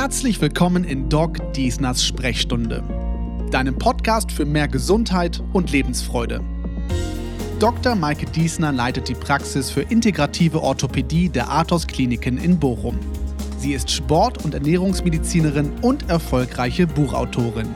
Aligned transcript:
Herzlich 0.00 0.40
willkommen 0.40 0.84
in 0.84 1.08
Doc 1.08 1.52
Diesners 1.54 2.04
Sprechstunde, 2.04 2.84
deinem 3.50 3.76
Podcast 3.76 4.30
für 4.30 4.44
mehr 4.44 4.68
Gesundheit 4.68 5.42
und 5.52 5.72
Lebensfreude. 5.72 6.40
Dr. 7.58 7.96
Maike 7.96 8.26
Diesner 8.26 8.70
leitet 8.70 9.08
die 9.08 9.16
Praxis 9.16 9.70
für 9.70 9.80
integrative 9.80 10.62
Orthopädie 10.62 11.28
der 11.28 11.50
Athos 11.50 11.88
Kliniken 11.88 12.38
in 12.38 12.60
Bochum. 12.60 12.96
Sie 13.58 13.72
ist 13.72 13.90
Sport- 13.90 14.44
und 14.44 14.54
Ernährungsmedizinerin 14.54 15.72
und 15.82 16.08
erfolgreiche 16.08 16.86
Buchautorin. 16.86 17.74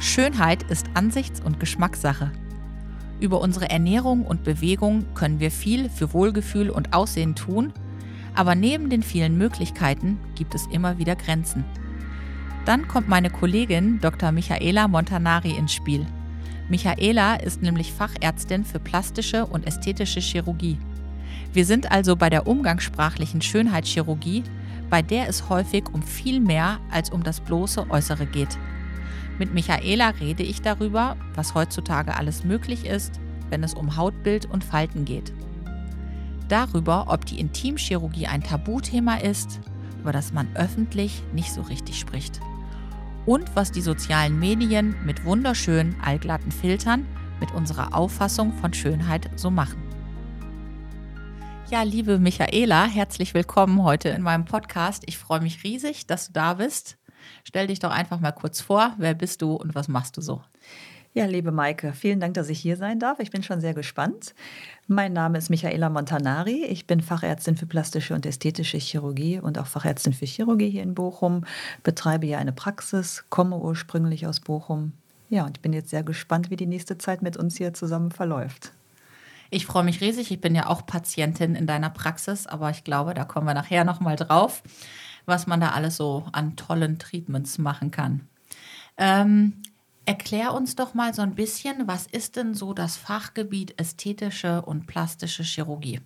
Schönheit 0.00 0.64
ist 0.64 0.84
Ansichts- 0.92 1.40
und 1.40 1.58
Geschmackssache. 1.58 2.30
Über 3.24 3.40
unsere 3.40 3.70
Ernährung 3.70 4.26
und 4.26 4.44
Bewegung 4.44 5.06
können 5.14 5.40
wir 5.40 5.50
viel 5.50 5.88
für 5.88 6.12
Wohlgefühl 6.12 6.68
und 6.68 6.92
Aussehen 6.92 7.34
tun, 7.34 7.72
aber 8.34 8.54
neben 8.54 8.90
den 8.90 9.02
vielen 9.02 9.38
Möglichkeiten 9.38 10.18
gibt 10.34 10.54
es 10.54 10.66
immer 10.66 10.98
wieder 10.98 11.16
Grenzen. 11.16 11.64
Dann 12.66 12.86
kommt 12.86 13.08
meine 13.08 13.30
Kollegin 13.30 13.98
Dr. 14.02 14.30
Michaela 14.30 14.88
Montanari 14.88 15.52
ins 15.52 15.72
Spiel. 15.72 16.04
Michaela 16.68 17.36
ist 17.36 17.62
nämlich 17.62 17.94
Fachärztin 17.94 18.62
für 18.62 18.78
plastische 18.78 19.46
und 19.46 19.66
ästhetische 19.66 20.20
Chirurgie. 20.20 20.76
Wir 21.54 21.64
sind 21.64 21.90
also 21.90 22.16
bei 22.16 22.28
der 22.28 22.46
umgangssprachlichen 22.46 23.40
Schönheitschirurgie, 23.40 24.44
bei 24.90 25.00
der 25.00 25.30
es 25.30 25.48
häufig 25.48 25.84
um 25.94 26.02
viel 26.02 26.40
mehr 26.40 26.78
als 26.90 27.08
um 27.08 27.22
das 27.22 27.40
bloße 27.40 27.88
Äußere 27.88 28.26
geht. 28.26 28.58
Mit 29.38 29.52
Michaela 29.52 30.10
rede 30.10 30.44
ich 30.44 30.62
darüber, 30.62 31.16
was 31.34 31.54
heutzutage 31.54 32.16
alles 32.16 32.44
möglich 32.44 32.86
ist, 32.86 33.20
wenn 33.50 33.64
es 33.64 33.74
um 33.74 33.96
Hautbild 33.96 34.46
und 34.46 34.62
Falten 34.62 35.04
geht. 35.04 35.32
Darüber, 36.48 37.06
ob 37.08 37.26
die 37.26 37.40
Intimchirurgie 37.40 38.26
ein 38.26 38.42
Tabuthema 38.42 39.16
ist, 39.16 39.60
über 40.00 40.12
das 40.12 40.32
man 40.32 40.48
öffentlich 40.54 41.22
nicht 41.32 41.52
so 41.52 41.62
richtig 41.62 41.98
spricht. 41.98 42.40
Und 43.26 43.56
was 43.56 43.72
die 43.72 43.80
sozialen 43.80 44.38
Medien 44.38 44.94
mit 45.04 45.24
wunderschönen 45.24 45.96
allglatten 46.00 46.52
Filtern 46.52 47.06
mit 47.40 47.52
unserer 47.52 47.94
Auffassung 47.94 48.52
von 48.52 48.72
Schönheit 48.72 49.30
so 49.34 49.50
machen. 49.50 49.82
Ja, 51.70 51.82
liebe 51.82 52.18
Michaela, 52.18 52.84
herzlich 52.84 53.34
willkommen 53.34 53.82
heute 53.82 54.10
in 54.10 54.22
meinem 54.22 54.44
Podcast. 54.44 55.02
Ich 55.06 55.18
freue 55.18 55.40
mich 55.40 55.64
riesig, 55.64 56.06
dass 56.06 56.28
du 56.28 56.34
da 56.34 56.54
bist. 56.54 56.98
Stell 57.44 57.66
dich 57.66 57.78
doch 57.78 57.90
einfach 57.90 58.20
mal 58.20 58.32
kurz 58.32 58.60
vor. 58.60 58.94
Wer 58.98 59.14
bist 59.14 59.42
du 59.42 59.52
und 59.52 59.74
was 59.74 59.86
machst 59.86 60.16
du 60.16 60.22
so? 60.22 60.42
Ja, 61.12 61.26
liebe 61.26 61.52
Maike, 61.52 61.92
vielen 61.92 62.18
Dank, 62.18 62.34
dass 62.34 62.48
ich 62.48 62.58
hier 62.58 62.76
sein 62.76 62.98
darf. 62.98 63.20
Ich 63.20 63.30
bin 63.30 63.44
schon 63.44 63.60
sehr 63.60 63.74
gespannt. 63.74 64.34
Mein 64.88 65.12
Name 65.12 65.38
ist 65.38 65.48
Michaela 65.48 65.88
Montanari. 65.88 66.64
Ich 66.64 66.88
bin 66.88 67.00
Fachärztin 67.00 67.56
für 67.56 67.66
plastische 67.66 68.14
und 68.14 68.26
ästhetische 68.26 68.78
Chirurgie 68.78 69.38
und 69.38 69.58
auch 69.58 69.68
Fachärztin 69.68 70.12
für 70.12 70.24
Chirurgie 70.24 70.70
hier 70.70 70.82
in 70.82 70.94
Bochum. 70.94 71.44
Betreibe 71.84 72.26
hier 72.26 72.38
eine 72.38 72.52
Praxis, 72.52 73.24
komme 73.28 73.58
ursprünglich 73.58 74.26
aus 74.26 74.40
Bochum. 74.40 74.92
Ja, 75.28 75.44
und 75.44 75.58
ich 75.58 75.62
bin 75.62 75.72
jetzt 75.72 75.90
sehr 75.90 76.02
gespannt, 76.02 76.50
wie 76.50 76.56
die 76.56 76.66
nächste 76.66 76.98
Zeit 76.98 77.22
mit 77.22 77.36
uns 77.36 77.56
hier 77.56 77.74
zusammen 77.74 78.10
verläuft. 78.10 78.72
Ich 79.50 79.66
freue 79.66 79.84
mich 79.84 80.00
riesig. 80.00 80.32
Ich 80.32 80.40
bin 80.40 80.56
ja 80.56 80.66
auch 80.66 80.84
Patientin 80.84 81.54
in 81.54 81.68
deiner 81.68 81.90
Praxis, 81.90 82.48
aber 82.48 82.70
ich 82.70 82.82
glaube, 82.82 83.14
da 83.14 83.24
kommen 83.24 83.46
wir 83.46 83.54
nachher 83.54 83.84
nochmal 83.84 84.16
drauf 84.16 84.62
was 85.26 85.46
man 85.46 85.60
da 85.60 85.70
alles 85.70 85.96
so 85.96 86.24
an 86.32 86.56
tollen 86.56 86.98
Treatments 86.98 87.58
machen 87.58 87.90
kann. 87.90 88.28
Ähm, 88.96 89.62
erklär 90.04 90.54
uns 90.54 90.76
doch 90.76 90.94
mal 90.94 91.14
so 91.14 91.22
ein 91.22 91.34
bisschen, 91.34 91.86
was 91.86 92.06
ist 92.06 92.36
denn 92.36 92.54
so 92.54 92.74
das 92.74 92.96
Fachgebiet 92.96 93.78
ästhetische 93.80 94.62
und 94.62 94.86
plastische 94.86 95.42
Chirurgie? 95.42 96.00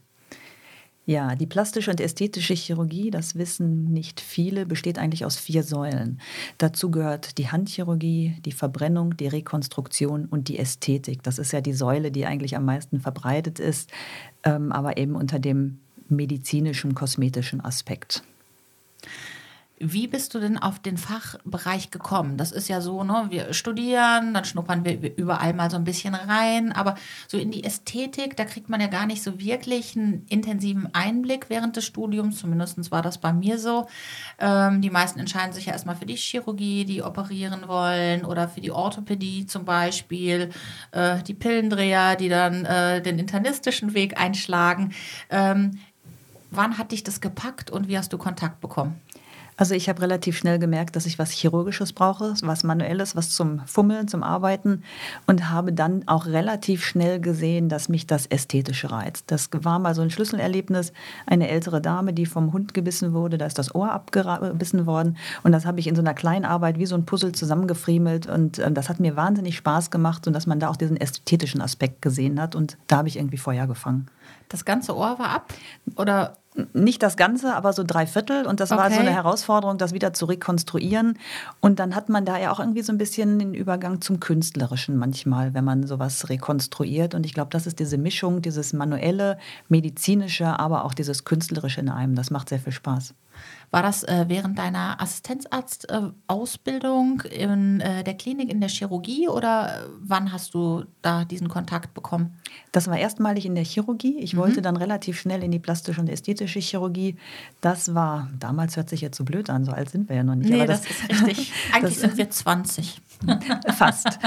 Ja, 1.09 1.37
die 1.37 1.47
plastische 1.47 1.91
und 1.91 2.03
ästhetische 2.03 2.53
Chirurgie, 2.53 3.11
das 3.11 3.35
wissen 3.35 3.95
nicht 3.95 4.21
viele, 4.21 4.67
besteht 4.67 4.99
eigentlich 4.99 5.25
aus 5.25 5.37
vier 5.37 5.63
Säulen. 5.63 6.21
Dazu 6.59 6.91
gehört 6.91 7.39
die 7.39 7.49
Handchirurgie, 7.49 8.37
die 8.45 8.53
Verbrennung, 8.53 9.17
die 9.17 9.27
Rekonstruktion 9.27 10.27
und 10.27 10.49
die 10.49 10.59
Ästhetik. 10.59 11.23
Das 11.23 11.39
ist 11.39 11.53
ja 11.53 11.63
die 11.63 11.73
Säule, 11.73 12.11
die 12.11 12.27
eigentlich 12.27 12.57
am 12.57 12.67
meisten 12.67 13.01
verbreitet 13.01 13.59
ist, 13.59 13.91
ähm, 14.43 14.71
aber 14.71 14.99
eben 14.99 15.15
unter 15.15 15.39
dem 15.39 15.79
medizinischen, 16.11 16.95
kosmetischen 16.95 17.63
Aspekt. 17.63 18.23
Wie 19.81 20.09
bist 20.09 20.35
du 20.35 20.41
denn 20.41 20.59
auf 20.59 20.79
den 20.79 20.99
Fachbereich 20.99 21.91
gekommen? 21.91 22.37
Das 22.37 22.53
ist 22.53 22.69
ja 22.69 22.81
so, 22.81 23.05
ne, 23.05 23.27
wir 23.29 23.53
studieren, 23.53 24.35
dann 24.35 24.45
schnuppern 24.45 24.85
wir 24.85 25.17
überall 25.17 25.55
mal 25.55 25.71
so 25.71 25.77
ein 25.77 25.85
bisschen 25.85 26.15
rein, 26.15 26.73
aber 26.73 26.97
so 27.29 27.39
in 27.39 27.51
die 27.51 27.63
Ästhetik, 27.63 28.37
da 28.37 28.45
kriegt 28.45 28.69
man 28.69 28.81
ja 28.81 28.89
gar 28.89 29.07
nicht 29.07 29.23
so 29.23 29.39
wirklich 29.39 29.97
einen 29.97 30.27
intensiven 30.29 30.93
Einblick 30.95 31.49
während 31.49 31.77
des 31.77 31.85
Studiums, 31.85 32.39
zumindest 32.39 32.91
war 32.91 33.03
das 33.03 33.19
bei 33.19 33.33
mir 33.33 33.59
so. 33.59 33.87
Ähm, 34.39 34.83
die 34.83 34.91
meisten 34.91 35.21
entscheiden 35.21 35.53
sich 35.53 35.67
ja 35.67 35.73
erstmal 35.73 35.97
für 35.97 36.07
die 36.07 36.17
Chirurgie, 36.17 36.85
die 36.85 37.03
operieren 37.03 37.69
wollen 37.69 38.25
oder 38.25 38.49
für 38.49 38.61
die 38.61 38.73
Orthopädie 38.73 39.47
zum 39.47 39.65
Beispiel, 39.65 40.51
äh, 40.93 41.23
die 41.23 41.35
Pillendreher, 41.35 42.17
die 42.17 42.29
dann 42.29 42.65
äh, 42.65 43.01
den 43.01 43.19
internistischen 43.19 43.95
Weg 43.95 44.21
einschlagen. 44.21 44.93
Ähm, 45.31 45.79
wann 46.51 46.79
hat 46.79 46.93
dich 46.93 47.05
das 47.05 47.21
gepackt 47.21 47.71
und 47.71 47.89
wie 47.89 47.99
hast 47.99 48.13
du 48.13 48.19
Kontakt 48.19 48.61
bekommen? 48.61 49.01
Also 49.59 49.75
ich 49.75 49.89
habe 49.89 50.01
relativ 50.03 50.39
schnell 50.39 50.61
gemerkt, 50.61 50.95
dass 50.95 51.05
ich 51.05 51.19
was 51.19 51.33
Chirurgisches 51.33 51.93
brauche, 51.93 52.33
was 52.43 52.63
Manuelles, 52.63 53.17
was 53.17 53.31
zum 53.31 53.61
Fummeln, 53.67 54.07
zum 54.07 54.23
Arbeiten 54.23 54.85
und 55.27 55.51
habe 55.51 55.73
dann 55.73 56.07
auch 56.07 56.27
relativ 56.27 56.85
schnell 56.85 57.21
gesehen, 57.21 57.69
dass 57.69 57.89
mich 57.89 58.07
das 58.07 58.27
Ästhetische 58.27 58.93
reizt. 58.93 59.25
Das 59.33 59.51
war 59.53 59.81
mal 59.81 59.97
so 59.97 60.03
ein 60.03 60.11
Schlüsselerlebnis. 60.11 60.93
Eine 61.27 61.49
ältere 61.49 61.81
Dame, 61.81 62.13
die 62.13 62.25
vom 62.25 62.53
Hund 62.53 62.73
gebissen 62.73 63.13
wurde, 63.13 63.37
da 63.37 63.47
ist 63.47 63.59
das 63.59 63.75
Ohr 63.75 63.91
abgebissen 63.91 64.87
worden 64.87 65.17
und 65.43 65.51
das 65.51 65.67
habe 65.67 65.81
ich 65.81 65.89
in 65.89 65.97
so 65.97 66.03
einer 66.03 66.15
kleinen 66.15 66.45
Arbeit 66.45 66.79
wie 66.79 66.87
so 66.87 66.95
ein 66.95 67.05
Puzzle 67.05 67.33
zusammengefriemelt 67.33 68.29
und 68.29 68.61
äh, 68.61 68.71
das 68.71 68.89
hat 68.89 69.01
mir 69.01 69.17
wahnsinnig 69.17 69.57
Spaß 69.57 69.91
gemacht 69.91 70.29
und 70.29 70.35
dass 70.35 70.47
man 70.47 70.61
da 70.61 70.69
auch 70.69 70.77
diesen 70.77 70.97
ästhetischen 70.97 71.61
Aspekt 71.61 72.01
gesehen 72.01 72.41
hat 72.41 72.55
und 72.55 72.79
da 72.87 72.99
habe 72.99 73.09
ich 73.09 73.17
irgendwie 73.17 73.39
Feuer 73.39 73.67
gefangen. 73.67 74.07
Das 74.49 74.65
ganze 74.65 74.97
Ohr 74.97 75.19
war 75.19 75.31
ab 75.31 75.53
oder 75.97 76.37
nicht 76.73 77.03
das 77.03 77.17
Ganze, 77.17 77.55
aber 77.55 77.73
so 77.73 77.85
drei 77.85 78.07
Viertel. 78.07 78.47
Und 78.47 78.61
das 78.61 78.71
okay. 78.71 78.81
war 78.81 78.91
so 78.91 79.01
eine 79.01 79.11
Herausforderung, 79.11 79.79
das 79.79 79.93
wieder 79.93 80.13
zu 80.13 80.27
rekonstruieren. 80.27 81.19
Und 81.61 81.79
dann 81.79 81.95
hat 81.95 82.09
man 82.09 82.25
da 82.25 82.39
ja 82.39 82.51
auch 82.53 82.61
irgendwie 82.61 82.83
so 82.83 82.93
ein 82.93 82.99
bisschen 82.99 83.39
den 83.39 83.55
Übergang 83.55 84.01
zum 84.01 84.21
Künstlerischen 84.21 84.97
manchmal, 84.97 85.55
wenn 85.55 85.65
man 85.65 85.87
sowas 85.87 86.29
rekonstruiert. 86.29 87.15
Und 87.15 87.27
ich 87.27 87.35
glaube, 87.35 87.51
das 87.51 87.67
ist 87.67 87.79
diese 87.79 87.99
Mischung, 87.99 88.43
dieses 88.43 88.73
manuelle, 88.73 89.39
medizinische, 89.69 90.59
aber 90.59 90.85
auch 90.85 90.95
dieses 90.95 91.25
künstlerische 91.25 91.81
in 91.81 91.89
einem. 91.89 92.15
Das 92.15 92.31
macht 92.31 92.49
sehr 92.49 92.59
viel 92.59 92.73
Spaß. 92.73 93.15
War 93.71 93.83
das 93.83 94.03
äh, 94.05 94.25
während 94.29 94.59
deiner 94.59 94.99
Assistenzarztausbildung 95.01 97.23
äh, 97.23 97.43
in 97.43 97.81
äh, 97.81 98.03
der 98.03 98.15
Klinik 98.15 98.51
in 98.51 98.61
der 98.61 98.71
Chirurgie 98.71 99.29
oder 99.29 99.69
äh, 99.69 99.83
wann 100.01 100.33
hast 100.33 100.55
du 100.55 100.87
da 101.03 101.27
diesen 101.27 101.49
Kontakt 101.49 101.93
bekommen? 101.93 102.39
Das 102.73 102.89
war 102.89 102.97
erstmalig 102.97 103.45
in 103.45 103.55
der 103.55 103.65
Chirurgie. 103.65 104.19
Ich 104.21 104.33
mhm. 104.33 104.39
wollte 104.39 104.63
dann 104.63 104.79
relativ 104.79 105.21
schnell 105.21 105.43
in 105.43 105.51
die 105.51 105.59
plastische 105.59 106.01
und 106.01 106.09
ästhetische 106.09 106.61
Chirurgie. 106.61 107.17
Das 107.61 107.95
war, 107.95 108.31
damals 108.39 108.77
hört 108.77 108.89
sich 108.89 109.03
jetzt 109.03 109.19
so 109.19 109.25
blöd 109.25 109.51
an, 109.51 109.67
so 109.67 109.73
alt 109.73 109.91
sind 109.91 110.09
wir 110.09 110.17
ja 110.17 110.23
noch 110.23 110.35
nicht. 110.35 110.49
Nee, 110.49 110.65
das, 110.67 110.81
das, 110.83 110.91
ist 110.91 111.27
richtig. 111.27 111.53
Eigentlich 111.75 111.95
das, 111.95 112.01
sind 112.01 112.17
wir 112.17 112.31
20. 112.31 113.03
Fast. 113.77 114.19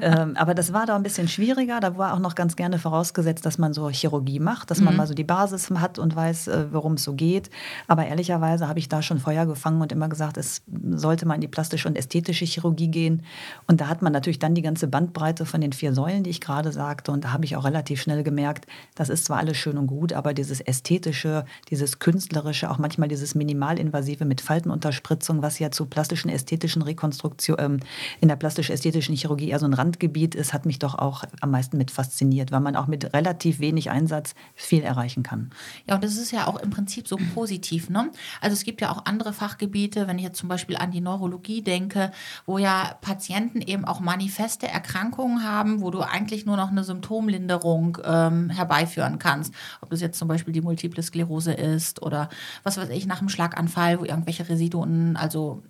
ähm, 0.00 0.36
aber 0.36 0.54
das 0.54 0.72
war 0.72 0.86
da 0.86 0.96
ein 0.96 1.02
bisschen 1.02 1.28
schwieriger. 1.28 1.80
Da 1.80 1.96
war 1.96 2.14
auch 2.14 2.18
noch 2.18 2.34
ganz 2.34 2.56
gerne 2.56 2.78
vorausgesetzt, 2.78 3.46
dass 3.46 3.58
man 3.58 3.72
so 3.72 3.88
Chirurgie 3.88 4.40
macht, 4.40 4.70
dass 4.70 4.80
man 4.80 4.94
mhm. 4.94 4.98
mal 4.98 5.06
so 5.06 5.14
die 5.14 5.24
Basis 5.24 5.70
hat 5.70 5.98
und 5.98 6.14
weiß, 6.14 6.48
äh, 6.48 6.66
worum 6.72 6.94
es 6.94 7.04
so 7.04 7.14
geht. 7.14 7.50
Aber 7.88 8.06
ehrlicherweise 8.06 8.68
habe 8.68 8.78
ich 8.78 8.88
da 8.88 9.02
schon 9.02 9.18
Feuer 9.18 9.46
gefangen 9.46 9.80
und 9.80 9.92
immer 9.92 10.08
gesagt, 10.08 10.36
es 10.36 10.62
sollte 10.90 11.26
mal 11.26 11.34
in 11.34 11.40
die 11.40 11.48
plastische 11.48 11.88
und 11.88 11.96
ästhetische 11.96 12.44
Chirurgie 12.44 12.88
gehen. 12.88 13.22
Und 13.66 13.80
da 13.80 13.88
hat 13.88 14.02
man 14.02 14.12
natürlich 14.12 14.38
dann 14.38 14.54
die 14.54 14.62
ganze 14.62 14.88
Bandbreite 14.88 15.46
von 15.46 15.60
den 15.60 15.72
vier 15.72 15.94
Säulen, 15.94 16.22
die 16.22 16.30
ich 16.30 16.40
gerade 16.40 16.72
sagte. 16.72 17.12
Und 17.12 17.24
da 17.24 17.32
habe 17.32 17.44
ich 17.44 17.56
auch 17.56 17.64
relativ 17.64 18.02
schnell 18.02 18.22
gemerkt, 18.22 18.66
das 18.94 19.08
ist 19.08 19.24
zwar 19.24 19.38
alles 19.38 19.56
schön 19.56 19.78
und 19.78 19.86
gut, 19.86 20.12
aber 20.12 20.34
dieses 20.34 20.60
Ästhetische, 20.60 21.44
dieses 21.70 21.98
Künstlerische, 21.98 22.70
auch 22.70 22.78
manchmal 22.78 23.08
dieses 23.08 23.34
Minimalinvasive 23.34 24.24
mit 24.24 24.40
Faltenunterspritzung, 24.40 25.42
was 25.42 25.58
ja 25.58 25.70
zu 25.70 25.86
plastischen, 25.86 26.30
ästhetischen 26.30 26.82
Rekonstruktion 26.82 27.56
ähm, 27.58 27.80
in 28.20 28.28
der 28.28 28.33
der 28.34 28.38
plastisch-ästhetischen 28.38 29.14
Chirurgie 29.14 29.50
eher 29.50 29.60
so 29.60 29.66
ein 29.66 29.74
Randgebiet 29.74 30.34
ist, 30.34 30.52
hat 30.52 30.66
mich 30.66 30.80
doch 30.80 30.96
auch 30.96 31.22
am 31.40 31.52
meisten 31.52 31.78
mit 31.78 31.92
fasziniert, 31.92 32.50
weil 32.50 32.58
man 32.58 32.74
auch 32.74 32.88
mit 32.88 33.14
relativ 33.14 33.60
wenig 33.60 33.90
Einsatz 33.90 34.34
viel 34.56 34.82
erreichen 34.82 35.22
kann. 35.22 35.50
Ja, 35.86 35.94
und 35.94 36.02
das 36.02 36.16
ist 36.16 36.32
ja 36.32 36.48
auch 36.48 36.56
im 36.56 36.70
Prinzip 36.70 37.06
so 37.06 37.16
positiv. 37.32 37.90
Ne? 37.90 38.10
Also 38.40 38.54
es 38.54 38.64
gibt 38.64 38.80
ja 38.80 38.90
auch 38.90 39.04
andere 39.04 39.32
Fachgebiete, 39.32 40.08
wenn 40.08 40.18
ich 40.18 40.24
jetzt 40.24 40.38
zum 40.38 40.48
Beispiel 40.48 40.76
an 40.76 40.90
die 40.90 41.00
Neurologie 41.00 41.62
denke, 41.62 42.10
wo 42.44 42.58
ja 42.58 42.96
Patienten 43.02 43.60
eben 43.60 43.84
auch 43.84 44.00
manifeste 44.00 44.66
Erkrankungen 44.66 45.44
haben, 45.44 45.80
wo 45.80 45.92
du 45.92 46.00
eigentlich 46.00 46.44
nur 46.44 46.56
noch 46.56 46.72
eine 46.72 46.82
Symptomlinderung 46.82 47.98
ähm, 48.04 48.50
herbeiführen 48.50 49.20
kannst. 49.20 49.54
Ob 49.80 49.90
das 49.90 50.00
jetzt 50.00 50.18
zum 50.18 50.26
Beispiel 50.26 50.52
die 50.52 50.60
Multiple 50.60 51.04
Sklerose 51.04 51.52
ist 51.52 52.02
oder 52.02 52.28
was 52.64 52.78
weiß 52.78 52.88
ich, 52.88 53.06
nach 53.06 53.20
einem 53.20 53.28
Schlaganfall, 53.28 54.00
wo 54.00 54.04
irgendwelche 54.04 54.48
Residuen, 54.48 55.16
also 55.16 55.62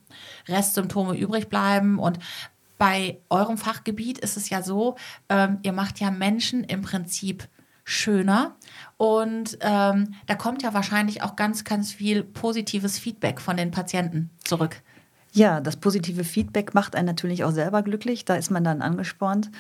Restsymptome 0.49 1.14
übrig 1.14 1.49
bleiben. 1.49 1.99
Und 1.99 2.19
bei 2.79 3.19
eurem 3.31 3.59
Fachgebiet 3.59 4.19
ist 4.19 4.37
es 4.37 4.50
ja 4.50 4.62
so, 4.62 4.97
ähm, 5.29 5.59
ihr 5.62 5.73
macht 5.73 6.00
ja 6.00 6.11
Menschen 6.11 6.65
im 6.65 6.82
Prinzip 6.82 7.49
schöner. 7.85 8.56
Und 8.97 9.59
ähm, 9.61 10.15
da 10.26 10.35
kommt 10.35 10.62
ja 10.62 10.75
wahrscheinlich 10.75 11.23
auch 11.23 11.37
ganz, 11.37 11.65
ganz 11.65 11.93
viel 11.93 12.25
positives 12.25 12.99
Feedback 12.99 13.41
von 13.41 13.56
den 13.56 13.71
Patienten 13.71 14.31
zurück. 14.43 14.81
Ja, 15.32 15.61
das 15.61 15.76
positive 15.76 16.23
Feedback 16.23 16.75
macht 16.75 16.94
einen 16.94 17.06
natürlich 17.06 17.43
auch 17.44 17.50
selber 17.50 17.82
glücklich. 17.82 18.25
Da 18.25 18.37
ist 18.37 18.50
man 18.50 18.62
dann 18.62 18.82
angespornt. 18.82 19.50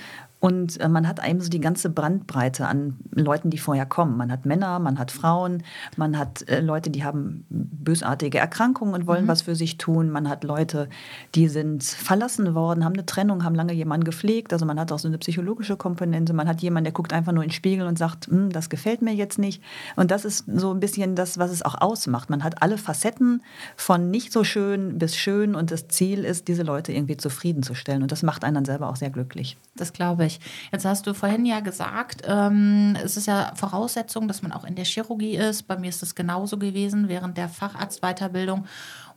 Und 0.44 0.78
äh, 0.78 0.90
man 0.90 1.08
hat 1.08 1.26
eben 1.26 1.40
so 1.40 1.48
die 1.48 1.58
ganze 1.58 1.88
Brandbreite 1.88 2.66
an 2.66 2.98
Leuten, 3.12 3.48
die 3.48 3.56
vorher 3.56 3.86
kommen. 3.86 4.18
Man 4.18 4.30
hat 4.30 4.44
Männer, 4.44 4.78
man 4.78 4.98
hat 4.98 5.10
Frauen, 5.10 5.62
man 5.96 6.18
hat 6.18 6.46
äh, 6.50 6.60
Leute, 6.60 6.90
die 6.90 7.02
haben 7.02 7.46
bösartige 7.48 8.36
Erkrankungen 8.40 8.92
und 8.92 9.06
wollen 9.06 9.24
mhm. 9.24 9.28
was 9.28 9.40
für 9.40 9.54
sich 9.54 9.78
tun. 9.78 10.10
Man 10.10 10.28
hat 10.28 10.44
Leute, 10.44 10.90
die 11.34 11.48
sind 11.48 11.82
verlassen 11.82 12.54
worden, 12.54 12.84
haben 12.84 12.92
eine 12.92 13.06
Trennung, 13.06 13.42
haben 13.42 13.54
lange 13.54 13.72
jemanden 13.72 14.04
gepflegt. 14.04 14.52
Also 14.52 14.66
man 14.66 14.78
hat 14.78 14.92
auch 14.92 14.98
so 14.98 15.08
eine 15.08 15.16
psychologische 15.16 15.78
Komponente. 15.78 16.34
Man 16.34 16.46
hat 16.46 16.60
jemanden, 16.60 16.84
der 16.84 16.92
guckt 16.92 17.14
einfach 17.14 17.32
nur 17.32 17.42
in 17.42 17.48
den 17.48 17.54
Spiegel 17.54 17.86
und 17.86 17.96
sagt, 17.98 18.26
hm, 18.26 18.50
das 18.50 18.68
gefällt 18.68 19.00
mir 19.00 19.14
jetzt 19.14 19.38
nicht. 19.38 19.62
Und 19.96 20.10
das 20.10 20.26
ist 20.26 20.44
so 20.46 20.74
ein 20.74 20.80
bisschen 20.80 21.14
das, 21.14 21.38
was 21.38 21.52
es 21.52 21.62
auch 21.62 21.80
ausmacht. 21.80 22.28
Man 22.28 22.44
hat 22.44 22.60
alle 22.60 22.76
Facetten 22.76 23.42
von 23.76 24.10
nicht 24.10 24.30
so 24.30 24.44
schön 24.44 24.98
bis 24.98 25.16
schön 25.16 25.54
und 25.54 25.70
das 25.70 25.88
Ziel 25.88 26.22
ist, 26.22 26.48
diese 26.48 26.64
Leute 26.64 26.92
irgendwie 26.92 27.16
zufriedenzustellen. 27.16 28.02
Und 28.02 28.12
das 28.12 28.22
macht 28.22 28.44
einen 28.44 28.56
dann 28.56 28.66
selber 28.66 28.90
auch 28.90 28.96
sehr 28.96 29.08
glücklich. 29.08 29.56
Das 29.74 29.94
glaube 29.94 30.26
ich 30.26 30.33
nicht. 30.34 30.72
Jetzt 30.72 30.84
hast 30.84 31.06
du 31.06 31.14
vorhin 31.14 31.46
ja 31.46 31.60
gesagt, 31.60 32.22
ähm, 32.26 32.96
es 33.02 33.16
ist 33.16 33.26
ja 33.26 33.52
Voraussetzung, 33.54 34.28
dass 34.28 34.42
man 34.42 34.52
auch 34.52 34.64
in 34.64 34.74
der 34.74 34.84
Chirurgie 34.84 35.36
ist. 35.36 35.64
Bei 35.64 35.76
mir 35.76 35.88
ist 35.88 36.02
es 36.02 36.14
genauso 36.14 36.58
gewesen 36.58 37.08
während 37.08 37.36
der 37.36 37.48
Facharztweiterbildung. 37.48 38.66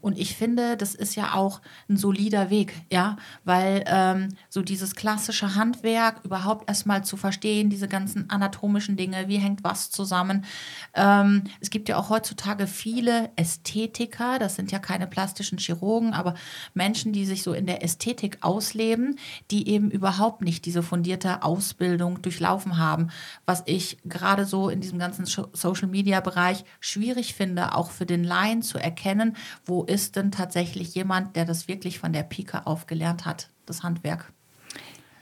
Und 0.01 0.17
ich 0.17 0.35
finde, 0.35 0.77
das 0.77 0.95
ist 0.95 1.15
ja 1.15 1.33
auch 1.33 1.61
ein 1.89 1.97
solider 1.97 2.49
Weg, 2.49 2.73
ja, 2.91 3.17
weil 3.43 3.83
ähm, 3.87 4.29
so 4.49 4.61
dieses 4.61 4.95
klassische 4.95 5.55
Handwerk 5.55 6.23
überhaupt 6.23 6.69
erstmal 6.69 7.03
zu 7.03 7.17
verstehen, 7.17 7.69
diese 7.69 7.87
ganzen 7.87 8.29
anatomischen 8.29 8.95
Dinge, 8.95 9.27
wie 9.27 9.37
hängt 9.37 9.63
was 9.63 9.89
zusammen. 9.89 10.45
Ähm, 10.93 11.43
es 11.59 11.69
gibt 11.69 11.89
ja 11.89 11.97
auch 11.97 12.09
heutzutage 12.09 12.67
viele 12.67 13.31
Ästhetiker, 13.35 14.39
das 14.39 14.55
sind 14.55 14.71
ja 14.71 14.79
keine 14.79 15.07
plastischen 15.07 15.57
Chirurgen, 15.57 16.13
aber 16.13 16.35
Menschen, 16.73 17.11
die 17.13 17.25
sich 17.25 17.43
so 17.43 17.53
in 17.53 17.65
der 17.65 17.83
Ästhetik 17.83 18.37
ausleben, 18.41 19.17
die 19.49 19.67
eben 19.69 19.89
überhaupt 19.89 20.41
nicht 20.41 20.65
diese 20.65 20.83
fundierte 20.83 21.43
Ausbildung 21.43 22.21
durchlaufen 22.21 22.77
haben, 22.77 23.09
was 23.45 23.63
ich 23.65 23.97
gerade 24.05 24.45
so 24.45 24.69
in 24.69 24.81
diesem 24.81 24.99
ganzen 24.99 25.25
Social-Media-Bereich 25.25 26.63
schwierig 26.79 27.33
finde, 27.33 27.75
auch 27.75 27.91
für 27.91 28.05
den 28.05 28.23
Laien 28.23 28.61
zu 28.61 28.77
erkennen, 28.77 29.35
wo 29.65 29.86
ist 29.87 30.15
denn 30.15 30.31
tatsächlich 30.31 30.93
jemand, 30.95 31.35
der 31.35 31.45
das 31.45 31.67
wirklich 31.67 31.99
von 31.99 32.13
der 32.13 32.23
Pike 32.23 32.67
auf 32.67 32.85
gelernt 32.87 33.25
hat, 33.25 33.49
das 33.65 33.83
Handwerk? 33.83 34.33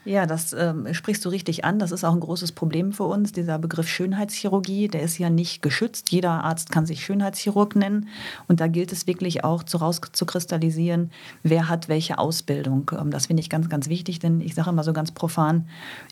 Ja, 0.06 0.24
das 0.24 0.52
ähm, 0.52 0.94
sprichst 0.94 1.24
du 1.24 1.30
richtig 1.30 1.64
an. 1.64 1.80
Das 1.80 1.90
ist 1.90 2.04
auch 2.04 2.12
ein 2.12 2.20
großes 2.20 2.52
Problem 2.52 2.92
für 2.92 3.02
uns. 3.02 3.32
Dieser 3.32 3.58
Begriff 3.58 3.88
Schönheitschirurgie, 3.88 4.86
der 4.86 5.02
ist 5.02 5.18
ja 5.18 5.30
nicht 5.30 5.62
geschützt. 5.62 6.12
Jeder 6.12 6.44
Arzt 6.44 6.70
kann 6.70 6.86
sich 6.86 7.04
Schönheitschirurg 7.04 7.74
nennen. 7.74 8.06
Und 8.46 8.60
da 8.60 8.68
gilt 8.68 8.92
es 8.92 9.08
wirklich 9.08 9.42
auch 9.42 9.64
zu 9.64 9.78
rauszukristallisieren, 9.78 11.10
wer 11.42 11.68
hat 11.68 11.88
welche 11.88 12.18
Ausbildung. 12.18 12.88
Ähm, 12.96 13.10
das 13.10 13.26
finde 13.26 13.40
ich 13.40 13.50
ganz, 13.50 13.68
ganz 13.68 13.88
wichtig, 13.88 14.20
denn 14.20 14.40
ich 14.40 14.54
sage 14.54 14.70
immer 14.70 14.84
so 14.84 14.92
ganz 14.92 15.10
profan, 15.10 15.66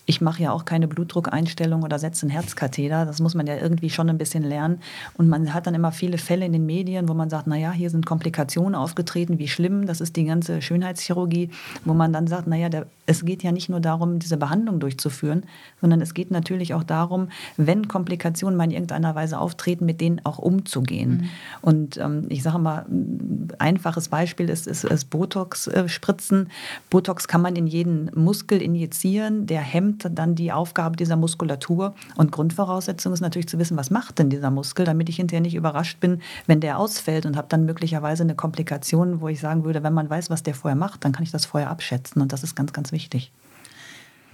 ich 0.07 0.21
mache 0.21 0.43
ja 0.43 0.51
auch 0.51 0.65
keine 0.65 0.89
Blutdruckeinstellung 0.89 1.85
oder 1.85 2.01
setze 2.01 2.23
einen 2.23 2.31
Herzkatheter. 2.31 3.07
Das 3.07 3.21
muss 3.21 3.37
man 3.37 3.47
ja 3.47 3.57
irgendwie 3.59 3.91
schon 3.91 4.11
ein 4.11 4.19
bisschen 4.19 4.43
lernen. 4.43 4.81
Und 5.17 5.29
man 5.29 5.55
hat 5.55 5.69
dann 5.69 5.75
immer 5.77 5.93
viele 5.93 6.19
Fälle 6.19 6.45
in 6.45 6.53
den 6.53 6.67
Medien, 6.67 7.09
wo 7.09 7.15
man 7.15 7.31
sagt, 7.31 7.47
naja, 7.47 7.71
hier 7.71 7.91
sind 7.91 8.07
Komplikationen 8.07 8.75
aufgetreten, 8.75 9.39
wie 9.39 9.47
schlimm. 9.47 9.87
Das 9.87 10.01
ist 10.01 10.17
die 10.17 10.25
ganze 10.25 10.63
Schönheitschirurgie, 10.63 11.51
wo 11.85 11.95
man 11.95 12.13
dann 12.13 12.27
sagt, 12.27 12.49
naja, 12.49 12.69
der, 12.69 12.87
es 13.07 13.25
geht 13.25 13.45
ja 13.45 13.53
nicht 13.53 13.69
nur 13.69 13.84
darum, 13.85 14.19
diese 14.19 14.37
Behandlung 14.37 14.81
durchzuführen, 14.81 15.45
sondern 15.81 16.01
es 16.01 16.15
geht 16.15 16.31
natürlich 16.31 16.75
auch 16.75 16.85
darum, 16.85 17.29
wenn 17.57 17.89
Komplikationen 17.89 18.57
mal 18.57 18.65
in 18.65 18.71
irgendeiner 18.71 19.15
Weise 19.15 19.39
auftreten, 19.39 19.85
mit 19.85 20.01
denen 20.01 20.21
auch 20.25 20.39
umzugehen. 20.39 21.11
Mhm. 21.11 21.29
Und 21.63 21.97
ähm, 21.99 22.27
ich 22.29 22.43
sage 22.43 22.59
mal, 22.59 22.87
ein 22.89 23.49
einfaches 23.59 24.09
Beispiel 24.09 24.49
ist, 24.49 24.67
ist, 24.67 24.85
ist 24.85 25.11
Botox-Spritzen. 25.11 26.49
Botox 26.91 27.29
kann 27.29 27.43
man 27.43 27.57
in 27.57 27.67
jeden 27.67 28.11
Muskel 28.15 28.61
injizieren, 28.61 29.47
der 29.47 29.61
hemmt 29.61 30.09
dann 30.11 30.35
die 30.35 30.53
Aufgabe 30.53 30.97
dieser 30.97 31.17
Muskulatur. 31.17 31.95
Und 32.17 32.33
Grundvoraussetzung 32.33 33.13
ist 33.13 33.21
natürlich 33.21 33.49
zu 33.49 33.59
wissen, 33.59 33.77
was 33.77 33.91
macht 33.91 34.19
denn 34.19 34.31
dieser 34.31 34.51
Muskel, 34.51 34.85
damit 34.85 35.09
ich 35.09 35.17
hinterher 35.17 35.43
nicht 35.43 35.55
überrascht 35.55 36.01
bin, 36.01 36.21
wenn 36.47 36.61
der 36.61 36.79
ausfällt 36.79 37.27
und 37.27 37.37
habe 37.37 37.49
dann 37.49 37.65
möglicherweise 37.65 38.23
eine 38.23 38.35
Komplikation, 38.35 39.21
wo 39.21 39.29
ich 39.29 39.41
sagen 39.41 39.65
würde, 39.65 39.83
wenn 39.83 39.95
man 39.95 40.09
weiß, 40.09 40.31
was 40.31 40.43
der 40.43 40.55
vorher 40.55 40.77
macht, 40.77 41.05
dann 41.05 41.13
kann 41.13 41.23
ich 41.23 41.31
das 41.31 41.47
vorher 41.47 41.71
abschätzen. 41.71 42.23
Und 42.23 42.33
das 42.33 42.43
ist 42.43 42.55
ganz, 42.55 42.73
ganz 42.73 42.93
wichtig. 42.93 43.33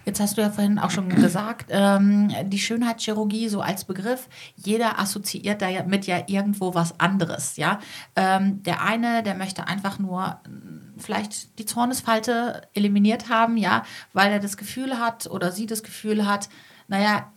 Jetzt 0.04 0.18
hast 0.18 0.36
du 0.36 0.40
ja 0.40 0.50
vorhin 0.50 0.78
auch 0.78 0.90
schon 0.90 1.08
gesagt, 1.08 1.66
ähm, 1.70 2.32
die 2.44 2.58
Schönheitschirurgie 2.58 3.48
so 3.48 3.60
als 3.60 3.84
Begriff, 3.84 4.28
jeder 4.56 4.98
assoziiert 4.98 5.60
damit 5.62 6.06
ja 6.06 6.22
irgendwo 6.26 6.74
was 6.74 6.98
anderes. 6.98 7.56
Ja? 7.56 7.80
Ähm, 8.16 8.62
der 8.62 8.82
eine, 8.82 9.22
der 9.22 9.34
möchte 9.34 9.66
einfach 9.66 9.98
nur 9.98 10.40
hm, 10.44 10.94
vielleicht 10.98 11.58
die 11.58 11.66
Zornesfalte 11.66 12.62
eliminiert 12.74 13.28
haben, 13.28 13.56
ja, 13.56 13.84
weil 14.12 14.32
er 14.32 14.40
das 14.40 14.56
Gefühl 14.56 14.98
hat 14.98 15.26
oder 15.26 15.52
sie 15.52 15.66
das 15.66 15.82
Gefühl 15.82 16.26
hat, 16.26 16.48
naja, 16.88 17.30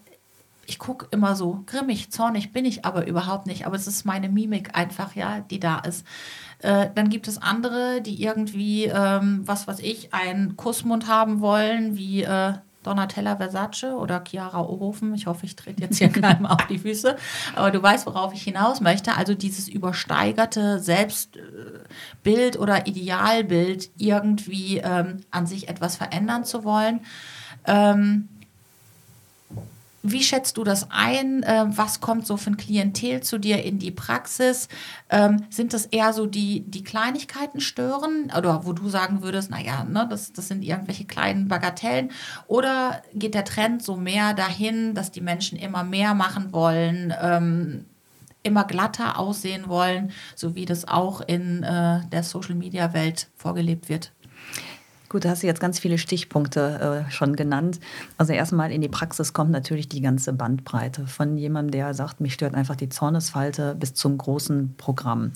ich 0.66 0.80
gucke 0.80 1.08
immer 1.12 1.36
so 1.36 1.64
grimmig, 1.66 2.12
zornig 2.12 2.54
bin 2.54 2.66
ich 2.66 2.86
aber 2.86 3.06
überhaupt 3.08 3.48
nicht, 3.48 3.66
aber 3.66 3.76
es 3.76 3.88
ist 3.88 4.06
meine 4.06 4.30
Mimik 4.30 4.76
einfach, 4.76 5.16
ja, 5.16 5.42
die 5.42 5.60
da 5.60 5.80
ist. 5.80 6.06
Äh, 6.64 6.90
dann 6.96 7.10
gibt 7.10 7.28
es 7.28 7.42
andere, 7.42 8.02
die 8.02 8.24
irgendwie, 8.24 8.86
ähm, 8.86 9.42
was 9.46 9.68
weiß 9.68 9.80
ich, 9.80 10.14
einen 10.14 10.56
Kussmund 10.56 11.08
haben 11.08 11.42
wollen, 11.42 11.98
wie 11.98 12.24
äh, 12.24 12.54
Donatella 12.84 13.36
Versace 13.36 13.96
oder 13.96 14.24
Chiara 14.26 14.62
Ohofen. 14.62 15.14
Ich 15.14 15.28
hoffe, 15.28 15.46
ich 15.46 15.58
trete 15.58 15.82
jetzt 15.82 15.98
hier 15.98 16.10
keinem 16.22 16.46
auf 16.46 16.66
die 16.68 16.80
Füße. 16.80 17.18
Aber 17.56 17.72
du 17.72 17.84
weißt, 17.84 18.06
worauf 18.06 18.34
ich 18.34 18.44
hinaus 18.44 18.80
möchte. 18.80 19.16
Also 19.16 19.34
dieses 19.34 19.68
übersteigerte 19.68 20.80
Selbstbild 20.80 22.58
oder 22.58 22.88
Idealbild, 22.88 23.92
irgendwie 23.98 24.78
ähm, 24.78 25.18
an 25.32 25.46
sich 25.46 25.68
etwas 25.68 25.98
verändern 25.98 26.46
zu 26.46 26.64
wollen. 26.64 27.02
Ähm, 27.66 28.30
wie 30.04 30.22
schätzt 30.22 30.58
du 30.58 30.66
das 30.66 30.92
ein? 30.92 31.46
Ähm, 31.48 31.78
was 31.78 32.02
kommt 32.02 32.28
so 32.28 32.36
für 32.36 32.52
ein 32.52 32.58
Klientel 32.58 33.24
zu 33.24 33.38
dir 33.38 33.64
in 33.64 33.80
die 33.80 33.92
Praxis? 33.92 34.68
Ähm, 35.10 35.46
sind 35.50 35.74
das 35.74 35.86
eher 35.86 36.12
so 36.12 36.26
die, 36.26 36.60
die 36.68 36.84
Kleinigkeiten 36.84 37.62
stören? 37.62 38.30
Oder 38.38 38.66
wo 38.66 38.74
du 38.74 38.90
sagen 38.90 39.24
würdest, 39.24 39.50
naja, 39.50 39.86
ne, 39.86 40.06
das, 40.10 40.34
das 40.34 40.50
sind 40.50 40.64
irgendwelche 40.64 41.06
kleinen 41.06 41.48
Bagatellen? 41.48 42.12
Oder 42.48 43.02
geht 43.14 43.34
der 43.34 43.46
Trend 43.46 43.82
so 43.82 43.96
mehr 43.96 44.34
dahin, 44.34 44.94
dass 44.94 45.12
die 45.12 45.22
Menschen 45.22 45.58
immer 45.58 45.86
mehr 45.86 46.14
machen 46.14 46.52
wollen? 46.52 47.14
Ähm, 47.22 47.86
immer 48.44 48.66
glatter 48.66 49.18
aussehen 49.18 49.70
wollen, 49.70 50.12
so 50.36 50.54
wie 50.54 50.66
das 50.66 50.86
auch 50.86 51.22
in 51.22 51.64
äh, 51.64 52.02
der 52.12 52.24
Social-Media-Welt 52.24 53.30
vorgelebt 53.38 53.88
wird? 53.88 54.12
Gut, 55.14 55.26
da 55.26 55.30
hast 55.30 55.44
du 55.44 55.48
jetzt 55.48 55.60
ganz 55.60 55.78
viele 55.78 56.00
Stichpunkte 56.00 57.06
äh, 57.08 57.12
schon 57.12 57.36
genannt. 57.36 57.80
Also 58.18 58.34
erstmal 58.34 58.72
in 58.72 58.82
die 58.82 58.90
Praxis 58.90 59.32
kommt 59.32 59.52
natürlich 59.52 59.88
die 59.88 60.02
ganze 60.02 60.34
Bandbreite 60.34 61.06
von 61.06 61.38
jemandem, 61.38 61.70
der 61.70 61.94
sagt, 61.94 62.20
mich 62.20 62.34
stört 62.34 62.56
einfach 62.56 62.76
die 62.76 62.90
Zornesfalte 62.90 63.76
bis 63.80 63.94
zum 63.94 64.18
großen 64.18 64.74
Programm. 64.76 65.32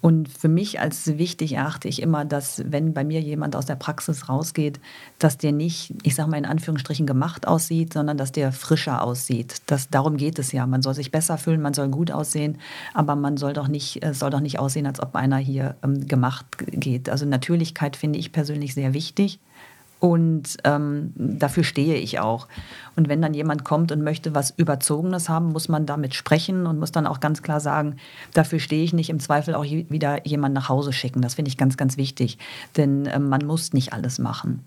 Und 0.00 0.30
für 0.30 0.48
mich 0.48 0.80
als 0.80 1.18
wichtig 1.18 1.52
erachte 1.52 1.86
ich 1.86 2.00
immer, 2.00 2.24
dass 2.24 2.62
wenn 2.64 2.94
bei 2.94 3.04
mir 3.04 3.20
jemand 3.20 3.56
aus 3.56 3.66
der 3.66 3.74
Praxis 3.74 4.30
rausgeht, 4.30 4.80
dass 5.18 5.36
der 5.36 5.52
nicht, 5.52 5.92
ich 6.02 6.14
sage 6.14 6.30
mal 6.30 6.38
in 6.38 6.46
Anführungsstrichen, 6.46 7.06
gemacht 7.06 7.46
aussieht, 7.46 7.92
sondern 7.92 8.16
dass 8.16 8.32
der 8.32 8.52
frischer 8.52 9.02
aussieht. 9.02 9.60
Das, 9.66 9.90
darum 9.90 10.16
geht 10.16 10.38
es 10.38 10.50
ja. 10.52 10.66
Man 10.66 10.80
soll 10.80 10.94
sich 10.94 11.10
besser 11.10 11.36
fühlen, 11.36 11.60
man 11.60 11.74
soll 11.74 11.88
gut 11.88 12.10
aussehen, 12.10 12.56
aber 12.94 13.16
man 13.16 13.36
soll 13.36 13.52
doch 13.52 13.68
nicht, 13.68 14.00
soll 14.12 14.30
doch 14.30 14.40
nicht 14.40 14.58
aussehen, 14.58 14.86
als 14.86 14.98
ob 14.98 15.14
einer 15.14 15.36
hier 15.36 15.76
ähm, 15.84 16.06
gemacht 16.06 16.46
geht. 16.56 17.10
Also 17.10 17.26
Natürlichkeit 17.26 17.96
finde 17.96 18.18
ich 18.18 18.32
persönlich 18.32 18.72
sehr 18.72 18.94
wichtig. 18.94 19.09
Und 20.00 20.56
ähm, 20.64 21.12
dafür 21.14 21.62
stehe 21.62 21.96
ich 21.96 22.20
auch. 22.20 22.48
Und 22.96 23.10
wenn 23.10 23.20
dann 23.20 23.34
jemand 23.34 23.64
kommt 23.64 23.92
und 23.92 24.02
möchte 24.02 24.34
was 24.34 24.50
Überzogenes 24.56 25.28
haben, 25.28 25.52
muss 25.52 25.68
man 25.68 25.84
damit 25.84 26.14
sprechen 26.14 26.66
und 26.66 26.78
muss 26.78 26.90
dann 26.90 27.06
auch 27.06 27.20
ganz 27.20 27.42
klar 27.42 27.60
sagen, 27.60 27.96
dafür 28.32 28.60
stehe 28.60 28.82
ich 28.82 28.94
nicht, 28.94 29.10
im 29.10 29.20
Zweifel 29.20 29.54
auch 29.54 29.64
wieder 29.64 30.26
jemanden 30.26 30.54
nach 30.54 30.70
Hause 30.70 30.94
schicken. 30.94 31.20
Das 31.20 31.34
finde 31.34 31.50
ich 31.50 31.58
ganz, 31.58 31.76
ganz 31.76 31.98
wichtig, 31.98 32.38
denn 32.78 33.04
äh, 33.04 33.18
man 33.18 33.44
muss 33.44 33.74
nicht 33.74 33.92
alles 33.92 34.18
machen. 34.18 34.64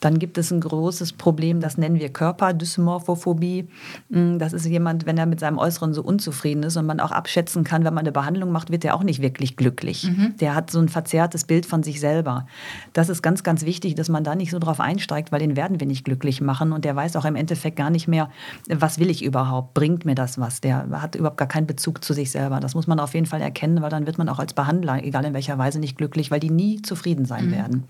Dann 0.00 0.18
gibt 0.18 0.38
es 0.38 0.50
ein 0.50 0.60
großes 0.60 1.14
Problem, 1.14 1.60
das 1.60 1.78
nennen 1.78 1.98
wir 1.98 2.08
Körperdysmorphophobie. 2.10 3.68
Hm, 4.10 4.38
das 4.38 4.52
ist 4.52 4.66
jemand, 4.66 5.06
wenn 5.06 5.18
er 5.18 5.26
mit 5.26 5.40
seinem 5.40 5.58
Äußeren 5.58 5.92
so 5.92 6.02
unzufrieden 6.02 6.62
ist 6.62 6.76
und 6.76 6.86
man 6.86 7.00
auch 7.00 7.12
abschätzen 7.12 7.64
kann, 7.64 7.84
wenn 7.84 7.94
man 7.94 8.04
eine 8.04 8.12
Behandlung 8.12 8.52
macht, 8.52 8.70
wird 8.70 8.84
er 8.84 8.94
auch 8.94 9.02
nicht 9.02 9.22
wirklich 9.22 9.56
glücklich. 9.56 10.04
Mhm. 10.04 10.34
Der 10.40 10.54
hat 10.54 10.70
so 10.70 10.78
ein 10.78 10.88
verzerrtes 10.88 11.44
Bild 11.44 11.66
von 11.66 11.82
sich 11.82 12.00
selber. 12.00 12.46
Das 12.92 13.08
ist 13.08 13.22
ganz, 13.22 13.42
ganz 13.42 13.64
wichtig, 13.64 13.94
dass 13.94 14.08
man 14.08 14.24
da 14.24 14.34
nicht 14.34 14.50
so 14.50 14.58
drauf 14.58 14.80
einsteigt, 14.80 15.32
weil 15.32 15.40
den 15.40 15.56
werden 15.56 15.80
wir 15.80 15.86
nicht 15.86 16.04
glücklich 16.04 16.40
machen 16.40 16.72
und 16.72 16.84
der 16.84 16.94
weiß 16.94 17.16
auch 17.16 17.24
im 17.24 17.34
Endeffekt, 17.34 17.56
Endeffekt 17.56 17.76
gar 17.76 17.90
nicht 17.90 18.08
mehr, 18.08 18.28
was 18.68 18.98
will 18.98 19.08
ich 19.08 19.24
überhaupt? 19.24 19.74
Bringt 19.74 20.04
mir 20.04 20.14
das 20.14 20.38
was? 20.38 20.60
Der 20.60 20.88
hat 21.00 21.14
überhaupt 21.14 21.36
gar 21.36 21.48
keinen 21.48 21.66
Bezug 21.66 22.04
zu 22.04 22.12
sich 22.12 22.30
selber. 22.30 22.60
Das 22.60 22.74
muss 22.74 22.86
man 22.86 23.00
auf 23.00 23.14
jeden 23.14 23.26
Fall 23.26 23.40
erkennen, 23.40 23.82
weil 23.82 23.90
dann 23.90 24.06
wird 24.06 24.18
man 24.18 24.28
auch 24.28 24.38
als 24.38 24.52
Behandler, 24.52 25.02
egal 25.02 25.24
in 25.24 25.34
welcher 25.34 25.56
Weise, 25.56 25.78
nicht 25.78 25.96
glücklich, 25.96 26.30
weil 26.30 26.40
die 26.40 26.50
nie 26.50 26.82
zufrieden 26.82 27.24
sein 27.24 27.46
mhm. 27.46 27.52
werden. 27.52 27.84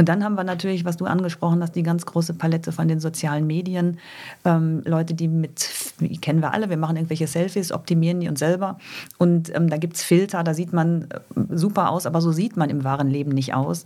Und 0.00 0.08
dann 0.08 0.24
haben 0.24 0.34
wir 0.34 0.44
natürlich, 0.44 0.86
was 0.86 0.96
du 0.96 1.04
angesprochen 1.04 1.62
hast, 1.62 1.76
die 1.76 1.82
ganz 1.82 2.06
große 2.06 2.32
Palette 2.32 2.72
von 2.72 2.88
den 2.88 3.00
sozialen 3.00 3.46
Medien. 3.46 3.98
Ähm, 4.46 4.80
Leute, 4.86 5.12
die 5.12 5.28
mit, 5.28 5.68
die 6.00 6.16
kennen 6.16 6.40
wir 6.40 6.54
alle, 6.54 6.70
wir 6.70 6.78
machen 6.78 6.96
irgendwelche 6.96 7.26
Selfies, 7.26 7.70
optimieren 7.70 8.18
die 8.18 8.30
uns 8.30 8.38
selber. 8.38 8.78
Und 9.18 9.54
ähm, 9.54 9.68
da 9.68 9.76
gibt 9.76 9.96
es 9.96 10.02
Filter, 10.02 10.42
da 10.42 10.54
sieht 10.54 10.72
man 10.72 11.02
äh, 11.02 11.18
super 11.50 11.90
aus, 11.90 12.06
aber 12.06 12.22
so 12.22 12.32
sieht 12.32 12.56
man 12.56 12.70
im 12.70 12.82
wahren 12.82 13.08
Leben 13.08 13.30
nicht 13.32 13.52
aus. 13.52 13.84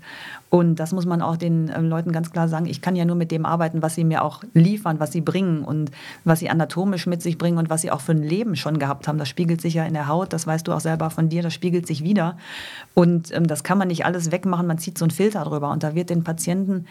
Und 0.50 0.76
das 0.76 0.92
muss 0.92 1.04
man 1.04 1.20
auch 1.20 1.36
den 1.36 1.68
ähm, 1.76 1.88
Leuten 1.88 2.12
ganz 2.12 2.30
klar 2.30 2.46
sagen. 2.46 2.66
Ich 2.66 2.80
kann 2.80 2.94
ja 2.94 3.04
nur 3.04 3.16
mit 3.16 3.32
dem 3.32 3.44
arbeiten, 3.44 3.82
was 3.82 3.96
sie 3.96 4.04
mir 4.04 4.22
auch 4.22 4.44
liefern, 4.54 5.00
was 5.00 5.10
sie 5.10 5.20
bringen 5.20 5.64
und 5.64 5.90
was 6.22 6.38
sie 6.38 6.48
anatomisch 6.48 7.08
mit 7.08 7.22
sich 7.22 7.38
bringen 7.38 7.58
und 7.58 7.70
was 7.70 7.82
sie 7.82 7.90
auch 7.90 8.00
für 8.00 8.12
ein 8.12 8.22
Leben 8.22 8.54
schon 8.54 8.78
gehabt 8.78 9.08
haben. 9.08 9.18
Das 9.18 9.28
spiegelt 9.28 9.60
sich 9.60 9.74
ja 9.74 9.84
in 9.84 9.94
der 9.94 10.06
Haut, 10.06 10.32
das 10.32 10.46
weißt 10.46 10.68
du 10.68 10.72
auch 10.72 10.78
selber 10.78 11.10
von 11.10 11.28
dir, 11.28 11.42
das 11.42 11.54
spiegelt 11.54 11.88
sich 11.88 12.04
wieder. 12.04 12.38
Und 12.94 13.34
ähm, 13.34 13.48
das 13.48 13.64
kann 13.64 13.78
man 13.78 13.88
nicht 13.88 14.06
alles 14.06 14.30
wegmachen, 14.30 14.68
man 14.68 14.78
zieht 14.78 14.96
so 14.96 15.04
einen 15.04 15.10
Filter 15.10 15.42
drüber 15.42 15.72
und 15.72 15.82
da 15.82 15.96
wird 15.96 16.03
den 16.10 16.24
Patienten 16.24 16.86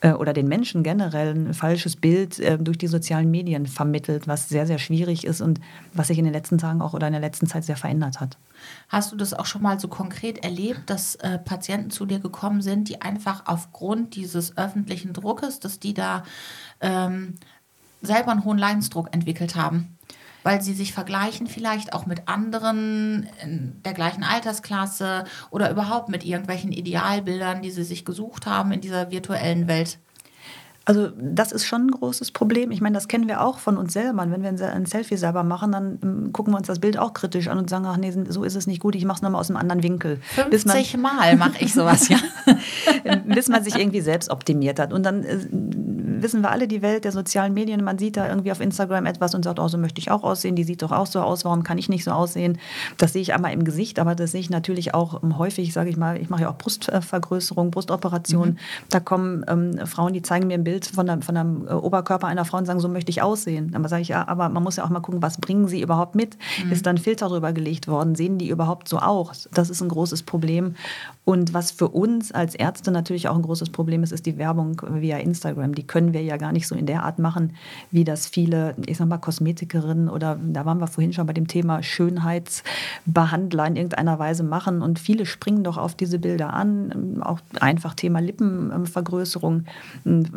äh, 0.00 0.12
oder 0.12 0.32
den 0.32 0.48
Menschen 0.48 0.82
generell 0.82 1.34
ein 1.34 1.54
falsches 1.54 1.96
Bild 1.96 2.38
äh, 2.38 2.58
durch 2.58 2.78
die 2.78 2.86
sozialen 2.86 3.30
Medien 3.30 3.66
vermittelt, 3.66 4.28
was 4.28 4.48
sehr, 4.48 4.66
sehr 4.66 4.78
schwierig 4.78 5.24
ist 5.24 5.40
und 5.40 5.60
was 5.92 6.08
sich 6.08 6.18
in 6.18 6.24
den 6.24 6.32
letzten 6.32 6.58
Tagen 6.58 6.82
auch 6.82 6.94
oder 6.94 7.06
in 7.06 7.12
der 7.12 7.20
letzten 7.20 7.46
Zeit 7.46 7.64
sehr 7.64 7.76
verändert 7.76 8.20
hat. 8.20 8.36
Hast 8.88 9.12
du 9.12 9.16
das 9.16 9.34
auch 9.34 9.46
schon 9.46 9.62
mal 9.62 9.78
so 9.78 9.88
konkret 9.88 10.44
erlebt, 10.44 10.82
dass 10.86 11.14
äh, 11.16 11.38
Patienten 11.38 11.90
zu 11.90 12.06
dir 12.06 12.18
gekommen 12.18 12.62
sind, 12.62 12.88
die 12.88 13.02
einfach 13.02 13.42
aufgrund 13.46 14.16
dieses 14.16 14.56
öffentlichen 14.56 15.12
Druckes, 15.12 15.60
dass 15.60 15.78
die 15.78 15.94
da 15.94 16.24
ähm, 16.80 17.34
selber 18.02 18.32
einen 18.32 18.44
hohen 18.44 18.58
Leidensdruck 18.58 19.12
entwickelt 19.12 19.56
haben? 19.56 19.98
Weil 20.42 20.62
sie 20.62 20.74
sich 20.74 20.92
vergleichen 20.92 21.46
vielleicht 21.46 21.92
auch 21.92 22.06
mit 22.06 22.28
anderen 22.28 23.28
in 23.42 23.80
der 23.84 23.92
gleichen 23.92 24.22
Altersklasse 24.22 25.24
oder 25.50 25.70
überhaupt 25.70 26.08
mit 26.08 26.24
irgendwelchen 26.24 26.72
Idealbildern, 26.72 27.62
die 27.62 27.70
sie 27.70 27.84
sich 27.84 28.04
gesucht 28.04 28.46
haben 28.46 28.72
in 28.72 28.80
dieser 28.80 29.10
virtuellen 29.10 29.68
Welt. 29.68 29.98
Also 30.88 31.10
das 31.20 31.52
ist 31.52 31.66
schon 31.66 31.88
ein 31.88 31.90
großes 31.90 32.30
Problem. 32.30 32.70
Ich 32.70 32.80
meine, 32.80 32.94
das 32.94 33.08
kennen 33.08 33.28
wir 33.28 33.42
auch 33.42 33.58
von 33.58 33.76
uns 33.76 33.92
selber. 33.92 34.26
Wenn 34.30 34.42
wir 34.42 34.72
ein 34.72 34.86
Selfie 34.86 35.18
selber 35.18 35.42
machen, 35.42 35.70
dann 35.70 35.98
ähm, 36.02 36.32
gucken 36.32 36.54
wir 36.54 36.56
uns 36.56 36.66
das 36.66 36.78
Bild 36.78 36.98
auch 36.98 37.12
kritisch 37.12 37.48
an 37.48 37.58
und 37.58 37.68
sagen, 37.68 37.84
ach 37.84 37.98
nee, 37.98 38.10
so 38.10 38.42
ist 38.42 38.54
es 38.54 38.66
nicht 38.66 38.80
gut, 38.80 38.94
ich 38.94 39.04
mache 39.04 39.16
es 39.16 39.22
nochmal 39.22 39.38
aus 39.38 39.50
einem 39.50 39.58
anderen 39.58 39.82
Winkel. 39.82 40.18
50 40.34 40.96
man, 40.96 41.16
Mal 41.16 41.36
mache 41.36 41.62
ich 41.62 41.74
sowas, 41.74 42.08
ja. 42.08 42.16
bis 43.26 43.50
man 43.50 43.62
sich 43.62 43.76
irgendwie 43.76 44.00
selbst 44.00 44.30
optimiert 44.30 44.80
hat. 44.80 44.94
Und 44.94 45.02
dann 45.02 45.24
äh, 45.24 45.38
wissen 46.22 46.40
wir 46.40 46.50
alle 46.50 46.68
die 46.68 46.82
Welt 46.82 47.04
der 47.04 47.12
sozialen 47.12 47.52
Medien. 47.52 47.84
Man 47.84 47.98
sieht 47.98 48.16
da 48.16 48.28
irgendwie 48.28 48.52
auf 48.52 48.60
Instagram 48.60 49.06
etwas 49.06 49.34
und 49.34 49.44
sagt, 49.44 49.58
oh, 49.58 49.68
so 49.68 49.76
möchte 49.76 50.00
ich 50.00 50.10
auch 50.10 50.22
aussehen. 50.22 50.56
Die 50.56 50.64
sieht 50.64 50.82
doch 50.82 50.92
auch 50.92 51.06
so 51.06 51.20
aus. 51.20 51.44
Warum 51.44 51.62
kann 51.62 51.76
ich 51.76 51.88
nicht 51.88 52.04
so 52.04 52.12
aussehen? 52.12 52.58
Das 52.96 53.12
sehe 53.12 53.22
ich 53.22 53.34
einmal 53.34 53.52
im 53.52 53.64
Gesicht, 53.64 53.98
aber 53.98 54.14
das 54.14 54.32
sehe 54.32 54.40
ich 54.40 54.50
natürlich 54.50 54.94
auch 54.94 55.22
ähm, 55.22 55.38
häufig, 55.38 55.72
sage 55.72 55.90
ich 55.90 55.96
mal, 55.96 56.20
ich 56.20 56.30
mache 56.30 56.42
ja 56.42 56.50
auch 56.50 56.56
Brustvergrößerung, 56.56 57.70
Brustoperationen. 57.70 58.54
Mhm. 58.54 58.88
Da 58.90 59.00
kommen 59.00 59.44
ähm, 59.48 59.86
Frauen, 59.86 60.12
die 60.12 60.22
zeigen 60.22 60.46
mir 60.46 60.54
ein 60.54 60.64
Bild 60.64 60.78
Bild 60.78 60.86
von, 60.86 61.06
der, 61.06 61.20
von 61.22 61.36
einem 61.36 61.66
äh, 61.66 61.72
Oberkörper 61.72 62.26
einer 62.26 62.44
Frau 62.44 62.58
und 62.58 62.66
sagen, 62.66 62.80
so 62.80 62.88
möchte 62.88 63.10
ich 63.10 63.22
aussehen. 63.22 63.72
Aber 63.74 63.88
sage 63.88 64.02
ich, 64.02 64.08
ja, 64.08 64.28
aber 64.28 64.48
man 64.48 64.62
muss 64.62 64.76
ja 64.76 64.84
auch 64.84 64.90
mal 64.90 65.00
gucken, 65.00 65.22
was 65.22 65.38
bringen 65.38 65.66
sie 65.66 65.80
überhaupt 65.80 66.14
mit? 66.14 66.36
Mhm. 66.64 66.72
Ist 66.72 66.86
dann 66.86 66.98
Filter 66.98 67.28
drüber 67.28 67.52
gelegt 67.52 67.88
worden? 67.88 68.14
Sehen 68.14 68.38
die 68.38 68.48
überhaupt 68.48 68.88
so 68.88 68.98
aus? 68.98 69.48
Das 69.52 69.70
ist 69.70 69.80
ein 69.80 69.88
großes 69.88 70.22
Problem. 70.22 70.74
Und 71.24 71.54
was 71.54 71.70
für 71.70 71.88
uns 71.88 72.32
als 72.32 72.54
Ärzte 72.54 72.90
natürlich 72.90 73.28
auch 73.28 73.36
ein 73.36 73.42
großes 73.42 73.70
Problem 73.70 74.02
ist, 74.02 74.12
ist 74.12 74.26
die 74.26 74.38
Werbung 74.38 74.80
via 74.88 75.18
Instagram. 75.18 75.74
Die 75.74 75.86
können 75.86 76.07
wir 76.12 76.22
ja 76.22 76.36
gar 76.36 76.52
nicht 76.52 76.68
so 76.68 76.74
in 76.74 76.86
der 76.86 77.02
Art 77.02 77.18
machen, 77.18 77.54
wie 77.90 78.04
das 78.04 78.26
viele, 78.26 78.74
ich 78.86 78.98
sag 78.98 79.08
mal, 79.08 79.18
Kosmetikerinnen 79.18 80.08
oder 80.08 80.38
da 80.40 80.64
waren 80.64 80.78
wir 80.78 80.86
vorhin 80.86 81.12
schon 81.12 81.26
bei 81.26 81.32
dem 81.32 81.48
Thema 81.48 81.82
Schönheitsbehandler 81.82 83.66
in 83.66 83.76
irgendeiner 83.76 84.18
Weise 84.18 84.44
machen. 84.44 84.82
Und 84.82 84.98
viele 84.98 85.26
springen 85.26 85.64
doch 85.64 85.76
auf 85.76 85.94
diese 85.94 86.18
Bilder 86.18 86.52
an. 86.54 87.20
Auch 87.22 87.40
einfach 87.60 87.94
Thema 87.94 88.20
Lippenvergrößerung. 88.20 89.64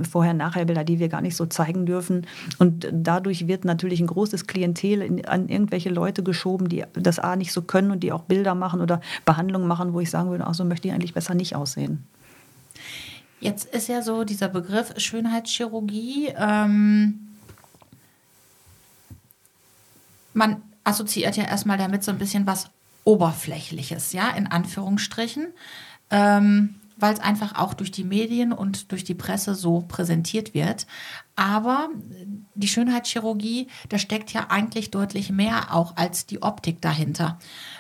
Vorher 0.10 0.32
Vorher-Nachher-Bilder, 0.32 0.84
die 0.84 1.00
wir 1.00 1.10
gar 1.10 1.22
nicht 1.22 1.36
so 1.36 1.46
zeigen 1.46 1.86
dürfen. 1.86 2.25
Und 2.58 2.88
dadurch 2.92 3.48
wird 3.48 3.66
natürlich 3.66 4.00
ein 4.00 4.08
großes 4.08 4.48
Klientel 4.48 5.22
an 5.28 5.50
irgendwelche 5.50 5.90
Leute 5.90 6.24
geschoben, 6.24 6.70
die 6.70 6.84
das 6.94 7.20
A 7.20 7.36
nicht 7.36 7.51
so 7.51 7.62
können 7.62 7.92
und 7.92 8.01
die 8.01 8.12
auch 8.12 8.24
Bilder 8.24 8.56
machen 8.56 8.82
oder 8.82 9.01
Behandlungen 9.25 9.68
machen, 9.68 9.94
wo 9.94 10.00
ich 10.00 10.10
sagen 10.10 10.30
würde, 10.30 10.46
ach, 10.48 10.54
so 10.54 10.63
möchte 10.66 10.88
ich 10.88 10.94
eigentlich 10.94 11.13
besser 11.13 11.34
nicht 11.34 11.56
aussehen. 11.56 12.04
Jetzt 13.41 13.65
ist 13.74 13.89
ja 13.89 14.03
so 14.03 14.24
dieser 14.24 14.48
Begriff 14.48 14.93
Schönheitschirurgie. 14.98 16.27
Ähm, 16.38 17.27
man 20.33 20.62
assoziiert 20.83 21.36
ja 21.36 21.43
erstmal 21.43 21.79
damit 21.79 22.03
so 22.03 22.12
ein 22.12 22.19
bisschen 22.19 22.45
was 22.45 22.69
Oberflächliches, 23.03 24.13
ja, 24.13 24.29
in 24.29 24.45
Anführungsstrichen. 24.45 25.48
Ähm, 26.12 26.75
weil 26.98 27.15
es 27.15 27.19
einfach 27.19 27.55
auch 27.55 27.74
durch 27.74 27.89
die 27.89 28.03
Medien 28.03 28.53
und 28.53 28.91
durch 28.91 29.03
die 29.03 29.15
Presse 29.15 29.55
so 29.55 29.83
präsentiert 29.88 30.53
wird. 30.53 30.86
Aber 31.36 31.90
die 32.56 32.68
Schönheitschirurgie, 32.68 33.68
da 33.90 33.98
steckt 33.98 34.34
ja 34.34 34.48
eigentlich 34.50 34.92
deutlich 34.92 35.32
mehr 35.32 35.74
auch 35.74 35.96
als 35.98 36.26
die 36.26 36.42
Optik 36.42 36.82
dahinter. 36.82 37.40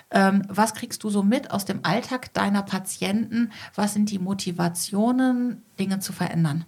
Ähm, 0.09 0.43
was 0.47 0.73
kriegst 0.73 1.03
du 1.03 1.09
so 1.09 1.21
mit 1.21 1.51
aus 1.51 1.65
dem 1.65 1.81
Alltag 1.83 2.33
deiner 2.33 2.63
Patienten? 2.63 3.51
Was 3.75 3.93
sind 3.93 4.09
die 4.09 4.19
Motivationen, 4.19 5.63
Dinge 5.79 5.99
zu 5.99 6.13
verändern? 6.13 6.65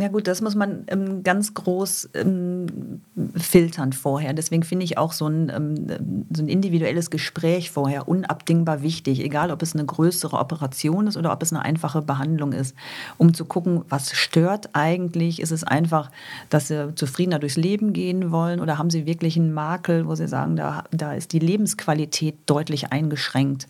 Ja 0.00 0.08
gut, 0.08 0.26
das 0.26 0.40
muss 0.40 0.56
man 0.56 0.84
ähm, 0.88 1.22
ganz 1.22 1.54
groß 1.54 2.10
ähm, 2.14 3.00
filtern 3.36 3.92
vorher. 3.92 4.32
Deswegen 4.32 4.64
finde 4.64 4.84
ich 4.84 4.98
auch 4.98 5.12
so 5.12 5.28
ein, 5.28 5.52
ähm, 5.54 6.24
so 6.32 6.42
ein 6.42 6.48
individuelles 6.48 7.10
Gespräch 7.10 7.70
vorher 7.70 8.08
unabdingbar 8.08 8.82
wichtig, 8.82 9.20
egal 9.20 9.52
ob 9.52 9.62
es 9.62 9.74
eine 9.74 9.84
größere 9.84 10.36
Operation 10.36 11.06
ist 11.06 11.16
oder 11.16 11.32
ob 11.32 11.42
es 11.42 11.52
eine 11.52 11.62
einfache 11.62 12.02
Behandlung 12.02 12.52
ist, 12.52 12.74
um 13.18 13.34
zu 13.34 13.44
gucken, 13.44 13.82
was 13.88 14.12
stört 14.16 14.70
eigentlich. 14.72 15.40
Ist 15.40 15.52
es 15.52 15.62
einfach, 15.62 16.10
dass 16.50 16.68
sie 16.68 16.92
zufriedener 16.96 17.38
durchs 17.38 17.56
Leben 17.56 17.92
gehen 17.92 18.32
wollen 18.32 18.58
oder 18.58 18.78
haben 18.78 18.90
sie 18.90 19.06
wirklich 19.06 19.36
einen 19.36 19.52
Makel, 19.52 20.08
wo 20.08 20.16
sie 20.16 20.26
sagen, 20.26 20.56
da, 20.56 20.84
da 20.90 21.12
ist 21.12 21.32
die 21.32 21.38
Lebensqualität 21.38 22.34
deutlich 22.46 22.92
eingeschränkt. 22.92 23.68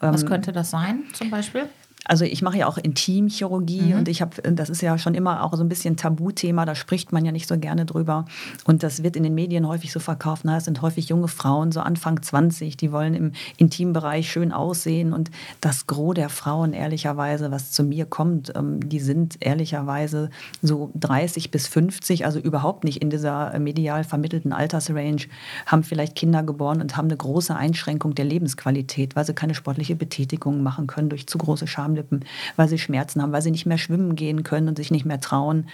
Was 0.00 0.22
ähm, 0.22 0.28
könnte 0.28 0.52
das 0.52 0.70
sein 0.70 1.04
zum 1.14 1.30
Beispiel? 1.30 1.66
Also 2.04 2.24
ich 2.24 2.42
mache 2.42 2.58
ja 2.58 2.66
auch 2.66 2.78
Intimchirurgie 2.78 3.92
mhm. 3.92 3.98
und 3.98 4.08
ich 4.08 4.20
habe, 4.22 4.42
das 4.42 4.70
ist 4.70 4.82
ja 4.82 4.98
schon 4.98 5.14
immer 5.14 5.44
auch 5.44 5.54
so 5.54 5.62
ein 5.62 5.68
bisschen 5.68 5.96
Tabuthema, 5.96 6.64
da 6.64 6.74
spricht 6.74 7.12
man 7.12 7.24
ja 7.24 7.30
nicht 7.30 7.46
so 7.46 7.56
gerne 7.58 7.86
drüber. 7.86 8.24
Und 8.64 8.82
das 8.82 9.04
wird 9.04 9.14
in 9.14 9.22
den 9.22 9.34
Medien 9.34 9.68
häufig 9.68 9.92
so 9.92 10.00
verkauft. 10.00 10.42
Na, 10.44 10.56
es 10.56 10.64
sind 10.64 10.82
häufig 10.82 11.08
junge 11.08 11.28
Frauen, 11.28 11.70
so 11.70 11.80
Anfang 11.80 12.20
20, 12.20 12.76
die 12.76 12.90
wollen 12.90 13.14
im 13.14 13.32
Intimbereich 13.56 14.30
schön 14.30 14.52
aussehen. 14.52 15.12
Und 15.12 15.30
das 15.60 15.86
Gros 15.86 16.14
der 16.14 16.28
Frauen, 16.28 16.72
ehrlicherweise, 16.72 17.50
was 17.52 17.70
zu 17.70 17.84
mir 17.84 18.04
kommt, 18.04 18.52
ähm, 18.56 18.88
die 18.88 19.00
sind 19.00 19.36
ehrlicherweise 19.40 20.30
so 20.60 20.90
30 20.96 21.50
bis 21.52 21.68
50, 21.68 22.24
also 22.26 22.40
überhaupt 22.40 22.82
nicht 22.82 23.00
in 23.00 23.10
dieser 23.10 23.56
medial 23.60 24.02
vermittelten 24.02 24.52
Altersrange, 24.52 25.26
haben 25.66 25.84
vielleicht 25.84 26.16
Kinder 26.16 26.42
geboren 26.42 26.80
und 26.80 26.96
haben 26.96 27.06
eine 27.06 27.16
große 27.16 27.54
Einschränkung 27.54 28.14
der 28.14 28.24
Lebensqualität, 28.24 29.14
weil 29.14 29.24
sie 29.24 29.34
keine 29.34 29.54
sportliche 29.54 29.94
Betätigung 29.94 30.62
machen 30.62 30.88
können 30.88 31.08
durch 31.08 31.26
zu 31.26 31.38
große 31.38 31.66
Scham 31.66 31.91
Schamlippen, 31.92 32.24
weil 32.56 32.68
sie 32.68 32.78
Schmerzen 32.78 33.22
haben, 33.22 33.32
weil 33.32 33.42
sie 33.42 33.50
nicht 33.50 33.66
mehr 33.66 33.78
schwimmen 33.78 34.16
gehen 34.16 34.42
können 34.42 34.68
und 34.68 34.76
sich 34.76 34.90
nicht 34.90 35.04
mehr 35.04 35.20
trauen. 35.20 35.66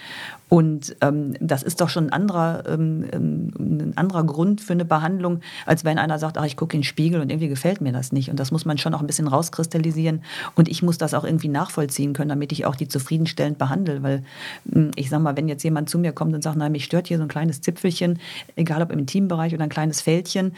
Und 0.49 0.95
ähm, 1.01 1.35
das 1.39 1.63
ist 1.63 1.79
doch 1.79 1.89
schon 1.89 2.07
ein 2.07 2.13
anderer, 2.13 2.63
ähm, 2.67 3.05
ähm, 3.11 3.51
ein 3.59 3.93
anderer 3.95 4.23
Grund 4.23 4.61
für 4.61 4.73
eine 4.73 4.85
Behandlung, 4.85 5.41
als 5.65 5.85
wenn 5.85 5.99
einer 5.99 6.17
sagt, 6.19 6.37
ach, 6.37 6.45
ich 6.45 6.57
gucke 6.57 6.75
in 6.75 6.81
den 6.81 6.85
Spiegel 6.85 7.21
und 7.21 7.29
irgendwie 7.29 7.47
gefällt 7.47 7.81
mir 7.81 7.91
das 7.91 8.11
nicht. 8.11 8.29
Und 8.29 8.39
das 8.39 8.51
muss 8.51 8.65
man 8.65 8.77
schon 8.77 8.93
auch 8.93 9.01
ein 9.01 9.07
bisschen 9.07 9.27
rauskristallisieren. 9.27 10.23
Und 10.55 10.67
ich 10.67 10.81
muss 10.81 10.97
das 10.97 11.13
auch 11.13 11.23
irgendwie 11.23 11.49
nachvollziehen 11.49 12.13
können, 12.13 12.29
damit 12.29 12.51
ich 12.51 12.65
auch 12.65 12.75
die 12.75 12.87
zufriedenstellend 12.87 13.57
behandle. 13.57 14.01
Weil 14.01 14.23
hm, 14.71 14.91
ich 14.95 15.09
sag 15.09 15.21
mal, 15.21 15.37
wenn 15.37 15.47
jetzt 15.47 15.63
jemand 15.63 15.89
zu 15.89 15.99
mir 15.99 16.11
kommt 16.11 16.33
und 16.33 16.43
sagt, 16.43 16.57
nein, 16.57 16.71
mich 16.71 16.85
stört 16.85 17.07
hier 17.07 17.17
so 17.17 17.23
ein 17.23 17.29
kleines 17.29 17.61
Zipfelchen, 17.61 18.19
egal 18.55 18.81
ob 18.81 18.91
im 18.91 18.99
Intimbereich 18.99 19.53
oder 19.53 19.63
ein 19.63 19.69
kleines 19.69 20.01
Fältchen, 20.01 20.53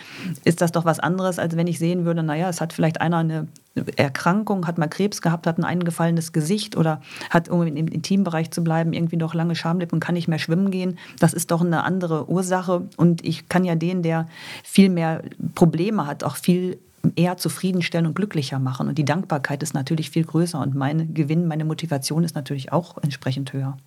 ist 0.46 0.62
das 0.62 0.72
doch 0.72 0.86
was 0.86 1.00
anderes, 1.00 1.38
als 1.38 1.58
wenn 1.58 1.68
ich 1.68 1.80
sehen 1.80 2.06
würde, 2.06 2.24
naja, 2.24 2.50
es 2.50 2.62
hat 2.62 2.74
vielleicht 2.74 3.02
einer 3.02 3.18
eine 3.18 3.48
Erkrankung, 3.96 4.68
hat 4.68 4.78
mal 4.78 4.88
Krebs 4.88 5.22
gehabt, 5.22 5.48
hat 5.48 5.58
ein 5.58 5.64
eingefallenes 5.64 6.34
Gesicht 6.34 6.76
oder 6.76 7.02
hat, 7.30 7.48
um 7.48 7.66
im 7.66 7.88
Intimbereich 7.88 8.52
zu 8.52 8.64
bleiben, 8.64 8.92
irgendwie 8.92 9.16
noch 9.16 9.34
lange 9.34 9.56
Schamlippen 9.56 9.98
und 9.98 10.00
kann 10.02 10.16
nicht 10.16 10.28
mehr 10.28 10.40
schwimmen 10.40 10.72
gehen. 10.72 10.98
Das 11.20 11.34
ist 11.34 11.52
doch 11.52 11.62
eine 11.62 11.84
andere 11.84 12.30
Ursache. 12.30 12.88
Und 12.98 13.24
ich 13.26 13.48
kann 13.48 13.64
ja 13.64 13.76
den, 13.76 14.04
der 14.04 14.28
viel 14.64 14.90
mehr 14.90 15.24
Probleme 15.56 16.06
hat, 16.06 16.24
auch 16.26 16.36
viel 16.36 16.80
eher 17.16 17.38
zufriedenstellen 17.38 18.06
und 18.06 18.16
glücklicher 18.16 18.60
machen. 18.60 18.88
Und 18.90 18.98
die 18.98 19.06
Dankbarkeit 19.06 19.64
ist 19.64 19.74
natürlich 19.74 20.10
viel 20.10 20.26
größer 20.26 20.60
und 20.60 20.76
mein 20.76 21.14
Gewinn, 21.14 21.48
meine 21.48 21.66
Motivation 21.66 22.24
ist 22.24 22.36
natürlich 22.36 22.72
auch 22.72 22.98
entsprechend 23.02 23.54
höher. 23.54 23.78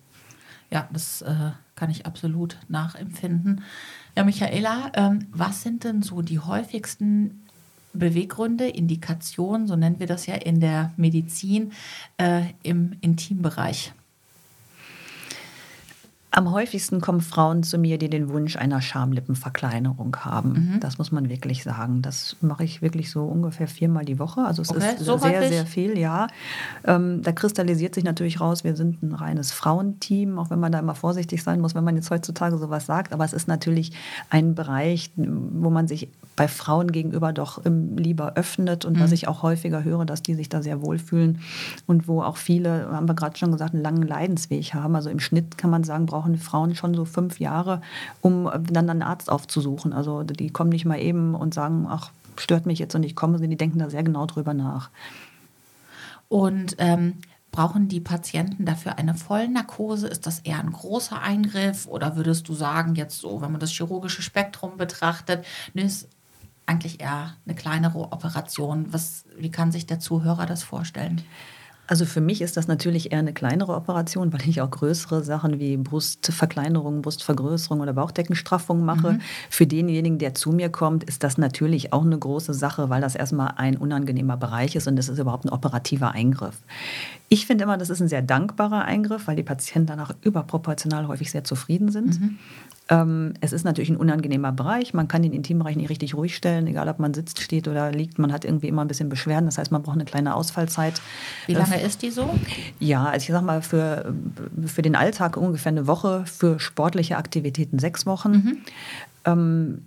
Ja, 0.71 0.89
das 0.91 1.21
äh, 1.21 1.51
kann 1.75 1.91
ich 1.91 2.05
absolut 2.05 2.57
nachempfinden. 2.67 3.61
Ja, 4.17 4.23
Michaela, 4.23 4.91
ähm, 4.95 5.27
was 5.31 5.61
sind 5.61 5.83
denn 5.83 6.01
so 6.01 6.21
die 6.21 6.39
häufigsten 6.39 7.44
Beweggründe, 7.95 8.67
Indikationen, 8.67 9.67
so 9.67 9.75
nennen 9.75 9.99
wir 9.99 10.07
das 10.07 10.25
ja 10.25 10.35
in 10.35 10.59
der 10.59 10.93
Medizin, 10.97 11.71
äh, 12.17 12.41
im 12.63 12.95
Intimbereich? 13.01 13.93
Am 16.35 16.51
häufigsten 16.51 16.99
kommen 16.99 17.21
Frauen 17.21 17.63
zu 17.63 17.77
mir, 17.77 17.97
die 17.97 18.09
den 18.09 18.27
Wunsch 18.27 18.57
einer 18.57 18.81
Schamlippenverkleinerung 18.81 20.17
haben. 20.17 20.49
Mhm. 20.49 20.79
Das 20.81 20.97
muss 20.97 21.09
man 21.13 21.29
wirklich 21.29 21.63
sagen. 21.63 22.01
Das 22.01 22.35
mache 22.41 22.65
ich 22.65 22.81
wirklich 22.81 23.09
so 23.09 23.23
ungefähr 23.23 23.69
viermal 23.69 24.03
die 24.03 24.19
Woche. 24.19 24.41
Also 24.41 24.61
es 24.61 24.69
okay, 24.69 24.95
ist 24.95 25.05
so 25.05 25.17
sehr, 25.17 25.37
häufig? 25.37 25.49
sehr 25.49 25.65
viel, 25.65 25.97
ja. 25.97 26.27
Ähm, 26.83 27.21
da 27.21 27.31
kristallisiert 27.31 27.95
sich 27.95 28.03
natürlich 28.03 28.41
raus, 28.41 28.65
wir 28.65 28.75
sind 28.75 29.01
ein 29.01 29.13
reines 29.13 29.53
Frauenteam, 29.53 30.37
auch 30.37 30.49
wenn 30.49 30.59
man 30.59 30.73
da 30.73 30.79
immer 30.79 30.93
vorsichtig 30.93 31.41
sein 31.41 31.61
muss, 31.61 31.73
wenn 31.73 31.85
man 31.85 31.95
jetzt 31.95 32.11
heutzutage 32.11 32.57
sowas 32.57 32.85
sagt. 32.85 33.13
Aber 33.13 33.23
es 33.23 33.31
ist 33.31 33.47
natürlich 33.47 33.93
ein 34.29 34.55
Bereich, 34.55 35.11
wo 35.15 35.69
man 35.69 35.87
sich 35.87 36.09
bei 36.35 36.49
Frauen 36.49 36.91
gegenüber 36.91 37.31
doch 37.31 37.61
lieber 37.63 38.33
öffnet 38.35 38.83
und 38.83 38.97
mhm. 38.97 38.99
was 38.99 39.13
ich 39.13 39.29
auch 39.29 39.41
häufiger 39.41 39.85
höre, 39.85 40.05
dass 40.05 40.21
die 40.21 40.35
sich 40.35 40.49
da 40.49 40.61
sehr 40.61 40.81
wohlfühlen 40.81 41.39
und 41.87 42.09
wo 42.09 42.21
auch 42.21 42.35
viele, 42.37 42.91
haben 42.91 43.07
wir 43.07 43.15
gerade 43.15 43.37
schon 43.37 43.53
gesagt, 43.53 43.73
einen 43.73 43.83
langen 43.83 44.03
Leidensweg 44.03 44.73
haben. 44.73 44.95
Also 44.95 45.09
im 45.09 45.19
Schnitt 45.19 45.57
kann 45.57 45.69
man 45.69 45.83
sagen, 45.83 46.05
brauchen 46.05 46.24
brauchen 46.25 46.37
Frauen 46.37 46.75
schon 46.75 46.95
so 46.95 47.05
fünf 47.05 47.39
Jahre, 47.39 47.81
um 48.21 48.49
dann 48.69 48.89
einen 48.89 49.03
Arzt 49.03 49.29
aufzusuchen. 49.29 49.93
Also 49.93 50.23
die 50.23 50.49
kommen 50.49 50.71
nicht 50.71 50.85
mal 50.85 50.99
eben 50.99 51.35
und 51.35 51.53
sagen, 51.53 51.85
ach, 51.87 52.11
stört 52.37 52.65
mich 52.65 52.79
jetzt 52.79 52.95
und 52.95 53.03
ich 53.03 53.15
komme, 53.15 53.33
sondern 53.33 53.51
die 53.51 53.57
denken 53.57 53.79
da 53.79 53.89
sehr 53.89 54.03
genau 54.03 54.25
drüber 54.25 54.53
nach. 54.53 54.89
Und 56.27 56.75
ähm, 56.79 57.19
brauchen 57.51 57.87
die 57.87 57.99
Patienten 57.99 58.65
dafür 58.65 58.97
eine 58.97 59.13
Vollnarkose? 59.13 60.07
Ist 60.07 60.25
das 60.25 60.39
eher 60.39 60.59
ein 60.59 60.71
großer 60.71 61.21
Eingriff 61.21 61.85
oder 61.85 62.15
würdest 62.15 62.49
du 62.49 62.53
sagen, 62.53 62.95
jetzt 62.95 63.19
so, 63.19 63.41
wenn 63.41 63.51
man 63.51 63.61
das 63.61 63.71
chirurgische 63.71 64.23
Spektrum 64.23 64.77
betrachtet, 64.77 65.45
ist 65.75 66.09
eigentlich 66.65 67.01
eher 67.01 67.35
eine 67.45 67.55
kleinere 67.55 67.99
Operation? 67.99 68.87
Was, 68.91 69.25
wie 69.37 69.51
kann 69.51 69.71
sich 69.71 69.85
der 69.85 69.99
Zuhörer 69.99 70.47
das 70.47 70.63
vorstellen? 70.63 71.21
Also 71.87 72.05
für 72.05 72.21
mich 72.21 72.41
ist 72.41 72.57
das 72.57 72.67
natürlich 72.67 73.11
eher 73.11 73.19
eine 73.19 73.33
kleinere 73.33 73.75
Operation, 73.75 74.33
weil 74.33 74.47
ich 74.47 74.61
auch 74.61 74.71
größere 74.71 75.23
Sachen 75.23 75.59
wie 75.59 75.77
Brustverkleinerung, 75.77 77.01
Brustvergrößerung 77.01 77.81
oder 77.81 77.93
Bauchdeckenstraffung 77.93 78.83
mache. 78.83 79.13
Mhm. 79.13 79.21
Für 79.49 79.67
denjenigen, 79.67 80.17
der 80.17 80.33
zu 80.33 80.51
mir 80.51 80.69
kommt, 80.69 81.03
ist 81.03 81.23
das 81.23 81.37
natürlich 81.37 81.93
auch 81.93 82.03
eine 82.03 82.17
große 82.17 82.53
Sache, 82.53 82.89
weil 82.89 83.01
das 83.01 83.15
erstmal 83.15 83.53
ein 83.57 83.77
unangenehmer 83.77 84.37
Bereich 84.37 84.75
ist 84.75 84.87
und 84.87 84.95
das 84.95 85.09
ist 85.09 85.19
überhaupt 85.19 85.45
ein 85.45 85.49
operativer 85.49 86.11
Eingriff. 86.11 86.57
Ich 87.29 87.45
finde 87.45 87.63
immer, 87.63 87.77
das 87.77 87.89
ist 87.89 88.01
ein 88.01 88.07
sehr 88.07 88.21
dankbarer 88.21 88.85
Eingriff, 88.85 89.27
weil 89.27 89.35
die 89.35 89.43
Patienten 89.43 89.87
danach 89.87 90.13
überproportional 90.21 91.07
häufig 91.07 91.31
sehr 91.31 91.43
zufrieden 91.43 91.91
sind. 91.91 92.19
Mhm. 92.19 92.37
Ähm, 92.87 93.33
es 93.41 93.51
ist 93.51 93.63
natürlich 93.63 93.89
ein 93.89 93.97
unangenehmer 93.97 94.51
Bereich. 94.51 94.93
Man 94.93 95.07
kann 95.07 95.23
den 95.23 95.33
Intimbereich 95.33 95.75
nicht 95.75 95.89
richtig 95.89 96.13
ruhig 96.13 96.35
stellen, 96.35 96.67
egal 96.67 96.87
ob 96.87 96.99
man 96.99 97.13
sitzt, 97.15 97.41
steht 97.41 97.67
oder 97.67 97.91
liegt. 97.91 98.19
Man 98.19 98.31
hat 98.31 98.45
irgendwie 98.45 98.67
immer 98.67 98.83
ein 98.83 98.87
bisschen 98.87 99.09
Beschwerden. 99.09 99.47
Das 99.47 99.57
heißt, 99.57 99.71
man 99.71 99.81
braucht 99.81 99.95
eine 99.95 100.05
kleine 100.05 100.35
Ausfallzeit. 100.35 101.01
Wie 101.47 101.53
lange 101.53 101.81
äh, 101.81 101.85
ist 101.85 102.03
die 102.03 102.11
so? 102.11 102.29
Ja, 102.79 103.05
also 103.05 103.23
ich 103.23 103.31
sag 103.31 103.41
mal, 103.41 103.63
für, 103.63 104.13
für 104.67 104.83
den 104.83 104.95
Alltag 104.95 105.35
ungefähr 105.35 105.71
eine 105.71 105.87
Woche, 105.87 106.25
für 106.25 106.59
sportliche 106.59 107.17
Aktivitäten 107.17 107.79
sechs 107.79 108.05
Wochen. 108.05 108.31
Mhm. 108.31 108.57
Ähm, 109.25 109.81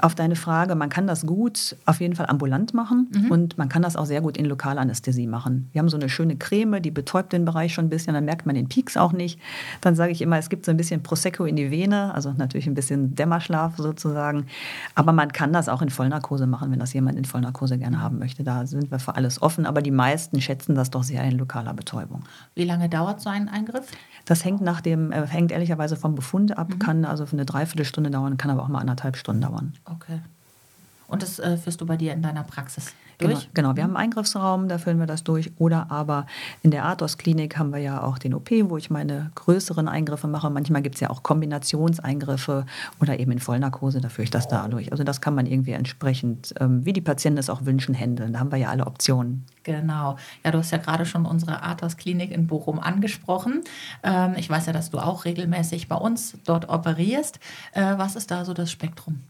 auf 0.00 0.14
deine 0.14 0.36
Frage, 0.36 0.74
man 0.74 0.88
kann 0.88 1.06
das 1.06 1.26
gut 1.26 1.76
auf 1.86 2.00
jeden 2.00 2.14
Fall 2.14 2.26
ambulant 2.26 2.74
machen 2.74 3.08
mhm. 3.12 3.30
und 3.30 3.58
man 3.58 3.68
kann 3.68 3.82
das 3.82 3.96
auch 3.96 4.06
sehr 4.06 4.20
gut 4.20 4.36
in 4.36 4.44
Lokalanästhesie 4.44 5.26
machen. 5.26 5.68
Wir 5.72 5.80
haben 5.80 5.88
so 5.88 5.96
eine 5.96 6.08
schöne 6.08 6.36
Creme, 6.36 6.80
die 6.80 6.90
betäubt 6.90 7.32
den 7.32 7.44
Bereich 7.44 7.74
schon 7.74 7.86
ein 7.86 7.90
bisschen, 7.90 8.14
dann 8.14 8.24
merkt 8.24 8.46
man 8.46 8.54
den 8.54 8.68
Peaks 8.68 8.96
auch 8.96 9.12
nicht. 9.12 9.38
Dann 9.80 9.94
sage 9.94 10.12
ich 10.12 10.22
immer, 10.22 10.38
es 10.38 10.48
gibt 10.48 10.64
so 10.64 10.70
ein 10.70 10.76
bisschen 10.76 11.02
Prosecco 11.02 11.44
in 11.44 11.56
die 11.56 11.70
Vene, 11.70 12.14
also 12.14 12.32
natürlich 12.32 12.66
ein 12.66 12.74
bisschen 12.74 13.14
Dämmerschlaf 13.14 13.76
sozusagen. 13.76 14.46
Aber 14.94 15.12
man 15.12 15.32
kann 15.32 15.52
das 15.52 15.68
auch 15.68 15.82
in 15.82 15.90
Vollnarkose 15.90 16.46
machen, 16.46 16.70
wenn 16.70 16.78
das 16.78 16.92
jemand 16.92 17.18
in 17.18 17.24
Vollnarkose 17.24 17.78
gerne 17.78 18.00
haben 18.00 18.18
möchte. 18.18 18.44
Da 18.44 18.66
sind 18.66 18.90
wir 18.90 18.98
für 18.98 19.14
alles 19.16 19.42
offen, 19.42 19.66
aber 19.66 19.82
die 19.82 19.90
meisten 19.90 20.40
schätzen 20.40 20.74
das 20.74 20.90
doch 20.90 21.02
sehr 21.02 21.22
in 21.24 21.38
lokaler 21.38 21.74
Betäubung. 21.74 22.24
Wie 22.54 22.64
lange 22.64 22.88
dauert 22.88 23.20
so 23.20 23.30
ein 23.30 23.48
Eingriff? 23.48 23.86
Das 24.24 24.44
hängt 24.44 24.62
nach 24.62 24.80
dem, 24.80 25.12
äh, 25.12 25.26
hängt 25.26 25.52
ehrlicherweise 25.52 25.96
vom 25.96 26.14
Befund 26.14 26.56
ab, 26.56 26.70
mhm. 26.70 26.78
kann 26.78 27.04
also 27.04 27.26
für 27.26 27.34
eine 27.34 27.44
Dreiviertelstunde 27.44 28.10
dauern, 28.10 28.36
kann 28.36 28.50
aber 28.50 28.62
auch 28.62 28.68
mal 28.68 28.78
anderthalb 28.78 29.16
Stunden 29.16 29.42
dauern. 29.42 29.74
Okay. 29.84 30.20
Und 31.06 31.22
das 31.22 31.38
äh, 31.38 31.56
führst 31.56 31.80
du 31.80 31.86
bei 31.86 31.96
dir 31.96 32.12
in 32.12 32.22
deiner 32.22 32.44
Praxis 32.44 32.92
genau, 33.18 33.32
durch? 33.34 33.48
Genau, 33.54 33.68
genau. 33.68 33.76
wir 33.76 33.84
haben 33.84 33.96
einen 33.96 34.08
Eingriffsraum, 34.08 34.68
da 34.68 34.78
führen 34.78 34.98
wir 34.98 35.06
das 35.06 35.22
durch. 35.22 35.52
Oder 35.58 35.90
aber 35.90 36.26
in 36.62 36.70
der 36.70 36.86
Athos-Klinik 36.86 37.58
haben 37.58 37.72
wir 37.72 37.78
ja 37.78 38.02
auch 38.02 38.18
den 38.18 38.34
OP, 38.34 38.50
wo 38.64 38.76
ich 38.76 38.90
meine 38.90 39.30
größeren 39.34 39.88
Eingriffe 39.88 40.26
mache. 40.26 40.50
Manchmal 40.50 40.82
gibt 40.82 40.96
es 40.96 41.00
ja 41.00 41.10
auch 41.10 41.22
Kombinationseingriffe 41.22 42.64
oder 43.00 43.18
eben 43.18 43.32
in 43.32 43.38
Vollnarkose, 43.38 44.00
da 44.00 44.08
führe 44.08 44.24
ich 44.24 44.30
das 44.30 44.48
da 44.48 44.66
durch. 44.68 44.92
Also 44.92 45.04
das 45.04 45.20
kann 45.20 45.34
man 45.34 45.46
irgendwie 45.46 45.72
entsprechend, 45.72 46.54
ähm, 46.58 46.84
wie 46.84 46.92
die 46.92 47.00
Patienten 47.00 47.38
es 47.38 47.50
auch 47.50 47.64
wünschen, 47.64 47.94
handeln. 47.94 48.32
Da 48.32 48.40
haben 48.40 48.50
wir 48.50 48.58
ja 48.58 48.70
alle 48.70 48.86
Optionen. 48.86 49.44
Genau. 49.62 50.16
Ja, 50.44 50.50
du 50.50 50.58
hast 50.58 50.70
ja 50.70 50.78
gerade 50.78 51.06
schon 51.06 51.26
unsere 51.26 51.62
Athos-Klinik 51.62 52.30
in 52.30 52.46
Bochum 52.46 52.78
angesprochen. 52.78 53.62
Ähm, 54.02 54.34
ich 54.36 54.48
weiß 54.48 54.66
ja, 54.66 54.72
dass 54.72 54.90
du 54.90 54.98
auch 54.98 55.24
regelmäßig 55.24 55.88
bei 55.88 55.96
uns 55.96 56.36
dort 56.44 56.68
operierst. 56.68 57.38
Äh, 57.72 57.98
was 57.98 58.16
ist 58.16 58.30
da 58.30 58.44
so 58.44 58.52
das 58.52 58.70
Spektrum? 58.70 59.20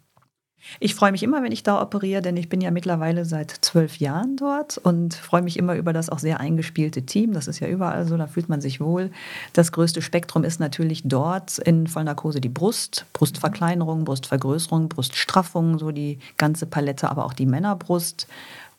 Ich 0.80 0.94
freue 0.94 1.12
mich 1.12 1.22
immer, 1.22 1.42
wenn 1.42 1.52
ich 1.52 1.62
da 1.62 1.80
operiere, 1.80 2.22
denn 2.22 2.36
ich 2.36 2.48
bin 2.48 2.60
ja 2.60 2.70
mittlerweile 2.70 3.24
seit 3.24 3.50
zwölf 3.50 3.98
Jahren 3.98 4.36
dort 4.36 4.78
und 4.78 5.14
freue 5.14 5.42
mich 5.42 5.58
immer 5.58 5.74
über 5.74 5.92
das 5.92 6.10
auch 6.10 6.18
sehr 6.18 6.40
eingespielte 6.40 7.02
Team. 7.02 7.32
Das 7.32 7.48
ist 7.48 7.60
ja 7.60 7.68
überall 7.68 8.06
so, 8.06 8.16
da 8.16 8.26
fühlt 8.26 8.48
man 8.48 8.60
sich 8.60 8.80
wohl. 8.80 9.10
Das 9.52 9.72
größte 9.72 10.02
Spektrum 10.02 10.44
ist 10.44 10.60
natürlich 10.60 11.02
dort 11.04 11.58
in 11.58 11.86
Vollnarkose 11.86 12.40
die 12.40 12.48
Brust, 12.48 13.06
Brustverkleinerung, 13.12 14.04
Brustvergrößerung, 14.04 14.88
Bruststraffung, 14.88 15.78
so 15.78 15.90
die 15.90 16.18
ganze 16.36 16.66
Palette, 16.66 17.10
aber 17.10 17.24
auch 17.24 17.34
die 17.34 17.46
Männerbrust. 17.46 18.26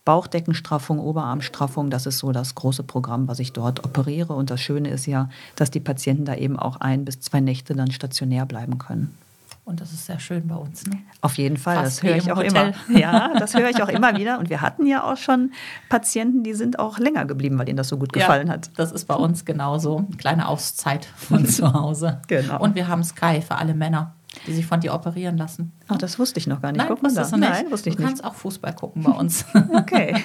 Bauchdeckenstraffung, 0.06 1.00
Oberarmstraffung, 1.00 1.90
das 1.90 2.06
ist 2.06 2.20
so 2.20 2.32
das 2.32 2.54
große 2.54 2.84
Programm, 2.84 3.28
was 3.28 3.40
ich 3.40 3.54
dort 3.54 3.84
operiere. 3.84 4.34
Und 4.34 4.52
das 4.52 4.62
Schöne 4.62 4.90
ist 4.90 5.08
ja, 5.08 5.30
dass 5.56 5.72
die 5.72 5.80
Patienten 5.80 6.26
da 6.26 6.36
eben 6.36 6.60
auch 6.60 6.78
ein 6.78 7.06
bis 7.06 7.22
zwei 7.22 7.40
Nächte 7.40 7.74
dann 7.74 7.92
stationär 7.92 8.46
bleiben 8.46 8.78
können. 8.78 9.18
Und 9.66 9.82
das 9.82 9.92
ist 9.92 10.06
sehr 10.06 10.20
schön 10.20 10.48
bei 10.48 10.56
uns. 10.56 10.86
Ne? 10.86 11.00
Auf 11.22 11.40
jeden 11.40 11.58
Fall, 11.58 11.78
Fast 11.78 11.98
das 11.98 12.04
höre 12.04 12.16
ich 12.18 12.32
auch 12.32 12.38
Hotel. 12.38 12.74
immer. 12.88 13.00
Ja, 13.00 13.34
das 13.40 13.56
höre 13.56 13.70
ich 13.70 13.82
auch 13.82 13.90
immer 13.90 14.16
wieder. 14.16 14.38
Und 14.38 14.52
wir 14.52 14.62
hatten 14.62 14.86
ja 14.86 15.04
auch 15.04 15.18
schon 15.18 15.54
Patienten, 15.90 16.44
die 16.44 16.54
sind 16.54 16.78
auch 16.78 17.00
länger 17.00 17.26
geblieben, 17.26 17.58
weil 17.58 17.68
ihnen 17.68 17.78
das 17.78 17.88
so 17.88 17.98
gut 17.98 18.14
gefallen 18.14 18.48
ja, 18.48 18.54
hat. 18.54 18.70
Das 18.78 18.92
ist 18.92 19.06
bei 19.06 19.16
uns 19.16 19.44
genauso. 19.44 19.98
Eine 19.98 20.18
kleine 20.18 20.48
Auszeit 20.48 21.06
von 21.06 21.46
zu 21.48 21.74
Hause. 21.74 22.22
genau. 22.28 22.62
Und 22.62 22.76
wir 22.76 22.88
haben 22.88 23.04
Sky 23.04 23.42
für 23.42 23.56
alle 23.56 23.74
Männer 23.74 24.14
die 24.48 24.54
sich 24.54 24.66
von 24.66 24.80
dir 24.80 24.94
operieren 24.94 25.38
lassen. 25.38 25.72
Ach, 25.88 25.98
das 25.98 26.20
wusste 26.20 26.40
ich 26.40 26.48
noch 26.48 26.62
gar 26.62 26.72
nicht. 26.72 26.80
Nein, 26.80 26.88
Guck 26.90 27.02
mal 27.02 27.14
da. 27.14 27.38
Nein, 27.38 27.72
wusste 27.72 27.90
ich 27.90 27.96
du 27.96 28.02
nicht. 28.02 28.10
kannst 28.10 28.24
auch 28.24 28.36
Fußball 28.36 28.74
gucken 28.74 29.04
bei 29.04 29.12
uns. 29.12 29.46
okay. 29.74 30.24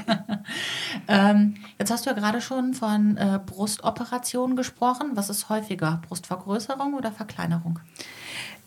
ähm, 1.09 1.57
jetzt 1.79 1.90
hast 1.90 2.07
du 2.07 2.11
ja 2.11 2.16
gerade 2.16 2.40
schon 2.40 2.74
von 2.74 3.16
äh, 3.16 3.38
Brustoperationen 3.44 4.57
gesprochen. 4.57 5.12
Was 5.14 5.31
ist 5.31 5.48
häufiger, 5.48 6.00
Brustvergrößerung 6.09 6.94
oder 6.94 7.12
Verkleinerung? 7.12 7.79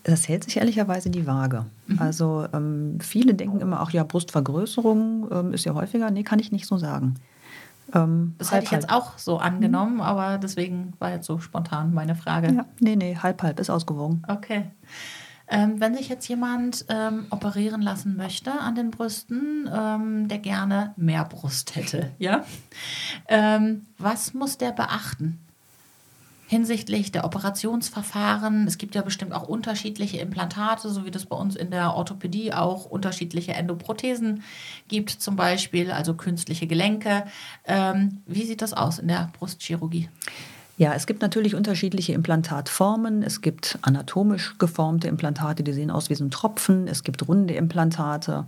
Das 0.04 0.28
hält 0.28 0.44
sich 0.44 0.58
ehrlicherweise 0.58 1.10
die 1.10 1.26
Waage. 1.26 1.66
Mhm. 1.88 2.00
Also 2.00 2.46
ähm, 2.54 2.98
viele 3.02 3.34
denken 3.34 3.62
immer, 3.62 3.80
ach 3.80 3.92
ja, 3.92 4.04
Brustvergrößerung 4.04 5.28
ähm, 5.32 5.54
ist 5.54 5.66
ja 5.66 5.74
häufiger. 5.74 6.12
Nee, 6.12 6.24
kann 6.24 6.40
ich 6.40 6.52
nicht 6.52 6.68
so 6.68 6.78
sagen. 6.78 7.16
Ähm, 7.94 8.36
das 8.38 8.52
hätte 8.52 8.66
ich 8.66 8.72
jetzt 8.72 8.90
auch 8.90 9.18
so 9.18 9.38
angenommen, 9.38 9.96
mhm. 9.96 10.02
aber 10.02 10.38
deswegen 10.38 10.94
war 11.00 11.12
jetzt 11.12 11.26
so 11.26 11.40
spontan 11.40 11.94
meine 11.94 12.16
Frage. 12.16 12.54
Ja, 12.54 12.66
nee, 12.80 12.96
nee, 12.96 13.18
halb, 13.22 13.42
halb 13.44 13.60
ist 13.60 13.70
ausgewogen. 13.70 14.24
Okay. 14.28 14.66
Ähm, 15.48 15.80
wenn 15.80 15.94
sich 15.94 16.10
jetzt 16.10 16.28
jemand 16.28 16.86
ähm, 16.90 17.28
operieren 17.30 17.82
lassen 17.82 18.16
möchte 18.16 18.52
an 18.52 18.76
den 18.76 18.92
Brüsten, 18.92 19.70
ähm, 19.72 20.28
der 20.28 20.40
gerne 20.40 20.94
mehr 20.96 21.26
Brust 21.26 21.76
hätte, 21.76 22.12
ja, 22.18 22.44
ähm, 23.28 23.86
was 23.98 24.34
muss 24.34 24.58
der 24.58 24.72
beachten? 24.72 25.40
Hinsichtlich 26.48 27.12
der 27.12 27.26
Operationsverfahren. 27.26 28.68
Es 28.68 28.78
gibt 28.78 28.96
ja 28.96 29.02
bestimmt 29.02 29.34
auch 29.34 29.48
unterschiedliche 29.48 30.18
Implantate, 30.18 30.90
so 30.90 31.06
wie 31.06 31.12
das 31.12 31.26
bei 31.26 31.36
uns 31.36 31.56
in 31.56 31.72
der 31.72 31.94
Orthopädie 31.94 32.54
auch 32.54 32.86
unterschiedliche 32.86 33.54
Endoprothesen 33.54 34.44
gibt, 34.88 35.10
zum 35.10 35.36
Beispiel, 35.36 35.92
also 35.92 36.14
künstliche 36.14 36.68
Gelenke. 36.68 37.26
Ähm, 37.66 38.22
wie 38.26 38.44
sieht 38.44 38.62
das 38.62 38.74
aus 38.74 39.00
in 39.00 39.08
der 39.08 39.32
Brustchirurgie? 39.38 40.10
Ja, 40.76 40.96
es 40.96 41.06
gibt 41.06 41.22
natürlich 41.22 41.54
unterschiedliche 41.54 42.14
Implantatformen. 42.14 43.22
Es 43.22 43.42
gibt 43.42 43.78
anatomisch 43.84 44.56
geformte 44.58 45.08
Implantate, 45.08 45.64
die 45.64 45.72
sehen 45.72 45.92
aus 45.92 46.10
wie 46.10 46.16
so 46.16 46.24
ein 46.24 46.32
Tropfen. 46.32 46.88
Es 46.88 47.04
gibt 47.04 47.28
runde 47.28 47.54
Implantate. 47.54 48.48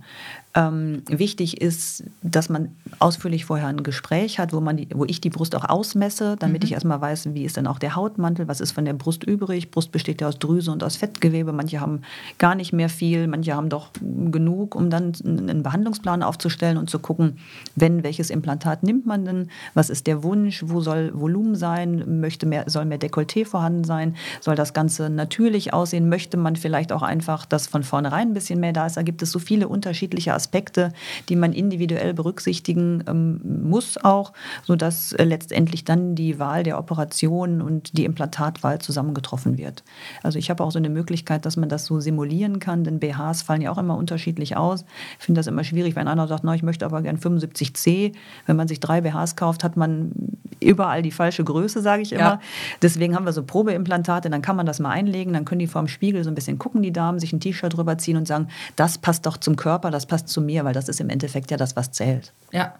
Ähm, 0.56 1.02
wichtig 1.06 1.60
ist, 1.60 2.04
dass 2.22 2.48
man 2.48 2.70
ausführlich 2.98 3.44
vorher 3.44 3.66
ein 3.66 3.82
Gespräch 3.82 4.38
hat, 4.38 4.54
wo, 4.54 4.60
man 4.60 4.78
die, 4.78 4.88
wo 4.94 5.04
ich 5.04 5.20
die 5.20 5.28
Brust 5.28 5.54
auch 5.54 5.68
ausmesse, 5.68 6.36
damit 6.38 6.62
mhm. 6.62 6.66
ich 6.66 6.72
erstmal 6.72 6.98
weiß, 6.98 7.34
wie 7.34 7.44
ist 7.44 7.58
denn 7.58 7.66
auch 7.66 7.78
der 7.78 7.94
Hautmantel, 7.94 8.48
was 8.48 8.62
ist 8.62 8.72
von 8.72 8.86
der 8.86 8.94
Brust 8.94 9.22
übrig. 9.22 9.70
Brust 9.70 9.92
besteht 9.92 10.22
ja 10.22 10.28
aus 10.28 10.38
Drüse 10.38 10.72
und 10.72 10.82
aus 10.82 10.96
Fettgewebe. 10.96 11.52
Manche 11.52 11.82
haben 11.82 12.00
gar 12.38 12.54
nicht 12.54 12.72
mehr 12.72 12.88
viel, 12.88 13.26
manche 13.26 13.54
haben 13.54 13.68
doch 13.68 13.90
genug, 14.00 14.74
um 14.74 14.88
dann 14.88 15.12
einen 15.26 15.62
Behandlungsplan 15.62 16.22
aufzustellen 16.22 16.78
und 16.78 16.88
zu 16.88 17.00
gucken, 17.00 17.36
wenn, 17.74 18.02
welches 18.02 18.30
Implantat 18.30 18.82
nimmt 18.82 19.04
man 19.04 19.26
denn, 19.26 19.50
was 19.74 19.90
ist 19.90 20.06
der 20.06 20.22
Wunsch, 20.22 20.64
wo 20.66 20.80
soll 20.80 21.12
Volumen 21.12 21.54
sein, 21.54 22.18
möchte 22.20 22.46
mehr, 22.46 22.64
soll 22.66 22.86
mehr 22.86 22.98
Dekolleté 22.98 23.44
vorhanden 23.44 23.84
sein, 23.84 24.16
soll 24.40 24.54
das 24.54 24.72
Ganze 24.72 25.10
natürlich 25.10 25.74
aussehen, 25.74 26.08
möchte 26.08 26.38
man 26.38 26.56
vielleicht 26.56 26.92
auch 26.92 27.02
einfach, 27.02 27.44
dass 27.44 27.66
von 27.66 27.82
vornherein 27.82 28.28
ein 28.28 28.34
bisschen 28.34 28.58
mehr 28.58 28.72
da 28.72 28.86
ist. 28.86 28.96
Da 28.96 29.02
gibt 29.02 29.20
es 29.20 29.30
so 29.30 29.38
viele 29.38 29.68
unterschiedliche 29.68 30.32
Aspekte 30.32 30.45
Aspekte, 30.46 30.92
die 31.28 31.34
man 31.34 31.52
individuell 31.52 32.14
berücksichtigen 32.14 33.02
ähm, 33.08 33.40
muss 33.64 33.98
auch, 33.98 34.32
sodass 34.62 35.12
äh, 35.12 35.24
letztendlich 35.24 35.84
dann 35.84 36.14
die 36.14 36.38
Wahl 36.38 36.62
der 36.62 36.78
Operation 36.78 37.60
und 37.60 37.98
die 37.98 38.04
Implantatwahl 38.04 38.78
zusammengetroffen 38.80 39.58
wird. 39.58 39.82
Also 40.22 40.38
ich 40.38 40.50
habe 40.50 40.62
auch 40.62 40.70
so 40.70 40.78
eine 40.78 40.88
Möglichkeit, 40.88 41.44
dass 41.44 41.56
man 41.56 41.68
das 41.68 41.84
so 41.84 41.98
simulieren 41.98 42.60
kann, 42.60 42.84
denn 42.84 43.00
BHs 43.00 43.42
fallen 43.42 43.60
ja 43.60 43.72
auch 43.72 43.78
immer 43.78 43.96
unterschiedlich 43.96 44.56
aus. 44.56 44.84
Ich 45.18 45.24
finde 45.24 45.40
das 45.40 45.48
immer 45.48 45.64
schwierig, 45.64 45.96
wenn 45.96 46.06
einer 46.06 46.28
sagt, 46.28 46.44
na, 46.44 46.54
ich 46.54 46.62
möchte 46.62 46.84
aber 46.84 47.02
gern 47.02 47.18
75C. 47.18 48.12
Wenn 48.46 48.56
man 48.56 48.68
sich 48.68 48.78
drei 48.78 49.00
BHs 49.00 49.34
kauft, 49.34 49.64
hat 49.64 49.76
man 49.76 50.12
überall 50.60 51.02
die 51.02 51.10
falsche 51.10 51.44
Größe, 51.44 51.82
sage 51.82 52.02
ich 52.02 52.12
immer. 52.12 52.22
Ja. 52.22 52.40
Deswegen 52.82 53.14
haben 53.14 53.26
wir 53.26 53.32
so 53.32 53.42
Probeimplantate, 53.42 54.30
dann 54.30 54.42
kann 54.42 54.56
man 54.56 54.66
das 54.66 54.78
mal 54.80 54.90
einlegen, 54.90 55.32
dann 55.32 55.44
können 55.44 55.58
die 55.58 55.66
vorm 55.66 55.88
Spiegel 55.88 56.24
so 56.24 56.30
ein 56.30 56.34
bisschen 56.34 56.58
gucken, 56.58 56.82
die 56.82 56.92
Damen, 56.92 57.18
sich 57.18 57.32
ein 57.32 57.40
T-Shirt 57.40 57.76
drüber 57.76 57.98
ziehen 57.98 58.16
und 58.16 58.28
sagen, 58.28 58.48
das 58.76 58.98
passt 58.98 59.26
doch 59.26 59.36
zum 59.36 59.56
Körper, 59.56 59.90
das 59.90 60.06
passt 60.06 60.28
zu 60.36 60.42
mir, 60.42 60.66
weil 60.66 60.74
das 60.74 60.90
ist 60.90 61.00
im 61.00 61.08
Endeffekt 61.08 61.50
ja 61.50 61.56
das, 61.56 61.76
was 61.76 61.92
zählt. 61.92 62.34
Ja. 62.52 62.74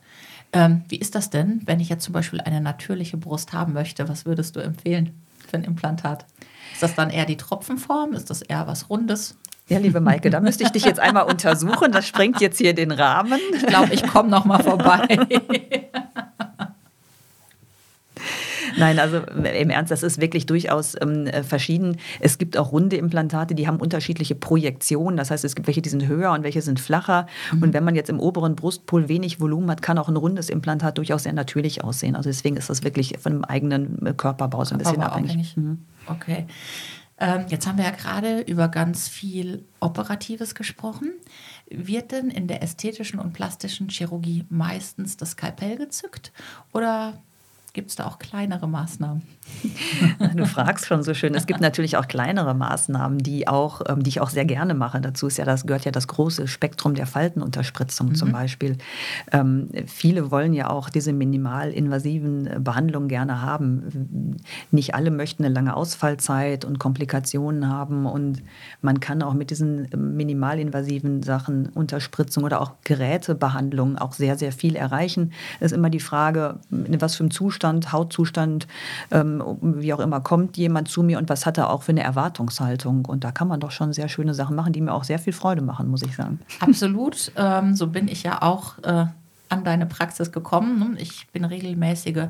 Ähm, 0.52 0.84
wie 0.88 0.96
ist 0.96 1.14
das 1.14 1.30
denn, 1.30 1.62
wenn 1.64 1.80
ich 1.80 1.88
jetzt 1.88 2.04
zum 2.04 2.12
Beispiel 2.12 2.42
eine 2.42 2.60
natürliche 2.60 3.16
Brust 3.16 3.54
haben 3.54 3.72
möchte? 3.72 4.10
Was 4.10 4.26
würdest 4.26 4.56
du 4.56 4.60
empfehlen 4.60 5.14
für 5.48 5.56
ein 5.56 5.64
Implantat? 5.64 6.26
Ist 6.74 6.82
das 6.82 6.94
dann 6.94 7.08
eher 7.08 7.24
die 7.24 7.38
Tropfenform? 7.38 8.12
Ist 8.12 8.28
das 8.28 8.42
eher 8.42 8.66
was 8.66 8.90
Rundes? 8.90 9.36
Ja, 9.68 9.78
liebe 9.78 10.00
Maike, 10.00 10.28
da 10.28 10.40
müsste 10.40 10.64
ich 10.64 10.70
dich 10.70 10.84
jetzt 10.84 11.00
einmal 11.00 11.24
untersuchen. 11.24 11.92
Das 11.92 12.06
sprengt 12.06 12.42
jetzt 12.42 12.58
hier 12.58 12.74
den 12.74 12.90
Rahmen. 12.90 13.40
Ich 13.54 13.66
glaube, 13.66 13.94
ich 13.94 14.06
komme 14.06 14.28
noch 14.28 14.44
mal 14.44 14.62
vorbei. 14.62 15.08
Nein, 18.76 18.98
also 18.98 19.18
im 19.18 19.70
Ernst, 19.70 19.90
das 19.90 20.02
ist 20.02 20.20
wirklich 20.20 20.46
durchaus 20.46 20.94
ähm, 21.00 21.26
äh, 21.26 21.42
verschieden. 21.42 21.98
Es 22.20 22.38
gibt 22.38 22.56
auch 22.56 22.72
runde 22.72 22.96
Implantate, 22.96 23.54
die 23.54 23.66
haben 23.66 23.78
unterschiedliche 23.78 24.34
Projektionen. 24.34 25.16
Das 25.16 25.30
heißt, 25.30 25.44
es 25.44 25.54
gibt 25.54 25.66
welche, 25.66 25.82
die 25.82 25.88
sind 25.88 26.06
höher 26.06 26.32
und 26.32 26.42
welche 26.42 26.62
sind 26.62 26.80
flacher. 26.80 27.26
Mhm. 27.52 27.62
Und 27.62 27.74
wenn 27.74 27.84
man 27.84 27.94
jetzt 27.94 28.10
im 28.10 28.20
oberen 28.20 28.56
Brustpol 28.56 29.08
wenig 29.08 29.40
Volumen 29.40 29.70
hat, 29.70 29.82
kann 29.82 29.98
auch 29.98 30.08
ein 30.08 30.16
rundes 30.16 30.48
Implantat 30.48 30.98
durchaus 30.98 31.24
sehr 31.24 31.32
natürlich 31.32 31.84
aussehen. 31.84 32.16
Also 32.16 32.28
deswegen 32.30 32.56
ist 32.56 32.70
das 32.70 32.82
wirklich 32.82 33.18
von 33.18 33.32
dem 33.32 33.44
eigenen 33.44 34.04
äh, 34.06 34.12
Körperbau 34.12 34.64
so 34.64 34.74
ein 34.74 34.78
bisschen 34.78 35.00
abhängig. 35.00 35.30
abhängig. 35.30 35.56
Mhm. 35.56 35.78
Okay. 36.06 36.46
Ähm, 37.18 37.46
jetzt 37.48 37.66
haben 37.66 37.78
wir 37.78 37.84
ja 37.84 37.92
gerade 37.92 38.40
über 38.40 38.68
ganz 38.68 39.08
viel 39.08 39.64
Operatives 39.80 40.54
gesprochen. 40.54 41.12
Wird 41.68 42.12
denn 42.12 42.30
in 42.30 42.46
der 42.46 42.62
ästhetischen 42.62 43.18
und 43.18 43.32
plastischen 43.32 43.88
Chirurgie 43.88 44.44
meistens 44.50 45.16
das 45.16 45.30
Skalpell 45.30 45.76
gezückt 45.76 46.32
oder 46.72 47.14
Gibt 47.76 47.90
es 47.90 47.96
da 47.96 48.06
auch 48.06 48.18
kleinere 48.18 48.66
Maßnahmen? 48.66 49.20
Du 50.34 50.46
fragst 50.46 50.86
schon 50.86 51.02
so 51.02 51.14
schön. 51.14 51.34
Es 51.34 51.46
gibt 51.46 51.60
natürlich 51.60 51.96
auch 51.96 52.08
kleinere 52.08 52.54
Maßnahmen, 52.54 53.18
die, 53.18 53.48
auch, 53.48 53.82
ähm, 53.86 54.02
die 54.02 54.08
ich 54.08 54.20
auch 54.20 54.30
sehr 54.30 54.44
gerne 54.44 54.74
mache. 54.74 55.00
Dazu 55.00 55.26
ist 55.26 55.36
ja 55.38 55.44
das, 55.44 55.66
gehört 55.66 55.84
ja 55.84 55.92
das 55.92 56.08
große 56.08 56.48
Spektrum 56.48 56.94
der 56.94 57.06
Faltenunterspritzung 57.06 58.08
mhm. 58.08 58.14
zum 58.14 58.32
Beispiel. 58.32 58.78
Ähm, 59.30 59.68
viele 59.86 60.30
wollen 60.30 60.52
ja 60.52 60.70
auch 60.70 60.88
diese 60.88 61.12
minimalinvasiven 61.12 62.64
Behandlungen 62.64 63.08
gerne 63.08 63.42
haben. 63.42 64.38
Nicht 64.70 64.94
alle 64.94 65.10
möchten 65.10 65.44
eine 65.44 65.54
lange 65.54 65.76
Ausfallzeit 65.76 66.64
und 66.64 66.78
Komplikationen 66.78 67.68
haben. 67.68 68.06
Und 68.06 68.42
man 68.80 69.00
kann 69.00 69.22
auch 69.22 69.34
mit 69.34 69.50
diesen 69.50 69.88
minimalinvasiven 69.94 71.22
Sachen, 71.22 71.68
Unterspritzung 71.68 72.44
oder 72.44 72.60
auch 72.60 72.72
Gerätebehandlungen 72.84 73.98
auch 73.98 74.14
sehr, 74.14 74.36
sehr 74.38 74.52
viel 74.52 74.76
erreichen. 74.76 75.32
Es 75.60 75.72
ist 75.72 75.76
immer 75.76 75.90
die 75.90 76.00
Frage, 76.00 76.58
in 76.70 77.00
was 77.00 77.16
für 77.16 77.24
einem 77.24 77.30
Zustand 77.30 77.65
Zustand, 77.66 77.92
Hautzustand, 77.92 78.66
ähm, 79.10 79.42
wie 79.60 79.92
auch 79.92 80.00
immer, 80.00 80.20
kommt 80.20 80.56
jemand 80.56 80.88
zu 80.88 81.02
mir 81.02 81.18
und 81.18 81.28
was 81.28 81.46
hat 81.46 81.58
er 81.58 81.70
auch 81.70 81.82
für 81.82 81.92
eine 81.92 82.02
Erwartungshaltung? 82.02 83.04
Und 83.04 83.24
da 83.24 83.32
kann 83.32 83.48
man 83.48 83.60
doch 83.60 83.70
schon 83.70 83.92
sehr 83.92 84.08
schöne 84.08 84.34
Sachen 84.34 84.54
machen, 84.54 84.72
die 84.72 84.80
mir 84.80 84.92
auch 84.92 85.04
sehr 85.04 85.18
viel 85.18 85.32
Freude 85.32 85.62
machen, 85.62 85.88
muss 85.88 86.02
ich 86.02 86.14
sagen. 86.14 86.40
Absolut. 86.60 87.32
Ähm, 87.36 87.74
so 87.74 87.88
bin 87.88 88.08
ich 88.08 88.22
ja 88.22 88.42
auch 88.42 88.78
äh, 88.82 89.06
an 89.48 89.64
deine 89.64 89.86
Praxis 89.86 90.30
gekommen. 90.32 90.96
Ich 90.98 91.26
bin 91.32 91.44
regelmäßige 91.44 92.28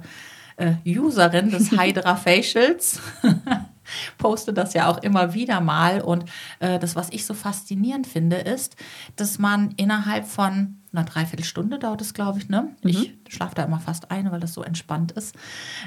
äh, 0.57 0.75
Userin 0.87 1.51
des 1.51 1.73
Hydra 1.79 2.17
Facials. 2.17 3.01
poste 4.19 4.53
das 4.53 4.75
ja 4.75 4.89
auch 4.89 4.99
immer 4.99 5.35
wieder 5.35 5.61
mal. 5.61 6.01
Und 6.01 6.25
äh, 6.61 6.79
das, 6.79 6.97
was 6.97 7.11
ich 7.11 7.27
so 7.27 7.35
faszinierend 7.35 8.07
finde, 8.07 8.37
ist, 8.37 8.77
dass 9.17 9.39
man 9.39 9.73
innerhalb 9.77 10.27
von 10.27 10.79
einer 10.93 11.05
Dreiviertelstunde 11.05 11.79
dauert 11.79 12.01
es, 12.01 12.15
glaube 12.15 12.39
ich, 12.39 12.49
ne? 12.49 12.75
Mhm. 12.83 12.91
Ich 12.91 13.15
schlafe 13.29 13.55
da 13.55 13.65
immer 13.65 13.81
fast 13.81 14.11
ein, 14.11 14.31
weil 14.33 14.41
das 14.41 14.55
so 14.55 14.63
entspannt 14.63 15.13
ist. 15.13 15.35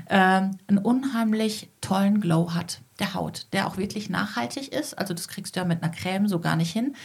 Ähm, 0.09 0.51
einen 0.67 0.77
unheimlich 0.77 1.69
tollen 1.81 2.21
Glow 2.21 2.53
hat 2.53 2.81
der 2.99 3.13
Haut, 3.13 3.47
der 3.53 3.67
auch 3.67 3.77
wirklich 3.77 4.09
nachhaltig 4.09 4.71
ist. 4.71 4.97
Also 4.97 5.13
das 5.13 5.27
kriegst 5.27 5.55
du 5.55 5.61
ja 5.61 5.65
mit 5.65 5.81
einer 5.81 5.91
Creme 5.91 6.27
so 6.27 6.39
gar 6.39 6.55
nicht 6.55 6.71
hin. 6.71 6.95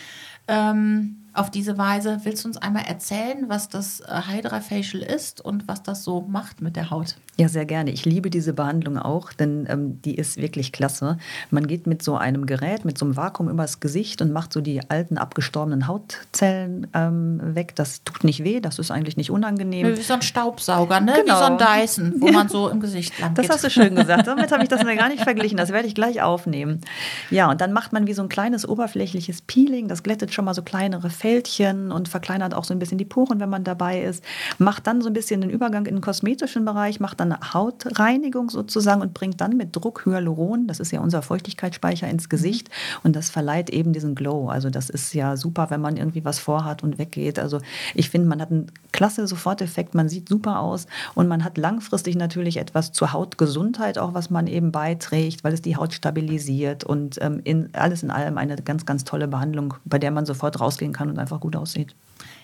Ähm, 0.49 1.24
auf 1.35 1.51
diese 1.51 1.77
Weise 1.77 2.21
willst 2.23 2.45
du 2.45 2.49
uns 2.49 2.57
einmal 2.57 2.85
erzählen, 2.85 3.49
was 3.49 3.69
das 3.69 4.01
äh, 4.01 4.21
Hydra 4.29 4.61
Facial 4.61 5.03
ist 5.03 5.41
und 5.41 5.67
was 5.67 5.83
das 5.83 6.05
so 6.05 6.23
macht 6.23 6.63
mit 6.63 6.77
der 6.77 6.91
Haut? 6.91 7.17
Ja, 7.37 7.49
sehr 7.49 7.65
gerne. 7.65 7.91
Ich 7.91 8.05
liebe 8.05 8.31
diese 8.31 8.53
Behandlung 8.53 8.97
auch, 8.97 9.33
denn 9.33 9.67
ähm, 9.69 10.01
die 10.03 10.15
ist 10.15 10.37
wirklich 10.37 10.71
klasse. 10.71 11.19
Man 11.51 11.67
geht 11.67 11.89
mit 11.89 12.01
so 12.03 12.17
einem 12.17 12.47
Gerät, 12.47 12.85
mit 12.85 12.97
so 12.97 13.05
einem 13.05 13.17
Vakuum 13.17 13.49
übers 13.49 13.81
Gesicht 13.81 14.23
und 14.23 14.33
macht 14.33 14.53
so 14.53 14.61
die 14.61 14.89
alten 14.89 15.19
abgestorbenen 15.19 15.89
Hautzellen 15.89 16.87
ähm, 16.95 17.41
weg. 17.43 17.75
Das 17.75 18.05
tut 18.05 18.23
nicht 18.23 18.45
weh, 18.45 18.61
das 18.61 18.79
ist 18.79 18.93
eigentlich 18.93 19.17
nicht 19.17 19.33
unangenehm. 19.33 19.97
Wie 19.97 20.01
so 20.01 20.15
ein 20.15 20.23
Staubsauger, 20.23 21.01
ne? 21.01 21.15
Genau. 21.17 21.35
Wie 21.35 21.39
so 21.39 21.45
ein 21.45 21.59
Dyson, 21.59 22.15
wo 22.21 22.31
man 22.31 22.49
so 22.49 22.69
im 22.69 22.79
Gesicht 22.79 23.19
lang 23.19 23.35
geht. 23.35 23.45
Das 23.45 23.57
hast 23.57 23.65
du 23.65 23.71
schön 23.71 23.97
gesagt. 23.97 24.29
Damit 24.29 24.53
habe 24.53 24.63
ich 24.63 24.69
das 24.69 24.85
mir 24.85 24.95
gar 24.95 25.09
nicht 25.09 25.25
verglichen. 25.25 25.57
Das 25.57 25.71
werde 25.71 25.89
ich 25.89 25.97
gleich 25.97 26.23
aufnehmen. 26.23 26.83
Ja, 27.31 27.51
und 27.51 27.61
dann 27.61 27.73
macht 27.73 27.93
man 27.93 28.07
wie 28.07 28.15
so 28.15 28.23
ein 28.23 28.29
kleines 28.29 28.69
oberflächliches 28.69 29.43
Peeling. 29.43 29.89
Das 29.89 30.05
glättet 30.05 30.33
schon 30.33 30.45
mal 30.45 30.55
so 30.55 30.63
kleinere 30.63 31.11
Fältchen 31.25 31.91
und 31.91 32.11
verkleinert 32.11 32.53
auch 32.53 32.65
so 32.65 32.75
ein 32.75 32.79
bisschen 32.79 32.99
die 32.99 33.07
Poren, 33.07 33.41
wenn 33.41 33.49
man 33.49 33.65
dabei 33.65 34.03
ist. 34.03 34.23
Macht 34.59 34.87
dann 34.87 35.01
so 35.01 35.09
ein 35.09 35.15
bisschen 35.15 35.41
den 35.41 35.49
Übergang 35.49 35.87
in 35.87 35.95
den 35.95 36.03
kosmetischen 36.03 36.67
Bereich, 36.67 37.01
macht 37.01 37.19
dann 37.19 37.33
eine 37.33 37.55
Hautreinigung 37.55 38.51
sozusagen 38.51 39.01
und 39.01 39.15
bringt 39.15 39.41
dann 39.41 39.57
mit 39.57 39.75
Druck 39.75 40.05
Hyaluron, 40.05 40.67
das 40.67 40.81
ist 40.81 40.93
ja 40.93 41.01
unser 41.01 41.23
Feuchtigkeitsspeicher, 41.23 42.07
ins 42.09 42.29
Gesicht 42.29 42.69
und 43.05 43.17
das 43.17 43.31
verleiht 43.31 43.71
eben 43.71 43.95
diesen 43.95 44.15
Glow. 44.15 44.51
Also 44.51 44.69
das 44.69 44.91
ist 44.91 45.15
ja 45.15 45.39
super, 45.39 45.71
wenn 45.71 45.81
man 45.81 45.97
irgendwie 45.97 46.27
was 46.27 46.39
vorhat 46.39 46.83
und 46.83 46.99
weggeht. 46.99 47.39
Also 47.39 47.61
ich 47.95 48.11
finde, 48.11 48.29
man 48.29 48.43
hat 48.43 48.51
einen 48.51 48.71
klasse 48.93 49.27
Soforteffekt, 49.27 49.95
man 49.95 50.11
sieht 50.11 50.29
super 50.29 50.61
aus 50.61 50.87
und 51.15 51.27
man 51.27 51.43
hat 51.43 51.57
langfristig 51.57 52.17
natürlich 52.17 52.59
etwas 52.59 52.93
zur 52.93 53.15
Hautgesundheit 53.15 53.97
auch, 53.97 54.13
was 54.13 54.29
man 54.29 54.47
eben 54.47 54.73
beiträgt, 54.73 55.43
weil 55.43 55.55
es 55.55 55.63
die 55.63 55.79
Haut 55.79 55.95
stabilisiert 55.95 56.85
und 56.85 57.19
ähm, 57.23 57.41
in, 57.45 57.71
alles 57.73 58.03
in 58.03 58.11
allem 58.11 58.37
eine 58.37 58.57
ganz, 58.57 58.85
ganz 58.85 59.05
tolle 59.05 59.27
Behandlung, 59.27 59.73
bei 59.87 59.99
der 59.99 60.11
man 60.11 60.27
sofort 60.27 60.61
rausgehen 60.61 60.93
kann 60.93 61.14
und 61.15 61.21
einfach 61.21 61.41
gut 61.41 61.57
aussieht. 61.57 61.95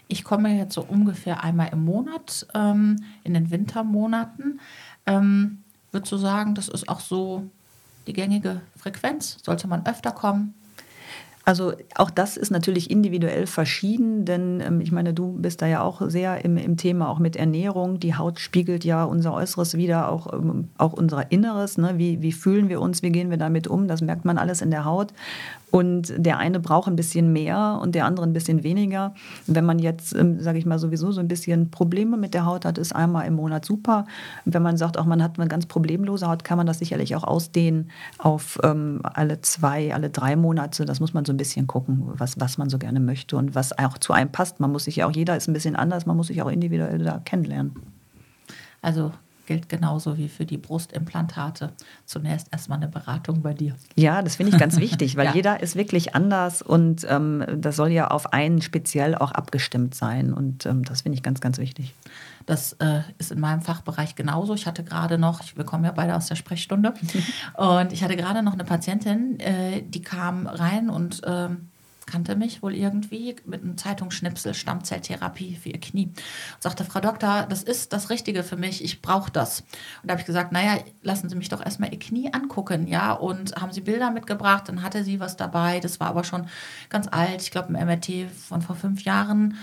Ich 0.08 0.24
komme 0.24 0.56
jetzt 0.56 0.74
so 0.74 0.82
ungefähr 0.82 1.44
einmal 1.44 1.68
im 1.72 1.84
Monat, 1.84 2.46
ähm, 2.54 3.04
in 3.22 3.34
den 3.34 3.50
Wintermonaten. 3.50 4.60
Ähm, 5.06 5.58
würdest 5.92 6.12
du 6.12 6.16
sagen, 6.16 6.54
das 6.54 6.68
ist 6.68 6.88
auch 6.88 7.00
so 7.00 7.48
die 8.06 8.12
gängige 8.12 8.60
Frequenz? 8.76 9.38
Sollte 9.42 9.68
man 9.68 9.86
öfter 9.86 10.12
kommen? 10.12 10.54
Also 11.44 11.72
auch 11.96 12.10
das 12.10 12.36
ist 12.36 12.50
natürlich 12.50 12.90
individuell 12.90 13.46
verschieden, 13.46 14.24
denn 14.24 14.60
ähm, 14.60 14.80
ich 14.80 14.92
meine, 14.92 15.14
du 15.14 15.32
bist 15.32 15.62
da 15.62 15.66
ja 15.66 15.82
auch 15.82 16.02
sehr 16.08 16.44
im, 16.44 16.56
im, 16.56 16.76
Thema 16.76 17.08
auch 17.08 17.18
mit 17.18 17.34
Ernährung. 17.34 17.98
Die 17.98 18.14
Haut 18.14 18.38
spiegelt 18.38 18.84
ja 18.84 19.04
unser 19.04 19.32
Äußeres 19.32 19.76
wieder, 19.76 20.12
auch, 20.12 20.32
ähm, 20.32 20.68
auch 20.76 20.92
unser 20.92 21.32
Inneres. 21.32 21.78
Ne? 21.78 21.94
Wie, 21.96 22.20
wie 22.20 22.32
fühlen 22.32 22.68
wir 22.68 22.80
uns, 22.80 23.02
wie 23.02 23.10
gehen 23.10 23.30
wir 23.30 23.38
damit 23.38 23.68
um? 23.68 23.88
Das 23.88 24.02
merkt 24.02 24.24
man 24.24 24.38
alles 24.38 24.60
in 24.60 24.70
der 24.70 24.84
Haut. 24.84 25.14
Und 25.70 26.12
der 26.16 26.38
eine 26.38 26.58
braucht 26.58 26.88
ein 26.88 26.96
bisschen 26.96 27.32
mehr 27.32 27.78
und 27.80 27.94
der 27.94 28.04
andere 28.04 28.26
ein 28.26 28.32
bisschen 28.32 28.62
weniger. 28.62 29.14
Wenn 29.46 29.64
man 29.64 29.78
jetzt, 29.78 30.14
ähm, 30.14 30.40
sage 30.40 30.58
ich 30.58 30.66
mal, 30.66 30.78
sowieso 30.78 31.12
so 31.12 31.20
ein 31.20 31.28
bisschen 31.28 31.70
Probleme 31.70 32.16
mit 32.16 32.34
der 32.34 32.44
Haut 32.44 32.64
hat, 32.64 32.78
ist 32.78 32.94
einmal 32.94 33.26
im 33.26 33.34
Monat 33.34 33.64
super. 33.64 34.04
Wenn 34.44 34.62
man 34.62 34.76
sagt, 34.76 34.98
auch 34.98 35.04
man 35.04 35.22
hat 35.22 35.38
eine 35.38 35.48
ganz 35.48 35.66
problemlose 35.66 36.26
Haut, 36.26 36.44
kann 36.44 36.58
man 36.58 36.66
das 36.66 36.80
sicherlich 36.80 37.14
auch 37.14 37.24
ausdehnen 37.24 37.90
auf 38.18 38.58
ähm, 38.64 39.00
alle 39.02 39.40
zwei, 39.42 39.94
alle 39.94 40.10
drei 40.10 40.36
Monate. 40.36 40.84
Das 40.84 41.00
muss 41.00 41.14
man 41.14 41.24
so 41.24 41.32
ein 41.32 41.36
bisschen 41.36 41.66
gucken, 41.66 42.02
was, 42.04 42.40
was 42.40 42.58
man 42.58 42.68
so 42.68 42.78
gerne 42.78 43.00
möchte 43.00 43.36
und 43.36 43.54
was 43.54 43.78
auch 43.78 43.98
zu 43.98 44.12
einem 44.12 44.32
passt. 44.32 44.60
Man 44.60 44.72
muss 44.72 44.84
sich 44.84 44.96
ja 44.96 45.06
auch, 45.06 45.12
jeder 45.12 45.36
ist 45.36 45.48
ein 45.48 45.52
bisschen 45.54 45.76
anders, 45.76 46.06
man 46.06 46.16
muss 46.16 46.28
sich 46.28 46.42
auch 46.42 46.50
individuell 46.50 46.98
da 46.98 47.20
kennenlernen. 47.24 47.72
Also 48.82 49.12
gilt 49.46 49.68
genauso 49.68 50.16
wie 50.18 50.28
für 50.28 50.46
die 50.46 50.58
Brustimplantate. 50.58 51.72
Zunächst 52.04 52.48
erstmal 52.52 52.78
eine 52.78 52.88
Beratung 52.88 53.42
bei 53.42 53.54
dir. 53.54 53.76
Ja, 53.96 54.22
das 54.22 54.36
finde 54.36 54.52
ich 54.52 54.58
ganz 54.58 54.76
wichtig, 54.80 55.16
weil 55.16 55.26
ja. 55.26 55.34
jeder 55.34 55.60
ist 55.60 55.76
wirklich 55.76 56.14
anders 56.14 56.62
und 56.62 57.06
ähm, 57.08 57.44
das 57.58 57.76
soll 57.76 57.90
ja 57.90 58.08
auf 58.08 58.32
einen 58.32 58.62
speziell 58.62 59.14
auch 59.14 59.32
abgestimmt 59.32 59.94
sein. 59.94 60.32
Und 60.32 60.66
ähm, 60.66 60.84
das 60.84 61.02
finde 61.02 61.16
ich 61.16 61.22
ganz, 61.22 61.40
ganz 61.40 61.58
wichtig. 61.58 61.94
Das 62.46 62.74
äh, 62.74 63.00
ist 63.18 63.32
in 63.32 63.40
meinem 63.40 63.62
Fachbereich 63.62 64.14
genauso. 64.14 64.54
Ich 64.54 64.66
hatte 64.66 64.84
gerade 64.84 65.18
noch, 65.18 65.40
wir 65.54 65.64
kommen 65.64 65.84
ja 65.84 65.92
beide 65.92 66.16
aus 66.16 66.26
der 66.26 66.36
Sprechstunde, 66.36 66.94
und 67.56 67.92
ich 67.92 68.02
hatte 68.02 68.16
gerade 68.16 68.42
noch 68.42 68.54
eine 68.54 68.64
Patientin, 68.64 69.38
äh, 69.40 69.82
die 69.82 70.02
kam 70.02 70.46
rein 70.46 70.90
und 70.90 71.22
ähm, 71.24 71.69
kannte 72.10 72.36
mich 72.36 72.62
wohl 72.62 72.74
irgendwie 72.74 73.36
mit 73.44 73.62
einem 73.62 73.76
Zeitungsschnipsel 73.76 74.54
Stammzelltherapie 74.54 75.56
für 75.56 75.70
ihr 75.70 75.80
Knie. 75.80 76.06
Und 76.06 76.62
sagte, 76.62 76.84
Frau 76.84 77.00
Doktor, 77.00 77.46
das 77.48 77.62
ist 77.62 77.92
das 77.92 78.10
Richtige 78.10 78.42
für 78.42 78.56
mich, 78.56 78.82
ich 78.82 79.02
brauche 79.02 79.30
das. 79.30 79.60
Und 80.02 80.08
da 80.08 80.12
habe 80.12 80.20
ich 80.20 80.26
gesagt, 80.26 80.52
naja, 80.52 80.78
lassen 81.02 81.28
Sie 81.28 81.36
mich 81.36 81.48
doch 81.48 81.64
erstmal 81.64 81.92
Ihr 81.92 81.98
Knie 81.98 82.32
angucken, 82.32 82.86
ja, 82.86 83.12
und 83.12 83.54
haben 83.56 83.72
Sie 83.72 83.80
Bilder 83.80 84.10
mitgebracht, 84.10 84.68
dann 84.68 84.82
hatte 84.82 85.04
sie 85.04 85.20
was 85.20 85.36
dabei, 85.36 85.80
das 85.80 86.00
war 86.00 86.08
aber 86.08 86.24
schon 86.24 86.46
ganz 86.88 87.08
alt, 87.10 87.42
ich 87.42 87.50
glaube 87.50 87.72
ein 87.72 87.86
MRT 87.86 88.30
von 88.30 88.62
vor 88.62 88.76
fünf 88.76 89.04
Jahren. 89.04 89.56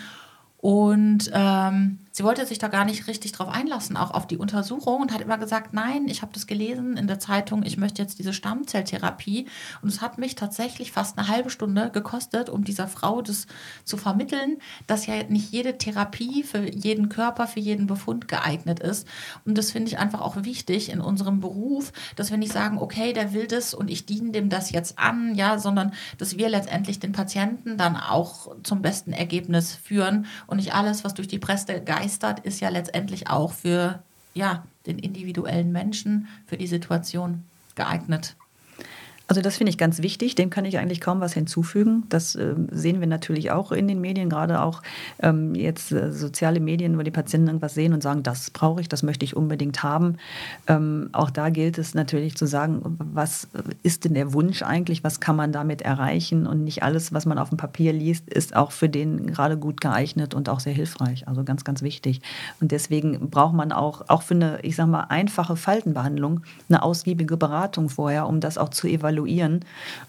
Und 0.57 1.29
ähm, 1.33 1.99
sie 2.17 2.23
wollte 2.23 2.47
sich 2.47 2.57
da 2.57 2.67
gar 2.67 2.83
nicht 2.83 3.05
richtig 3.05 3.31
drauf 3.31 3.47
einlassen, 3.47 3.95
auch 3.95 4.09
auf 4.09 4.25
die 4.25 4.37
Untersuchung 4.37 5.03
und 5.03 5.13
hat 5.13 5.21
immer 5.21 5.37
gesagt, 5.37 5.73
nein, 5.73 6.07
ich 6.07 6.23
habe 6.23 6.33
das 6.33 6.47
gelesen 6.47 6.97
in 6.97 7.05
der 7.05 7.19
Zeitung, 7.19 7.61
ich 7.61 7.77
möchte 7.77 8.01
jetzt 8.01 8.17
diese 8.17 8.33
Stammzelltherapie. 8.33 9.45
Und 9.83 9.89
es 9.89 10.01
hat 10.01 10.17
mich 10.17 10.33
tatsächlich 10.33 10.91
fast 10.91 11.15
eine 11.15 11.27
halbe 11.27 11.51
Stunde 11.51 11.91
gekostet, 11.91 12.49
um 12.49 12.63
dieser 12.63 12.87
Frau 12.87 13.21
das 13.21 13.45
zu 13.85 13.97
vermitteln, 13.97 14.57
dass 14.87 15.05
ja 15.05 15.13
nicht 15.29 15.51
jede 15.51 15.77
Therapie 15.77 16.41
für 16.41 16.67
jeden 16.67 17.09
Körper, 17.09 17.45
für 17.45 17.59
jeden 17.59 17.85
Befund 17.85 18.27
geeignet 18.27 18.79
ist. 18.79 19.07
Und 19.45 19.55
das 19.55 19.69
finde 19.69 19.89
ich 19.89 19.99
einfach 19.99 20.21
auch 20.21 20.37
wichtig 20.43 20.89
in 20.89 21.01
unserem 21.01 21.39
Beruf, 21.39 21.93
dass 22.15 22.31
wir 22.31 22.39
nicht 22.39 22.51
sagen, 22.51 22.79
okay, 22.79 23.13
der 23.13 23.33
will 23.33 23.45
das 23.45 23.75
und 23.75 23.91
ich 23.91 24.07
diene 24.07 24.31
dem 24.31 24.49
das 24.49 24.71
jetzt 24.71 24.97
an, 24.97 25.35
ja, 25.35 25.59
sondern 25.59 25.93
dass 26.17 26.35
wir 26.35 26.49
letztendlich 26.49 26.99
den 26.99 27.11
Patienten 27.11 27.77
dann 27.77 27.95
auch 27.95 28.55
zum 28.63 28.81
besten 28.81 29.13
Ergebnis 29.13 29.75
führen 29.75 30.25
und 30.47 30.57
nicht 30.57 30.73
alles, 30.73 31.03
was 31.03 31.13
durch 31.13 31.27
die 31.27 31.37
Presse 31.37 31.79
geistert, 31.79 32.06
ist 32.39 32.59
ja 32.59 32.69
letztendlich 32.69 33.29
auch 33.29 33.53
für 33.53 34.01
ja, 34.33 34.63
den 34.85 34.99
individuellen 34.99 35.71
Menschen, 35.71 36.27
für 36.45 36.57
die 36.57 36.67
Situation 36.67 37.43
geeignet. 37.75 38.35
Also 39.27 39.41
das 39.41 39.57
finde 39.57 39.71
ich 39.71 39.77
ganz 39.77 40.01
wichtig, 40.01 40.35
dem 40.35 40.49
kann 40.49 40.63
ich 40.63 40.77
eigentlich 40.77 41.01
kaum 41.01 41.19
was 41.19 41.33
hinzufügen. 41.33 42.03
Das 42.07 42.35
äh, 42.35 42.55
sehen 42.71 43.01
wir 43.01 43.07
natürlich 43.07 43.51
auch 43.51 43.73
in 43.73 43.89
den 43.89 43.99
Medien, 43.99 44.29
gerade 44.29 44.61
auch 44.61 44.81
ähm, 45.21 45.53
jetzt 45.53 45.91
äh, 45.91 46.13
soziale 46.13 46.61
Medien, 46.61 46.97
wo 46.97 47.01
die 47.01 47.11
Patienten 47.11 47.47
irgendwas 47.47 47.73
sehen 47.73 47.93
und 47.93 48.01
sagen, 48.01 48.23
das 48.23 48.51
brauche 48.51 48.79
ich, 48.79 48.87
das 48.87 49.03
möchte 49.03 49.25
ich 49.25 49.35
unbedingt 49.35 49.83
haben. 49.83 50.15
Ähm, 50.67 51.09
auch 51.11 51.29
da 51.29 51.49
gilt 51.49 51.77
es 51.77 51.93
natürlich 51.93 52.37
zu 52.37 52.45
sagen, 52.45 52.81
was 52.83 53.49
ist 53.83 54.05
denn 54.05 54.13
der 54.13 54.31
Wunsch 54.31 54.63
eigentlich, 54.63 55.03
was 55.03 55.19
kann 55.19 55.35
man 55.35 55.51
damit 55.51 55.81
erreichen 55.81 56.47
und 56.47 56.63
nicht 56.63 56.83
alles, 56.83 57.11
was 57.11 57.25
man 57.25 57.37
auf 57.37 57.49
dem 57.49 57.57
Papier 57.57 57.91
liest, 57.91 58.29
ist 58.29 58.55
auch 58.55 58.71
für 58.71 58.87
den 58.87 59.27
gerade 59.27 59.57
gut 59.57 59.81
geeignet 59.81 60.35
und 60.35 60.47
auch 60.47 60.61
sehr 60.61 60.73
hilfreich. 60.73 61.27
Also 61.27 61.43
ganz, 61.43 61.65
ganz 61.65 61.81
wichtig. 61.81 62.21
Und 62.61 62.71
deswegen 62.71 63.29
braucht 63.29 63.55
man 63.55 63.73
auch, 63.73 64.05
auch 64.07 64.21
für 64.21 64.35
eine, 64.35 64.59
ich 64.61 64.77
sage 64.77 64.89
mal, 64.89 65.01
einfache 65.09 65.57
Faltenbehandlung 65.57 66.43
eine 66.69 66.81
ausgiebige 66.81 67.35
Beratung 67.35 67.89
vorher, 67.89 68.25
um 68.27 68.39
das 68.39 68.57
auch 68.57 68.69
zu 68.69 68.87
evaluieren 68.87 69.16
evaluieren. 69.17 69.65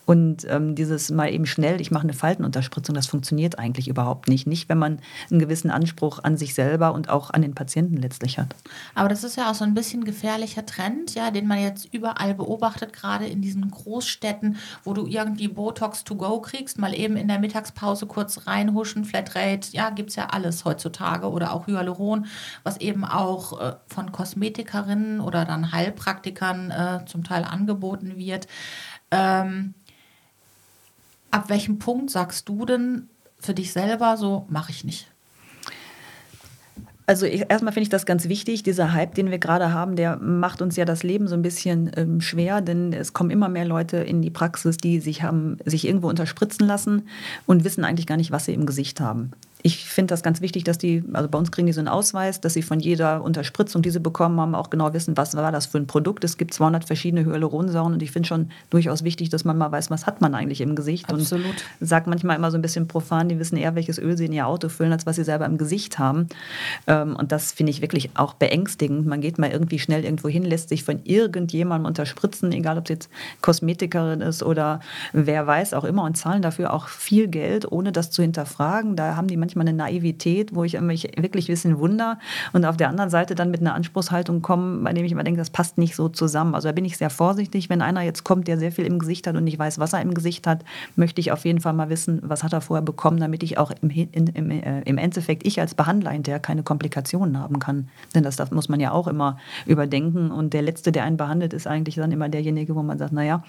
Und 0.06 0.46
ähm, 0.48 0.74
dieses 0.74 1.10
mal 1.10 1.32
eben 1.32 1.46
schnell, 1.46 1.80
ich 1.80 1.90
mache 1.90 2.04
eine 2.04 2.12
Faltenunterspritzung, 2.12 2.94
das 2.94 3.06
funktioniert 3.06 3.58
eigentlich 3.58 3.88
überhaupt 3.88 4.28
nicht. 4.28 4.46
Nicht, 4.46 4.68
wenn 4.68 4.78
man 4.78 5.00
einen 5.30 5.40
gewissen 5.40 5.70
Anspruch 5.70 6.20
an 6.22 6.36
sich 6.36 6.54
selber 6.54 6.92
und 6.94 7.08
auch 7.10 7.30
an 7.30 7.42
den 7.42 7.54
Patienten 7.54 7.96
letztlich 7.96 8.38
hat. 8.38 8.54
Aber 8.94 9.08
das 9.08 9.24
ist 9.24 9.36
ja 9.36 9.50
auch 9.50 9.54
so 9.54 9.64
ein 9.64 9.74
bisschen 9.74 10.04
gefährlicher 10.04 10.64
Trend, 10.64 11.14
ja, 11.14 11.30
den 11.30 11.46
man 11.46 11.60
jetzt 11.60 11.92
überall 11.92 12.34
beobachtet, 12.34 12.92
gerade 12.92 13.26
in 13.26 13.42
diesen 13.42 13.70
Großstädten, 13.70 14.56
wo 14.84 14.94
du 14.94 15.06
irgendwie 15.06 15.48
Botox 15.48 16.04
to 16.04 16.14
go 16.14 16.40
kriegst, 16.40 16.78
mal 16.78 16.94
eben 16.94 17.16
in 17.16 17.28
der 17.28 17.38
Mittagspause 17.38 18.06
kurz 18.06 18.46
reinhuschen, 18.46 19.04
Flatrate, 19.04 19.68
ja, 19.72 19.90
gibt 19.90 20.10
es 20.10 20.16
ja 20.16 20.26
alles 20.26 20.64
heutzutage 20.64 21.30
oder 21.30 21.52
auch 21.52 21.66
Hyaluron, 21.66 22.26
was 22.62 22.78
eben 22.78 23.04
auch 23.04 23.60
äh, 23.60 23.74
von 23.88 24.12
Kosmetikerinnen 24.12 25.20
oder 25.20 25.44
dann 25.44 25.72
Heilpraktikern 25.72 26.70
äh, 26.70 27.06
zum 27.06 27.24
Teil 27.24 27.44
angeboten 27.44 28.16
wird. 28.16 28.46
Ähm, 29.10 29.74
ab 31.30 31.48
welchem 31.48 31.78
Punkt 31.78 32.10
sagst 32.10 32.48
du 32.48 32.64
denn 32.64 33.08
für 33.38 33.54
dich 33.54 33.72
selber 33.72 34.16
so, 34.16 34.46
mache 34.48 34.70
ich 34.70 34.84
nicht? 34.84 35.08
Also 37.06 37.24
ich, 37.24 37.46
erstmal 37.48 37.72
finde 37.72 37.84
ich 37.84 37.88
das 37.88 38.04
ganz 38.04 38.28
wichtig. 38.28 38.62
Dieser 38.62 38.92
Hype, 38.92 39.14
den 39.14 39.30
wir 39.30 39.38
gerade 39.38 39.72
haben, 39.72 39.96
der 39.96 40.16
macht 40.18 40.60
uns 40.60 40.76
ja 40.76 40.84
das 40.84 41.02
Leben 41.02 41.26
so 41.26 41.34
ein 41.34 41.42
bisschen 41.42 41.90
ähm, 41.96 42.20
schwer, 42.20 42.60
denn 42.60 42.92
es 42.92 43.14
kommen 43.14 43.30
immer 43.30 43.48
mehr 43.48 43.64
Leute 43.64 43.96
in 43.96 44.20
die 44.20 44.30
Praxis, 44.30 44.76
die 44.76 45.00
sich 45.00 45.22
haben 45.22 45.56
sich 45.64 45.86
irgendwo 45.86 46.10
unterspritzen 46.10 46.66
lassen 46.66 47.08
und 47.46 47.64
wissen 47.64 47.84
eigentlich 47.84 48.06
gar 48.06 48.18
nicht, 48.18 48.30
was 48.30 48.44
sie 48.44 48.52
im 48.52 48.66
Gesicht 48.66 49.00
haben 49.00 49.32
ich 49.62 49.86
finde 49.86 50.12
das 50.12 50.22
ganz 50.22 50.40
wichtig, 50.40 50.62
dass 50.64 50.78
die, 50.78 51.02
also 51.12 51.28
bei 51.28 51.36
uns 51.36 51.50
kriegen 51.50 51.66
die 51.66 51.72
so 51.72 51.80
einen 51.80 51.88
Ausweis, 51.88 52.40
dass 52.40 52.54
sie 52.54 52.62
von 52.62 52.78
jeder 52.78 53.22
Unterspritzung, 53.22 53.82
die 53.82 53.90
sie 53.90 53.98
bekommen 53.98 54.40
haben, 54.40 54.54
auch 54.54 54.70
genau 54.70 54.92
wissen, 54.94 55.16
was 55.16 55.34
war 55.34 55.50
das 55.50 55.66
für 55.66 55.78
ein 55.78 55.88
Produkt. 55.88 56.22
Es 56.22 56.36
gibt 56.36 56.54
200 56.54 56.84
verschiedene 56.84 57.24
Hyaluronsäuren 57.24 57.92
und 57.92 58.02
ich 58.02 58.12
finde 58.12 58.28
schon 58.28 58.50
durchaus 58.70 59.02
wichtig, 59.02 59.30
dass 59.30 59.44
man 59.44 59.58
mal 59.58 59.72
weiß, 59.72 59.90
was 59.90 60.06
hat 60.06 60.20
man 60.20 60.36
eigentlich 60.36 60.60
im 60.60 60.76
Gesicht. 60.76 61.12
Absolut. 61.12 61.46
Und 61.46 61.64
sagt 61.86 62.06
manchmal 62.06 62.36
immer 62.36 62.52
so 62.52 62.58
ein 62.58 62.62
bisschen 62.62 62.86
profan, 62.86 63.28
die 63.28 63.38
wissen 63.40 63.56
eher, 63.56 63.74
welches 63.74 63.98
Öl 63.98 64.16
sie 64.16 64.26
in 64.26 64.32
ihr 64.32 64.46
Auto 64.46 64.68
füllen, 64.68 64.92
als 64.92 65.06
was 65.06 65.16
sie 65.16 65.24
selber 65.24 65.46
im 65.46 65.58
Gesicht 65.58 65.98
haben. 65.98 66.28
Ähm, 66.86 67.16
und 67.16 67.32
das 67.32 67.50
finde 67.50 67.70
ich 67.70 67.82
wirklich 67.82 68.10
auch 68.14 68.34
beängstigend. 68.34 69.06
Man 69.06 69.20
geht 69.20 69.38
mal 69.38 69.50
irgendwie 69.50 69.80
schnell 69.80 70.04
irgendwo 70.04 70.28
hin, 70.28 70.44
lässt 70.44 70.68
sich 70.68 70.84
von 70.84 71.00
irgendjemandem 71.02 71.86
unterspritzen, 71.86 72.52
egal 72.52 72.78
ob 72.78 72.84
es 72.84 72.90
jetzt 72.90 73.10
Kosmetikerin 73.42 74.20
ist 74.20 74.44
oder 74.44 74.78
wer 75.12 75.46
weiß 75.48 75.74
auch 75.74 75.84
immer 75.84 76.04
und 76.04 76.16
zahlen 76.16 76.42
dafür 76.42 76.72
auch 76.72 76.86
viel 76.86 77.26
Geld, 77.26 77.70
ohne 77.70 77.90
das 77.90 78.12
zu 78.12 78.22
hinterfragen. 78.22 78.94
Da 78.94 79.16
haben 79.16 79.26
die 79.26 79.36
manchmal 79.36 79.47
manchmal 79.48 79.68
eine 79.68 79.76
Naivität, 79.76 80.54
wo 80.54 80.64
ich 80.64 80.78
mich 80.80 81.04
wirklich 81.16 81.48
ein 81.48 81.52
bisschen 81.52 81.78
wunder 81.78 82.18
und 82.52 82.64
auf 82.64 82.76
der 82.76 82.88
anderen 82.88 83.10
Seite 83.10 83.34
dann 83.34 83.50
mit 83.50 83.60
einer 83.60 83.74
Anspruchshaltung 83.74 84.42
komme, 84.42 84.82
bei 84.84 84.92
dem 84.92 85.04
ich 85.04 85.12
immer 85.12 85.24
denke, 85.24 85.38
das 85.38 85.50
passt 85.50 85.78
nicht 85.78 85.94
so 85.94 86.08
zusammen. 86.08 86.54
Also 86.54 86.68
da 86.68 86.72
bin 86.72 86.84
ich 86.84 86.96
sehr 86.96 87.10
vorsichtig. 87.10 87.70
Wenn 87.70 87.82
einer 87.82 88.02
jetzt 88.02 88.24
kommt, 88.24 88.46
der 88.48 88.58
sehr 88.58 88.72
viel 88.72 88.84
im 88.84 88.98
Gesicht 88.98 89.26
hat 89.26 89.36
und 89.36 89.44
nicht 89.44 89.58
weiß, 89.58 89.78
was 89.78 89.92
er 89.92 90.02
im 90.02 90.14
Gesicht 90.14 90.46
hat, 90.46 90.64
möchte 90.96 91.20
ich 91.20 91.32
auf 91.32 91.44
jeden 91.44 91.60
Fall 91.60 91.72
mal 91.72 91.88
wissen, 91.88 92.20
was 92.22 92.42
hat 92.42 92.52
er 92.52 92.60
vorher 92.60 92.82
bekommen, 92.82 93.18
damit 93.20 93.42
ich 93.42 93.58
auch 93.58 93.72
im, 93.80 93.90
in, 93.90 94.26
im, 94.28 94.50
äh, 94.50 94.82
im 94.82 94.98
Endeffekt, 94.98 95.46
ich 95.46 95.60
als 95.60 95.74
Behandler 95.74 96.10
hinterher 96.10 96.40
keine 96.40 96.62
Komplikationen 96.62 97.38
haben 97.38 97.58
kann. 97.58 97.88
Denn 98.14 98.22
das, 98.22 98.36
das 98.36 98.50
muss 98.50 98.68
man 98.68 98.80
ja 98.80 98.92
auch 98.92 99.08
immer 99.08 99.38
überdenken. 99.66 100.30
Und 100.30 100.52
der 100.52 100.62
Letzte, 100.62 100.92
der 100.92 101.04
einen 101.04 101.16
behandelt, 101.16 101.52
ist 101.52 101.66
eigentlich 101.66 101.94
dann 101.94 102.12
immer 102.12 102.28
derjenige, 102.28 102.74
wo 102.74 102.82
man 102.82 102.98
sagt, 102.98 103.12
naja, 103.12 103.42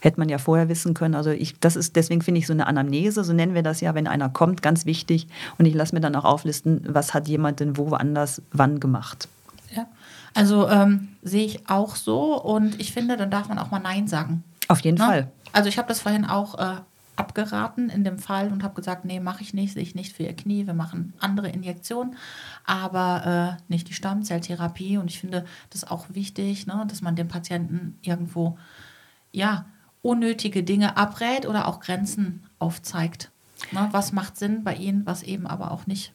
hätte 0.00 0.18
man 0.18 0.28
ja 0.28 0.38
vorher 0.38 0.68
wissen 0.68 0.94
können. 0.94 1.14
Also 1.14 1.30
ich, 1.30 1.58
das 1.60 1.76
ist, 1.76 1.96
deswegen 1.96 2.22
finde 2.22 2.38
ich 2.38 2.46
so 2.46 2.52
eine 2.52 2.66
Anamnese, 2.66 3.24
so 3.24 3.32
nennen 3.32 3.54
wir 3.54 3.62
das 3.62 3.80
ja, 3.80 3.94
wenn 3.94 4.06
einer 4.06 4.28
kommt, 4.28 4.62
ganz 4.62 4.86
wichtig, 4.86 5.28
und 5.58 5.66
ich 5.66 5.74
lasse 5.74 5.94
mir 5.94 6.00
dann 6.00 6.16
auch 6.16 6.24
auflisten, 6.24 6.82
was 6.88 7.14
hat 7.14 7.28
jemand 7.28 7.60
denn 7.60 7.76
wo 7.76 7.90
woanders 7.90 8.42
wann 8.52 8.80
gemacht. 8.80 9.28
Ja, 9.74 9.86
also 10.34 10.68
ähm, 10.68 11.08
sehe 11.22 11.44
ich 11.44 11.68
auch 11.68 11.96
so 11.96 12.40
und 12.40 12.80
ich 12.80 12.92
finde, 12.92 13.16
dann 13.16 13.30
darf 13.30 13.48
man 13.48 13.58
auch 13.58 13.70
mal 13.70 13.80
Nein 13.80 14.08
sagen. 14.08 14.44
Auf 14.68 14.80
jeden 14.80 14.98
Na? 14.98 15.06
Ne? 15.06 15.12
Fall. 15.12 15.32
Also 15.52 15.68
ich 15.68 15.78
habe 15.78 15.88
das 15.88 16.00
vorhin 16.00 16.24
auch 16.24 16.58
äh, 16.58 16.80
abgeraten 17.16 17.88
in 17.90 18.04
dem 18.04 18.18
Fall 18.18 18.50
und 18.50 18.62
habe 18.62 18.74
gesagt, 18.74 19.04
nee, 19.04 19.20
mache 19.20 19.42
ich 19.42 19.54
nicht, 19.54 19.74
sehe 19.74 19.82
ich 19.82 19.94
nicht 19.94 20.16
für 20.16 20.24
ihr 20.24 20.34
Knie, 20.34 20.66
wir 20.66 20.74
machen 20.74 21.12
andere 21.20 21.48
Injektionen, 21.48 22.16
aber 22.64 23.58
äh, 23.58 23.62
nicht 23.68 23.88
die 23.88 23.94
Stammzelltherapie 23.94 24.98
und 24.98 25.10
ich 25.10 25.20
finde 25.20 25.44
das 25.70 25.88
auch 25.88 26.06
wichtig, 26.10 26.66
ne, 26.66 26.84
dass 26.88 27.02
man 27.02 27.16
dem 27.16 27.28
Patienten 27.28 27.98
irgendwo 28.02 28.58
ja 29.32 29.66
unnötige 30.02 30.62
Dinge 30.62 30.96
abrät 30.96 31.46
oder 31.46 31.68
auch 31.68 31.80
Grenzen 31.80 32.44
aufzeigt. 32.58 33.30
Ne, 33.72 33.88
was 33.92 34.12
macht 34.12 34.36
Sinn 34.36 34.64
bei 34.64 34.74
Ihnen, 34.74 35.06
was 35.06 35.22
eben 35.22 35.46
aber 35.46 35.70
auch 35.70 35.86
nicht? 35.86 36.12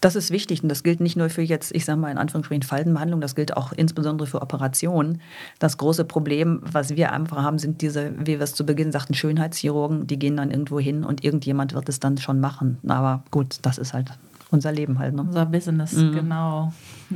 Das 0.00 0.14
ist 0.14 0.30
wichtig 0.30 0.62
und 0.62 0.68
das 0.68 0.84
gilt 0.84 1.00
nicht 1.00 1.16
nur 1.16 1.28
für 1.28 1.42
jetzt, 1.42 1.74
ich 1.74 1.84
sage 1.84 1.98
mal 1.98 2.10
in 2.10 2.18
Anführungsstrichen 2.18 2.62
Faltenbehandlung, 2.62 3.20
das 3.20 3.34
gilt 3.34 3.56
auch 3.56 3.72
insbesondere 3.72 4.28
für 4.28 4.42
Operationen. 4.42 5.20
Das 5.58 5.76
große 5.76 6.04
Problem, 6.04 6.60
was 6.62 6.94
wir 6.94 7.12
einfach 7.12 7.42
haben, 7.42 7.58
sind 7.58 7.82
diese, 7.82 8.12
wie 8.16 8.38
wir 8.38 8.40
es 8.40 8.54
zu 8.54 8.64
Beginn 8.64 8.92
sagten, 8.92 9.14
Schönheitschirurgen, 9.14 10.06
die 10.06 10.18
gehen 10.18 10.36
dann 10.36 10.52
irgendwo 10.52 10.78
hin 10.78 11.02
und 11.02 11.24
irgendjemand 11.24 11.74
wird 11.74 11.88
es 11.88 11.98
dann 11.98 12.16
schon 12.18 12.38
machen. 12.38 12.78
Aber 12.86 13.24
gut, 13.32 13.58
das 13.62 13.78
ist 13.78 13.92
halt 13.92 14.12
unser 14.50 14.70
Leben 14.70 15.00
halt. 15.00 15.14
Ne? 15.14 15.22
Unser 15.22 15.46
Business, 15.46 15.94
mhm. 15.94 16.12
genau. 16.12 16.72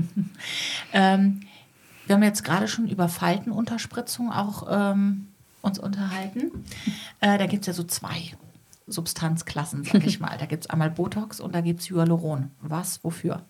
ähm, 0.92 1.40
wir 2.06 2.16
haben 2.16 2.22
jetzt 2.24 2.42
gerade 2.42 2.66
schon 2.66 2.88
über 2.88 3.08
Faltenunterspritzung 3.08 4.32
auch 4.32 4.66
ähm, 4.68 5.28
uns 5.60 5.78
unterhalten. 5.78 6.64
Äh, 7.20 7.38
da 7.38 7.46
gibt 7.46 7.62
es 7.62 7.68
ja 7.68 7.72
so 7.72 7.84
zwei 7.84 8.32
Substanzklassen, 8.86 9.84
sag 9.84 10.06
ich 10.06 10.20
mal. 10.20 10.36
Da 10.38 10.46
gibt 10.46 10.64
es 10.64 10.70
einmal 10.70 10.90
Botox 10.90 11.40
und 11.40 11.54
da 11.54 11.60
gibt 11.60 11.80
es 11.80 11.90
Hyaluron. 11.90 12.50
Was, 12.60 13.02
wofür? 13.04 13.44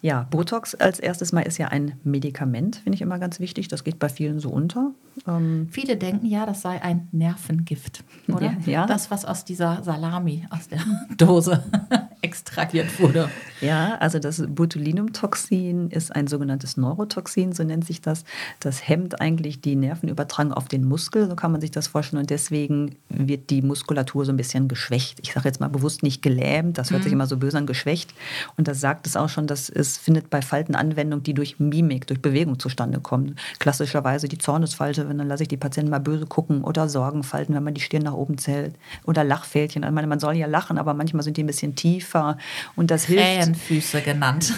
Ja, 0.00 0.26
Botox 0.30 0.74
als 0.74 1.00
erstes 1.00 1.32
Mal 1.32 1.42
ist 1.42 1.58
ja 1.58 1.68
ein 1.68 1.94
Medikament, 2.04 2.76
finde 2.76 2.94
ich 2.96 3.02
immer 3.02 3.18
ganz 3.18 3.40
wichtig. 3.40 3.68
Das 3.68 3.82
geht 3.82 3.98
bei 3.98 4.08
vielen 4.08 4.38
so 4.38 4.50
unter. 4.50 4.92
Ähm 5.26 5.68
Viele 5.70 5.96
denken 5.96 6.26
ja, 6.26 6.46
das 6.46 6.62
sei 6.62 6.80
ein 6.82 7.08
Nervengift, 7.10 8.04
oder? 8.28 8.54
Ja, 8.64 8.72
ja. 8.72 8.86
Das, 8.86 9.10
was 9.10 9.24
aus 9.24 9.44
dieser 9.44 9.82
Salami, 9.82 10.46
aus 10.50 10.68
der 10.68 10.80
Dose 11.16 11.64
extrahiert 12.22 13.00
wurde. 13.00 13.28
Ja, 13.60 13.96
also 13.96 14.18
das 14.20 14.44
Botulinumtoxin 14.46 15.90
ist 15.90 16.14
ein 16.14 16.28
sogenanntes 16.28 16.76
Neurotoxin, 16.76 17.52
so 17.52 17.64
nennt 17.64 17.84
sich 17.84 18.00
das. 18.00 18.24
Das 18.60 18.86
hemmt 18.88 19.20
eigentlich 19.20 19.60
die 19.60 19.74
Nervenübertragung 19.74 20.52
auf 20.52 20.68
den 20.68 20.84
Muskel, 20.84 21.28
so 21.28 21.34
kann 21.34 21.50
man 21.50 21.60
sich 21.60 21.72
das 21.72 21.88
vorstellen. 21.88 22.20
Und 22.20 22.30
deswegen 22.30 22.96
wird 23.08 23.50
die 23.50 23.62
Muskulatur 23.62 24.24
so 24.24 24.32
ein 24.32 24.36
bisschen 24.36 24.68
geschwächt. 24.68 25.18
Ich 25.22 25.32
sage 25.32 25.48
jetzt 25.48 25.60
mal 25.60 25.68
bewusst 25.68 26.02
nicht 26.02 26.22
gelähmt, 26.22 26.78
das 26.78 26.90
hört 26.90 27.00
mhm. 27.00 27.04
sich 27.04 27.12
immer 27.12 27.26
so 27.26 27.36
böse 27.36 27.58
an, 27.58 27.66
geschwächt. 27.66 28.14
Und 28.56 28.68
das 28.68 28.80
sagt 28.80 29.06
es 29.06 29.16
auch 29.16 29.28
schon, 29.28 29.46
dass 29.48 29.68
es 29.68 29.87
findet 29.96 30.30
bei 30.30 30.42
Falten 30.42 30.74
Anwendung, 30.74 31.22
die 31.22 31.34
durch 31.34 31.58
Mimik, 31.58 32.06
durch 32.06 32.20
Bewegung 32.20 32.58
zustande 32.58 33.00
kommen. 33.00 33.36
Klassischerweise 33.58 34.28
die 34.28 34.38
Zornesfalte, 34.38 35.08
wenn 35.08 35.18
dann 35.18 35.28
lasse 35.28 35.44
ich 35.44 35.48
die 35.48 35.56
Patienten 35.56 35.90
mal 35.90 36.00
böse 36.00 36.26
gucken 36.26 36.62
oder 36.62 36.88
Sorgenfalten, 36.88 37.54
wenn 37.54 37.64
man 37.64 37.74
die 37.74 37.80
Stirn 37.80 38.02
nach 38.02 38.12
oben 38.12 38.38
zählt 38.38 38.74
oder 39.04 39.24
Lachfältchen. 39.24 39.82
Ich 39.82 39.90
meine, 39.90 40.06
man 40.06 40.20
soll 40.20 40.36
ja 40.36 40.46
lachen, 40.46 40.78
aber 40.78 40.94
manchmal 40.94 41.22
sind 41.22 41.36
die 41.36 41.44
ein 41.44 41.46
bisschen 41.46 41.74
tiefer 41.74 42.36
und 42.76 42.90
das 42.90 43.04
hilft. 43.04 43.24
Krähenfüße 43.24 44.02
genannt. 44.02 44.52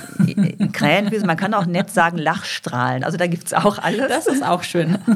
Krähenfüße, 0.73 1.27
man 1.27 1.37
kann 1.37 1.55
auch 1.55 1.67
nett 1.67 1.91
sagen 1.91 2.19
Lachstrahlen. 2.19 3.05
Also 3.05 3.17
da 3.17 3.27
gibt 3.27 3.47
es 3.47 3.55
auch 3.55 3.79
alles. 3.79 4.09
Das 4.09 4.27
ist 4.27 4.45
auch 4.45 4.63
schön. 4.63 4.99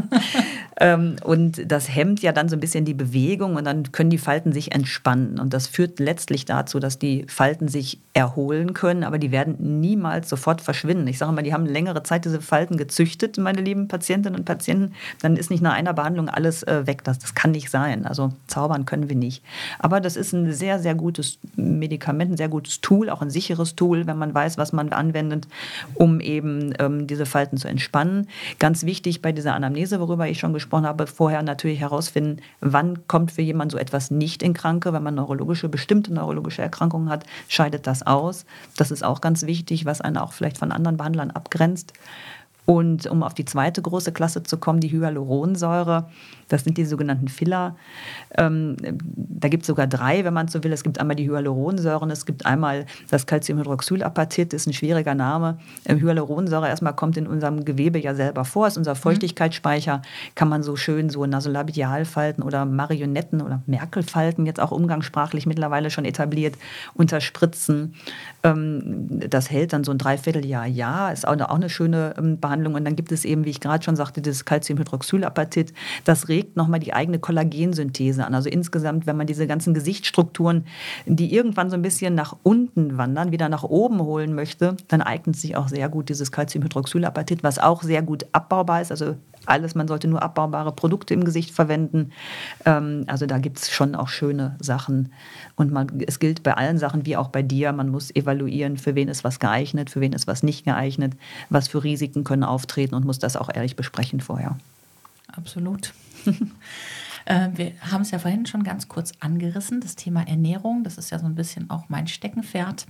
Ähm, 0.81 1.17
und 1.23 1.71
das 1.71 1.95
hemmt 1.95 2.21
ja 2.21 2.33
dann 2.33 2.49
so 2.49 2.57
ein 2.57 2.61
bisschen 2.61 2.85
die 2.85 2.95
Bewegung 2.95 3.57
und 3.57 3.65
dann 3.65 3.93
können 3.93 4.11
die 4.11 4.19
Falten 4.19 4.53
sich 4.53 4.73
entspannen. 4.73 5.39
Und 5.39 5.55
das 5.55 5.67
führt 5.67 6.01
letztlich 6.01 6.47
dazu, 6.47 6.81
dass 6.81 6.99
die 6.99 7.27
Falten 7.29 7.69
sich 7.69 8.01
erholen 8.13 8.75
können, 8.75 9.05
aber 9.05 9.19
die 9.19 9.31
werden 9.31 9.81
niemals 9.81 10.04
sofort 10.25 10.61
verschwinden. 10.61 11.07
Ich 11.07 11.19
sage 11.19 11.33
mal, 11.33 11.43
die 11.43 11.53
haben 11.53 11.67
längere 11.67 12.03
Zeit 12.03 12.25
diese 12.25 12.41
Falten 12.41 12.77
gezüchtet, 12.77 13.39
meine 13.39 13.61
lieben 13.61 13.89
Patientinnen 13.89 14.39
und 14.39 14.45
Patienten. 14.45 14.95
Dann 15.21 15.37
ist 15.37 15.51
nicht 15.51 15.63
nach 15.63 15.75
einer 15.75 15.93
Behandlung 15.93 16.29
alles 16.29 16.63
äh, 16.63 16.87
weg. 16.87 17.05
Das, 17.05 17.19
das 17.19 17.35
kann 17.35 17.51
nicht 17.51 17.71
sein. 17.71 18.07
Also 18.07 18.33
zaubern 18.47 18.87
können 18.87 19.09
wir 19.09 19.17
nicht. 19.17 19.43
Aber 19.79 20.01
das 20.01 20.17
ist 20.17 20.33
ein 20.33 20.53
sehr, 20.53 20.79
sehr 20.79 20.95
gutes 20.95 21.39
Medikament, 21.57 22.33
ein 22.33 22.37
sehr 22.37 22.49
gutes 22.49 22.81
Tool, 22.81 23.11
auch 23.11 23.23
ein 23.23 23.31
sicheres 23.31 23.77
Tool, 23.77 24.07
wenn 24.07 24.19
man 24.19 24.35
weiß, 24.35 24.59
was 24.59 24.73
man 24.73 24.93
anwendet, 24.93 25.49
um 25.95 26.21
eben 26.21 26.73
ähm, 26.79 27.07
diese 27.07 27.27
Falten 27.27 27.57
zu 27.57 27.69
entspannen. 27.69 28.29
Ganz 28.59 28.85
wichtig 28.85 29.23
bei 29.23 29.33
dieser 29.33 29.55
Anamnese, 29.55 30.01
worüber 30.01 30.29
ich 30.29 30.39
schon 30.39 30.53
gesprochen 30.53 30.87
habe, 30.87 31.07
vorher 31.07 31.43
natürlich 31.43 31.81
herausfinden, 31.81 32.41
wann 32.61 33.07
kommt 33.09 33.33
für 33.33 33.43
jemanden 33.43 33.71
so 33.71 33.79
etwas 33.79 34.11
nicht 34.11 34.43
in 34.43 34.55
Kranke. 34.55 34.93
Wenn 34.93 35.03
man 35.03 35.15
neurologische, 35.15 35.69
bestimmte 35.69 36.13
neurologische 36.13 36.63
Erkrankungen 36.63 37.09
hat, 37.09 37.25
scheidet 37.49 37.87
das 37.87 38.07
aus. 38.07 38.45
Das 38.77 38.91
ist 38.91 39.05
auch 39.05 39.21
ganz 39.21 39.45
wichtig, 39.47 39.85
was 39.85 39.94
einen 40.01 40.17
auch 40.17 40.33
vielleicht 40.33 40.59
von 40.59 40.73
anderen 40.73 40.97
Behandlern 40.97 41.31
abgrenzt. 41.31 41.93
Und 42.67 43.07
um 43.07 43.23
auf 43.23 43.35
die 43.35 43.45
zweite 43.45 43.83
große 43.83 44.13
Klasse 44.13 44.43
zu 44.43 44.57
kommen, 44.57 44.81
die 44.81 44.91
Hyaluronsäure, 44.91 46.09
das 46.49 46.65
sind 46.65 46.79
die 46.79 46.85
sogenannten 46.85 47.29
Filler. 47.29 47.77
Ähm, 48.37 48.77
da 48.81 49.49
gibt 49.49 49.63
es 49.63 49.67
sogar 49.67 49.87
drei, 49.87 50.25
wenn 50.25 50.35
man 50.35 50.49
so 50.49 50.63
will. 50.65 50.73
Es 50.73 50.83
gibt 50.83 51.01
einmal 51.01 51.17
die 51.17 51.29
Hyaluronsäuren, 51.29 52.11
es 52.11 52.27
gibt 52.27 52.47
einmal 52.47 52.87
das 53.11 53.27
Calciumhydroxylapatit, 53.27 54.53
ist 54.53 54.67
ein 54.67 54.73
schwieriger 54.73 55.15
Name. 55.15 55.59
Ähm, 55.87 56.01
Hyaluronsäure 56.01 56.69
erstmal 56.69 56.95
kommt 56.95 57.17
in 57.17 57.27
unserem 57.27 57.65
Gewebe 57.65 57.99
ja 57.99 58.15
selber 58.15 58.45
vor, 58.45 58.67
ist 58.67 58.77
unser 58.77 58.95
mhm. 58.95 58.99
Feuchtigkeitsspeicher, 58.99 60.03
kann 60.35 60.49
man 60.49 60.63
so 60.63 60.77
schön 60.77 61.11
so 61.11 61.27
Nasolabialfalten 61.27 62.43
oder 62.43 62.65
Marionetten 62.65 63.41
oder 63.41 63.63
Merkelfalten, 63.67 64.47
jetzt 64.47 64.61
auch 64.61 64.71
umgangssprachlich 64.71 65.47
mittlerweile 65.47 65.91
schon 65.91 66.05
etabliert, 66.05 66.57
unterspritzen. 66.95 67.95
Ähm, 68.43 69.09
das 69.29 69.51
hält 69.51 69.73
dann 69.73 69.85
so 69.85 69.93
ein 69.93 69.99
Dreivierteljahr, 69.99 70.67
ja, 70.67 71.11
ist 71.11 71.27
auch 71.27 71.33
eine, 71.33 71.51
auch 71.51 71.57
eine 71.57 71.69
schöne 71.69 72.15
ähm, 72.19 72.41
Behandlung. 72.41 72.75
Und 72.75 72.85
dann 72.85 72.97
gibt 72.97 73.13
es 73.13 73.25
eben, 73.25 73.45
wie 73.45 73.51
ich 73.51 73.61
gerade 73.61 73.85
schon 73.85 73.97
sagte, 73.97 74.21
das 74.21 74.45
Calciumhydroxylapatit, 74.45 75.73
das 76.05 76.29
regt 76.35 76.57
nochmal 76.57 76.81
die 76.81 76.93
eigene 76.93 77.21
Kollagensynthese 77.21 78.27
an. 78.27 78.35
Also 78.35 78.49
insgesamt, 78.49 79.07
wenn 79.07 79.17
man 79.17 79.29
diese 79.29 79.47
ganzen 79.47 79.73
Gesichtsstrukturen, 79.73 80.67
die 81.07 81.33
irgendwann 81.33 81.71
so 81.71 81.77
ein 81.77 81.83
bisschen 81.83 82.15
nach 82.15 82.37
unten 82.43 82.99
wandern, 82.99 83.31
wieder 83.31 83.49
nach 83.49 83.63
oben 83.63 84.01
holen 84.01 84.35
möchte, 84.35 84.77
dann 84.89 85.01
eignet 85.01 85.37
sich 85.37 85.57
auch 85.57 85.69
sehr 85.69 85.89
gut 85.89 86.09
dieses 86.09 86.33
Calciumhydroxylapatit, 86.33 87.45
was 87.45 87.61
auch 87.61 87.83
sehr 87.83 88.03
gut 88.03 88.27
abbaubar 88.33 88.83
ist. 88.83 88.91
Also 88.91 89.15
alles, 89.47 89.75
man 89.75 89.87
sollte 89.87 90.09
nur 90.09 90.23
abbaubare 90.23 90.73
Produkte 90.73 91.15
im 91.15 91.25
Gesicht 91.25 91.53
verwenden. 91.53 92.11
Ähm, 92.65 93.05
also 93.07 93.27
da 93.27 93.39
gibt 93.39 93.59
es 93.59 93.71
schon 93.71 93.95
auch 93.95 94.09
schöne 94.09 94.57
Sachen. 94.59 95.13
Und 95.55 95.71
man, 95.71 96.01
es 96.07 96.19
gilt 96.19 96.43
bei 96.43 96.55
allen 96.55 96.79
Sachen 96.79 97.07
wie 97.07 97.17
auch 97.17 97.29
bei 97.29 97.43
dir, 97.43 97.73
man 97.73 97.91
muss 97.91 98.15
evaluieren, 98.15 98.77
für 98.77 98.95
wen 98.95 99.09
ist 99.09 99.23
was 99.23 99.39
geeignet, 99.39 99.91
für 99.91 100.01
wen 100.01 100.13
ist 100.13 100.27
was 100.27 100.43
nicht 100.43 100.65
geeignet, 100.65 101.15
was 101.51 101.69
für 101.69 101.85
Risiken 101.85 102.25
können 102.25 102.45
auftreten 102.45 102.95
und 102.95 103.05
muss 103.05 103.19
das 103.19 103.37
auch 103.37 103.51
ehrlich 103.55 103.77
besprechen 103.77 104.21
vorher. 104.21 104.57
Absolut. 105.37 105.93
Äh, 107.27 107.49
wir 107.55 107.73
haben 107.81 108.03
es 108.03 108.11
ja 108.11 108.19
vorhin 108.19 108.45
schon 108.45 108.65
ganz 108.65 108.87
kurz 108.87 109.13
angerissen, 109.21 109.81
das 109.81 109.97
Thema 109.97 110.29
Ernährung. 110.29 110.85
Das 110.85 110.99
ist 110.99 111.09
ja 111.09 111.19
so 111.19 111.25
ein 111.25 111.35
bisschen 111.35 111.71
auch 111.71 111.89
mein 111.89 112.07
Steckenpferd. 112.07 112.87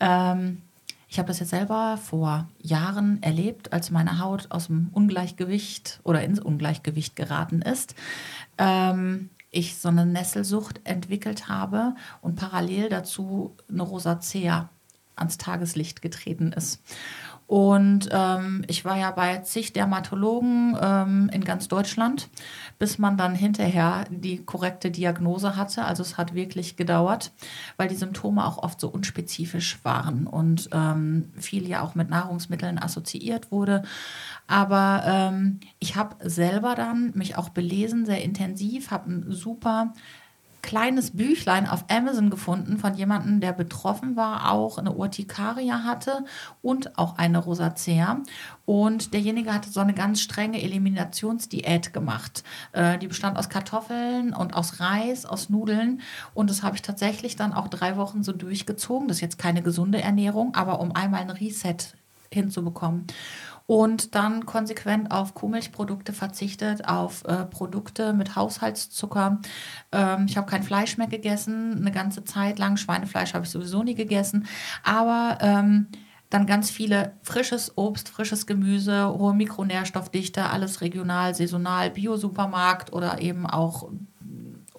Ähm, 0.00 0.62
ich 1.08 1.18
habe 1.18 1.28
das 1.28 1.40
jetzt 1.40 1.50
selber 1.50 1.96
vor 1.96 2.48
Jahren 2.60 3.22
erlebt, 3.22 3.72
als 3.72 3.90
meine 3.90 4.18
Haut 4.18 4.50
aus 4.50 4.66
dem 4.66 4.90
Ungleichgewicht 4.92 6.00
oder 6.04 6.22
ins 6.22 6.40
Ungleichgewicht 6.40 7.16
geraten 7.16 7.62
ist. 7.62 7.94
Ähm, 8.58 9.30
ich 9.50 9.76
so 9.76 9.88
eine 9.88 10.06
Nesselsucht 10.06 10.80
entwickelt 10.84 11.48
habe 11.48 11.94
und 12.22 12.36
parallel 12.36 12.88
dazu 12.88 13.56
eine 13.68 13.82
Rosacea 13.82 14.68
ans 15.16 15.38
Tageslicht 15.38 16.02
getreten 16.02 16.52
ist. 16.52 16.80
Und 17.50 18.08
ähm, 18.12 18.62
ich 18.68 18.84
war 18.84 18.96
ja 18.96 19.10
bei 19.10 19.38
zig 19.38 19.72
Dermatologen 19.72 20.78
ähm, 20.80 21.28
in 21.32 21.42
ganz 21.42 21.66
Deutschland, 21.66 22.28
bis 22.78 22.96
man 22.96 23.16
dann 23.16 23.34
hinterher 23.34 24.04
die 24.08 24.44
korrekte 24.44 24.92
Diagnose 24.92 25.56
hatte. 25.56 25.84
Also 25.84 26.04
es 26.04 26.16
hat 26.16 26.32
wirklich 26.32 26.76
gedauert, 26.76 27.32
weil 27.76 27.88
die 27.88 27.96
Symptome 27.96 28.46
auch 28.46 28.58
oft 28.58 28.80
so 28.80 28.88
unspezifisch 28.88 29.80
waren 29.82 30.28
und 30.28 30.68
ähm, 30.72 31.32
viel 31.38 31.66
ja 31.66 31.80
auch 31.80 31.96
mit 31.96 32.08
Nahrungsmitteln 32.08 32.78
assoziiert 32.78 33.50
wurde. 33.50 33.82
Aber 34.46 35.02
ähm, 35.04 35.58
ich 35.80 35.96
habe 35.96 36.14
selber 36.20 36.76
dann 36.76 37.10
mich 37.16 37.36
auch 37.36 37.48
belesen, 37.48 38.06
sehr 38.06 38.22
intensiv, 38.22 38.92
habe 38.92 39.10
ein 39.10 39.24
super 39.28 39.92
kleines 40.62 41.12
Büchlein 41.12 41.68
auf 41.68 41.84
Amazon 41.88 42.30
gefunden 42.30 42.78
von 42.78 42.94
jemandem, 42.94 43.40
der 43.40 43.52
betroffen 43.52 44.16
war, 44.16 44.50
auch 44.52 44.78
eine 44.78 44.92
Urtikaria 44.92 45.84
hatte 45.84 46.24
und 46.62 46.98
auch 46.98 47.18
eine 47.18 47.38
Rosacea. 47.38 48.20
Und 48.66 49.14
derjenige 49.14 49.52
hatte 49.52 49.70
so 49.70 49.80
eine 49.80 49.94
ganz 49.94 50.20
strenge 50.20 50.62
Eliminationsdiät 50.62 51.92
gemacht. 51.92 52.44
Äh, 52.72 52.98
die 52.98 53.08
bestand 53.08 53.38
aus 53.38 53.48
Kartoffeln 53.48 54.32
und 54.32 54.54
aus 54.54 54.80
Reis, 54.80 55.26
aus 55.26 55.48
Nudeln. 55.50 56.00
Und 56.34 56.50
das 56.50 56.62
habe 56.62 56.76
ich 56.76 56.82
tatsächlich 56.82 57.36
dann 57.36 57.52
auch 57.52 57.68
drei 57.68 57.96
Wochen 57.96 58.22
so 58.22 58.32
durchgezogen. 58.32 59.08
Das 59.08 59.18
ist 59.18 59.22
jetzt 59.22 59.38
keine 59.38 59.62
gesunde 59.62 60.00
Ernährung, 60.00 60.54
aber 60.54 60.80
um 60.80 60.94
einmal 60.94 61.20
ein 61.20 61.30
Reset 61.30 61.76
hinzubekommen 62.32 63.06
und 63.70 64.16
dann 64.16 64.46
konsequent 64.46 65.12
auf 65.12 65.34
Kuhmilchprodukte 65.34 66.12
verzichtet, 66.12 66.88
auf 66.88 67.22
äh, 67.24 67.44
Produkte 67.44 68.12
mit 68.14 68.34
Haushaltszucker. 68.34 69.38
Ähm, 69.92 70.26
ich 70.28 70.36
habe 70.36 70.50
kein 70.50 70.64
Fleisch 70.64 70.98
mehr 70.98 71.06
gegessen, 71.06 71.76
eine 71.76 71.92
ganze 71.92 72.24
Zeit 72.24 72.58
lang. 72.58 72.76
Schweinefleisch 72.76 73.32
habe 73.32 73.44
ich 73.44 73.50
sowieso 73.52 73.84
nie 73.84 73.94
gegessen. 73.94 74.48
Aber 74.82 75.38
ähm, 75.40 75.86
dann 76.30 76.46
ganz 76.46 76.68
viele 76.68 77.12
frisches 77.22 77.78
Obst, 77.78 78.08
frisches 78.08 78.48
Gemüse, 78.48 79.08
hohe 79.08 79.34
Mikronährstoffdichte, 79.34 80.50
alles 80.50 80.80
regional, 80.80 81.36
saisonal, 81.36 81.90
Bio-Supermarkt 81.90 82.92
oder 82.92 83.20
eben 83.20 83.46
auch 83.46 83.88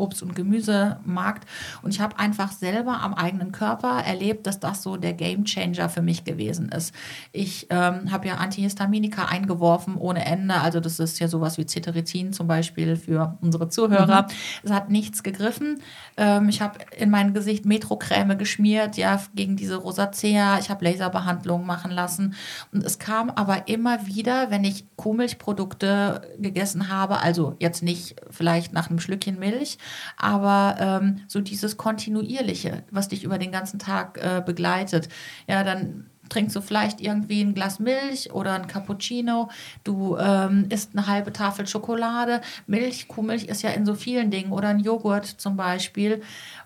Obst- 0.02 0.24
und 0.24 0.36
Gemüsemarkt. 0.36 1.48
Und 1.82 1.94
ich 1.94 2.02
habe 2.02 2.18
einfach 2.20 2.52
selber 2.52 3.02
am 3.02 3.14
eigenen 3.14 3.52
Körper 3.52 4.04
erlebt, 4.04 4.48
dass 4.48 4.60
das 4.60 4.84
so 4.84 4.98
der 4.98 5.14
Game 5.14 5.46
Changer 5.46 5.90
für 5.90 6.02
mich 6.02 6.24
gewesen 6.24 6.70
ist. 6.70 6.94
Ich 7.32 7.68
ähm, 7.70 8.12
habe 8.12 8.28
ja 8.28 8.36
Antihistaminika 8.36 9.26
eingeworfen 9.26 9.96
ohne 9.96 10.26
Ende. 10.26 10.56
Also 10.56 10.80
das 10.80 11.00
ist 11.00 11.20
ja 11.20 11.28
sowas 11.28 11.58
wie 11.58 11.66
Cetirizin 11.66 12.34
zum 12.34 12.48
Beispiel 12.48 12.96
für 12.96 13.38
unsere 13.42 13.70
Zuhörer. 13.70 14.24
Mhm. 14.24 14.28
Es 14.64 14.72
hat 14.72 14.90
nichts 14.90 15.24
gegriffen. 15.24 15.82
Ähm, 16.18 16.50
ich 16.50 16.62
habe 16.62 16.80
in 16.98 17.10
mein 17.10 17.34
Gesicht 17.34 17.66
Metrocreme 17.66 18.38
geschmiert, 18.38 18.98
ja, 18.98 19.22
gegen 19.36 19.56
diese 19.56 19.76
Rosacea. 19.76 20.60
Ich 20.60 20.70
habe 20.70 20.86
Laserbehandlungen 20.86 21.66
machen 21.66 21.92
lassen. 21.92 22.36
Und 22.72 22.84
es 22.84 23.00
kam 23.00 23.30
aber 23.30 23.68
immer 23.68 24.08
wieder, 24.08 24.50
wenn 24.50 24.64
ich 24.64 24.86
Kuhmilchprodukte 24.96 26.22
gegessen 26.40 26.90
habe, 26.90 27.20
also 27.20 27.56
jetzt 27.60 27.84
nicht 27.84 28.16
vielleicht 28.30 28.74
nach 28.74 28.90
einem 28.90 29.00
Schlückchen 29.00 29.40
Milch, 29.40 29.78
aber 30.18 30.76
ähm, 30.80 31.22
so 31.28 31.42
dieses 31.42 31.78
Kontinuierliche, 31.78 32.84
was 32.92 33.08
dich 33.08 33.24
über 33.24 33.38
den 33.38 33.52
ganzen 33.52 33.80
Tag 33.80 34.18
äh, 34.18 34.42
begleitet, 34.46 35.10
ja, 35.48 35.64
dann 35.64 36.06
trinkst 36.32 36.56
du 36.56 36.62
vielleicht 36.62 37.02
irgendwie 37.02 37.42
ein 37.42 37.54
Glas 37.54 37.80
Milch 37.80 38.34
oder 38.34 38.54
ein 38.54 38.68
Cappuccino, 38.68 39.50
du 39.84 40.18
ähm, 40.18 40.66
isst 40.70 40.92
eine 40.94 41.08
halbe 41.08 41.34
Tafel 41.34 41.68
Schokolade. 41.68 42.42
Milch, 42.68 43.08
Kuhmilch 43.08 43.46
ist 43.46 43.62
ja 43.62 43.70
in 43.72 43.86
so 43.86 43.94
vielen 43.94 44.32
Dingen 44.32 44.52
oder 44.52 44.70
ein 44.70 44.80
Joghurt 44.80 45.26
zum 45.26 45.58
Beispiel. 45.58 46.22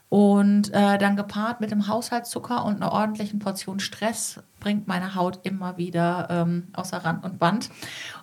Und 0.07 0.71
äh, 0.71 0.97
dann 0.97 1.15
gepaart 1.15 1.59
mit 1.61 1.71
dem 1.71 1.88
Haushaltszucker 1.88 2.63
und 2.63 2.75
einer 2.75 2.91
ordentlichen 2.91 3.39
Portion 3.39 3.79
Stress 3.79 4.39
bringt 4.59 4.88
meine 4.88 5.15
Haut 5.15 5.39
immer 5.43 5.77
wieder 5.77 6.27
ähm, 6.29 6.67
außer 6.73 7.03
Rand 7.03 7.25
und 7.25 7.39
Band. 7.39 7.69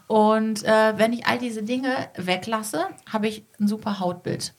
Und 0.06 0.64
äh, 0.64 0.96
wenn 0.96 1.12
ich 1.12 1.26
all 1.26 1.38
diese 1.38 1.62
Dinge 1.62 1.94
weglasse, 2.16 2.86
habe 3.12 3.26
ich 3.28 3.44
ein 3.60 3.66
super 3.66 3.98
Hautbild. 3.98 4.54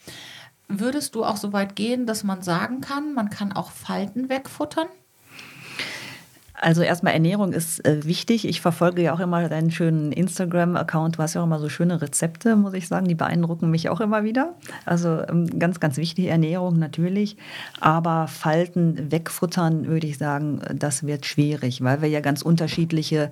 Würdest 0.68 1.16
du 1.16 1.24
auch 1.24 1.38
so 1.38 1.54
weit 1.54 1.76
gehen, 1.76 2.06
dass 2.06 2.24
man 2.24 2.42
sagen 2.42 2.82
kann, 2.82 3.14
man 3.14 3.30
kann 3.30 3.52
auch 3.54 3.72
Falten 3.72 4.30
wegfuttern? 4.30 4.88
Also 6.64 6.82
erstmal 6.82 7.12
Ernährung 7.12 7.52
ist 7.52 7.86
äh, 7.86 8.06
wichtig. 8.06 8.48
Ich 8.48 8.62
verfolge 8.62 9.02
ja 9.02 9.14
auch 9.14 9.20
immer 9.20 9.50
deinen 9.50 9.70
schönen 9.70 10.14
Instagram-Account. 10.14 11.18
Du 11.18 11.20
hast 11.22 11.34
ja 11.34 11.42
auch 11.42 11.46
immer 11.46 11.60
so 11.60 11.68
schöne 11.68 12.02
Rezepte, 12.02 12.56
muss 12.56 12.74
ich 12.74 12.88
sagen. 12.88 13.10
Die 13.10 13.16
beeindrucken 13.16 13.70
mich 13.70 13.90
auch 13.90 14.00
immer 14.00 14.24
wieder. 14.24 14.54
Also 14.86 15.24
ähm, 15.28 15.60
ganz, 15.60 15.82
ganz 15.82 15.98
wichtig 15.98 16.28
Ernährung 16.28 16.80
natürlich. 16.80 17.36
Aber 17.82 18.30
Falten 18.30 19.12
wegfuttern, 19.12 19.88
würde 19.88 20.08
ich 20.08 20.18
sagen, 20.18 20.62
das 20.74 21.06
wird 21.06 21.26
schwierig, 21.26 21.84
weil 21.84 22.02
wir 22.02 22.08
ja 22.08 22.22
ganz 22.22 22.42
unterschiedliche 22.42 23.30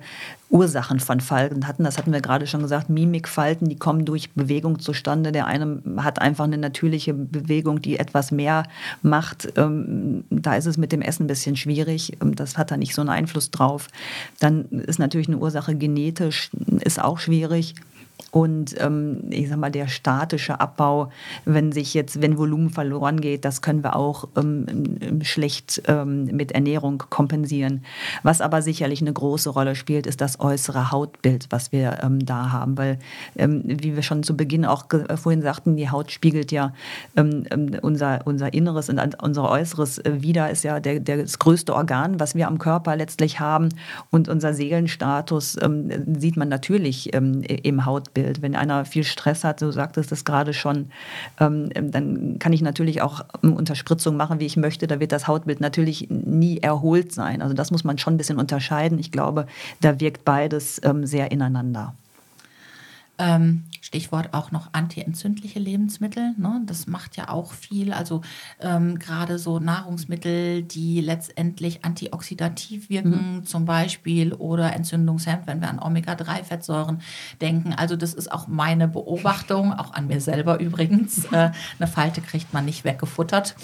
Ursachen 0.52 1.00
von 1.00 1.20
Falten 1.20 1.66
hatten. 1.66 1.84
Das 1.84 1.96
hatten 1.96 2.12
wir 2.12 2.20
gerade 2.20 2.46
schon 2.46 2.60
gesagt. 2.60 2.90
Mimikfalten, 2.90 3.70
die 3.70 3.76
kommen 3.76 4.04
durch 4.04 4.32
Bewegung 4.34 4.78
zustande. 4.78 5.32
Der 5.32 5.46
eine 5.46 5.82
hat 5.96 6.20
einfach 6.20 6.44
eine 6.44 6.58
natürliche 6.58 7.14
Bewegung, 7.14 7.80
die 7.80 7.98
etwas 7.98 8.30
mehr 8.30 8.64
macht. 9.00 9.50
Ähm, 9.56 10.24
da 10.28 10.54
ist 10.54 10.66
es 10.66 10.76
mit 10.76 10.92
dem 10.92 11.00
Essen 11.00 11.24
ein 11.24 11.28
bisschen 11.28 11.56
schwierig. 11.56 12.18
Ähm, 12.20 12.36
das 12.36 12.58
hat 12.58 12.70
da 12.70 12.76
nicht 12.76 12.94
so 12.94 13.00
einen 13.00 13.08
Einfluss 13.22 13.50
drauf. 13.50 13.88
Dann 14.40 14.64
ist 14.66 14.98
natürlich 14.98 15.28
eine 15.28 15.38
Ursache 15.38 15.74
genetisch, 15.74 16.50
ist 16.80 17.00
auch 17.00 17.18
schwierig. 17.18 17.74
Und 18.32 18.74
ähm, 18.80 19.24
ich 19.28 19.50
sag 19.50 19.58
mal, 19.58 19.70
der 19.70 19.88
statische 19.88 20.58
Abbau, 20.58 21.10
wenn 21.44 21.70
sich 21.70 21.92
jetzt, 21.92 22.22
wenn 22.22 22.38
Volumen 22.38 22.70
verloren 22.70 23.20
geht, 23.20 23.44
das 23.44 23.60
können 23.60 23.84
wir 23.84 23.94
auch 23.94 24.26
ähm, 24.38 25.20
schlecht 25.20 25.82
ähm, 25.86 26.24
mit 26.24 26.52
Ernährung 26.52 27.04
kompensieren. 27.10 27.84
Was 28.22 28.40
aber 28.40 28.62
sicherlich 28.62 29.02
eine 29.02 29.12
große 29.12 29.50
Rolle 29.50 29.74
spielt, 29.74 30.06
ist 30.06 30.22
das 30.22 30.40
äußere 30.40 30.90
Hautbild, 30.90 31.48
was 31.50 31.72
wir 31.72 31.98
ähm, 32.02 32.24
da 32.24 32.52
haben. 32.52 32.78
Weil, 32.78 32.98
ähm, 33.36 33.64
wie 33.66 33.96
wir 33.96 34.02
schon 34.02 34.22
zu 34.22 34.34
Beginn 34.34 34.64
auch 34.64 34.86
äh, 34.90 35.14
vorhin 35.18 35.42
sagten, 35.42 35.76
die 35.76 35.90
Haut 35.90 36.10
spiegelt 36.10 36.52
ja 36.52 36.72
ähm, 37.18 37.44
unser, 37.82 38.20
unser 38.24 38.54
Inneres 38.54 38.88
und 38.88 38.98
unser 39.22 39.50
Äußeres 39.50 39.98
äh, 39.98 40.22
wieder, 40.22 40.48
ist 40.48 40.64
ja 40.64 40.80
der, 40.80 41.00
der, 41.00 41.18
das 41.18 41.38
größte 41.38 41.74
Organ, 41.74 42.18
was 42.18 42.34
wir 42.34 42.48
am 42.48 42.56
Körper 42.56 42.96
letztlich 42.96 43.40
haben. 43.40 43.68
Und 44.10 44.30
unser 44.30 44.54
Seelenstatus 44.54 45.58
sieht 46.18 46.36
man 46.38 46.48
natürlich 46.48 47.12
im 47.12 47.84
Hautbild. 47.84 48.21
Umfeld. 48.22 48.42
Wenn 48.42 48.56
einer 48.56 48.84
viel 48.84 49.04
Stress 49.04 49.44
hat, 49.44 49.60
so 49.60 49.70
sagtest 49.70 50.12
das 50.12 50.24
gerade 50.24 50.52
schon, 50.52 50.90
ähm, 51.40 51.70
ähm, 51.74 51.90
dann 51.90 52.38
kann 52.38 52.52
ich 52.52 52.62
natürlich 52.62 53.02
auch 53.02 53.24
Unterspritzung 53.42 54.16
machen, 54.16 54.40
wie 54.40 54.46
ich 54.46 54.56
möchte. 54.56 54.86
Da 54.86 55.00
wird 55.00 55.12
das 55.12 55.28
Hautbild 55.28 55.60
natürlich 55.60 56.08
nie 56.10 56.58
erholt 56.58 57.12
sein. 57.12 57.42
Also 57.42 57.54
das 57.54 57.70
muss 57.70 57.84
man 57.84 57.98
schon 57.98 58.14
ein 58.14 58.18
bisschen 58.18 58.38
unterscheiden. 58.38 58.98
Ich 58.98 59.10
glaube, 59.10 59.46
da 59.80 60.00
wirkt 60.00 60.24
beides 60.24 60.80
ähm, 60.84 61.06
sehr 61.06 61.30
ineinander. 61.30 61.94
Ähm, 63.18 63.64
Stichwort 63.82 64.32
auch 64.32 64.52
noch 64.52 64.68
antientzündliche 64.72 65.58
Lebensmittel. 65.58 66.34
Ne? 66.38 66.62
Das 66.66 66.86
macht 66.86 67.16
ja 67.16 67.28
auch 67.30 67.52
viel. 67.52 67.92
Also 67.92 68.20
ähm, 68.60 69.00
gerade 69.00 69.40
so 69.40 69.58
Nahrungsmittel, 69.58 70.62
die 70.62 71.00
letztendlich 71.00 71.84
antioxidativ 71.84 72.88
wirken, 72.90 73.38
mhm. 73.38 73.44
zum 73.44 73.64
Beispiel, 73.64 74.34
oder 74.34 74.72
entzündungshemmend, 74.72 75.48
wenn 75.48 75.60
wir 75.60 75.68
an 75.68 75.80
Omega-3-Fettsäuren 75.80 77.02
denken. 77.40 77.72
Also 77.72 77.96
das 77.96 78.14
ist 78.14 78.30
auch 78.30 78.46
meine 78.46 78.86
Beobachtung, 78.86 79.72
auch 79.72 79.92
an 79.92 80.06
mir 80.06 80.20
selber 80.20 80.60
übrigens. 80.60 81.26
Äh, 81.32 81.50
eine 81.78 81.88
Falte 81.88 82.20
kriegt 82.20 82.52
man 82.52 82.66
nicht 82.66 82.84
weggefuttert. 82.84 83.54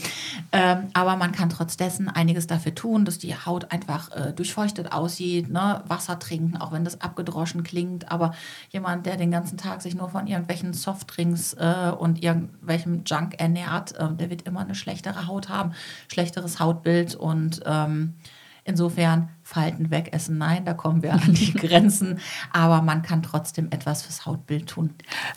Ähm, 0.53 0.87
aber 0.95 1.17
man 1.17 1.33
kann 1.33 1.51
trotz 1.51 1.77
dessen 1.77 2.09
einiges 2.09 2.47
dafür 2.47 2.75
tun, 2.75 3.05
dass 3.05 3.19
die 3.19 3.35
Haut 3.35 3.73
einfach 3.73 4.11
äh, 4.13 4.33
durchfeuchtet 4.33 4.91
aussieht. 4.93 5.51
Ne? 5.51 5.83
Wasser 5.87 6.19
trinken, 6.19 6.57
auch 6.57 6.73
wenn 6.73 6.85
das 6.85 7.03
abgedroschen 7.03 7.63
klingt. 7.63 8.11
Aber 8.11 8.33
jemand, 8.71 9.05
der 9.05 9.19
den 9.19 9.31
ganzen 9.31 9.59
Tag 9.59 9.83
sich 9.83 9.95
nur 9.95 10.08
von 10.09 10.27
irgendwelchen 10.27 10.73
Softdrinks 10.73 11.55
äh, 11.55 11.93
und 11.97 12.23
irgendwelchem 12.23 13.03
Junk 13.05 13.35
ernährt, 13.39 13.97
äh, 13.97 14.13
der 14.15 14.31
wird 14.31 14.43
immer 14.43 14.61
eine 14.61 14.75
schlechtere 14.75 15.27
Haut 15.27 15.49
haben, 15.49 15.73
schlechteres 16.11 16.61
Hautbild. 16.61 17.15
Und 17.15 17.61
ähm, 17.67 18.15
insofern 18.65 19.31
Falten 19.49 19.91
wegessen. 19.91 20.37
Nein, 20.37 20.67
da 20.67 20.75
kommen 20.75 21.03
wir 21.03 21.15
an 21.15 21.33
die 21.33 21.55
Grenzen. 21.55 22.19
Aber 22.53 22.83
man 22.83 23.01
kann 23.01 23.23
trotzdem 23.23 23.69
etwas 23.71 24.03
fürs 24.03 24.27
Hautbild 24.27 24.67
tun. 24.67 24.91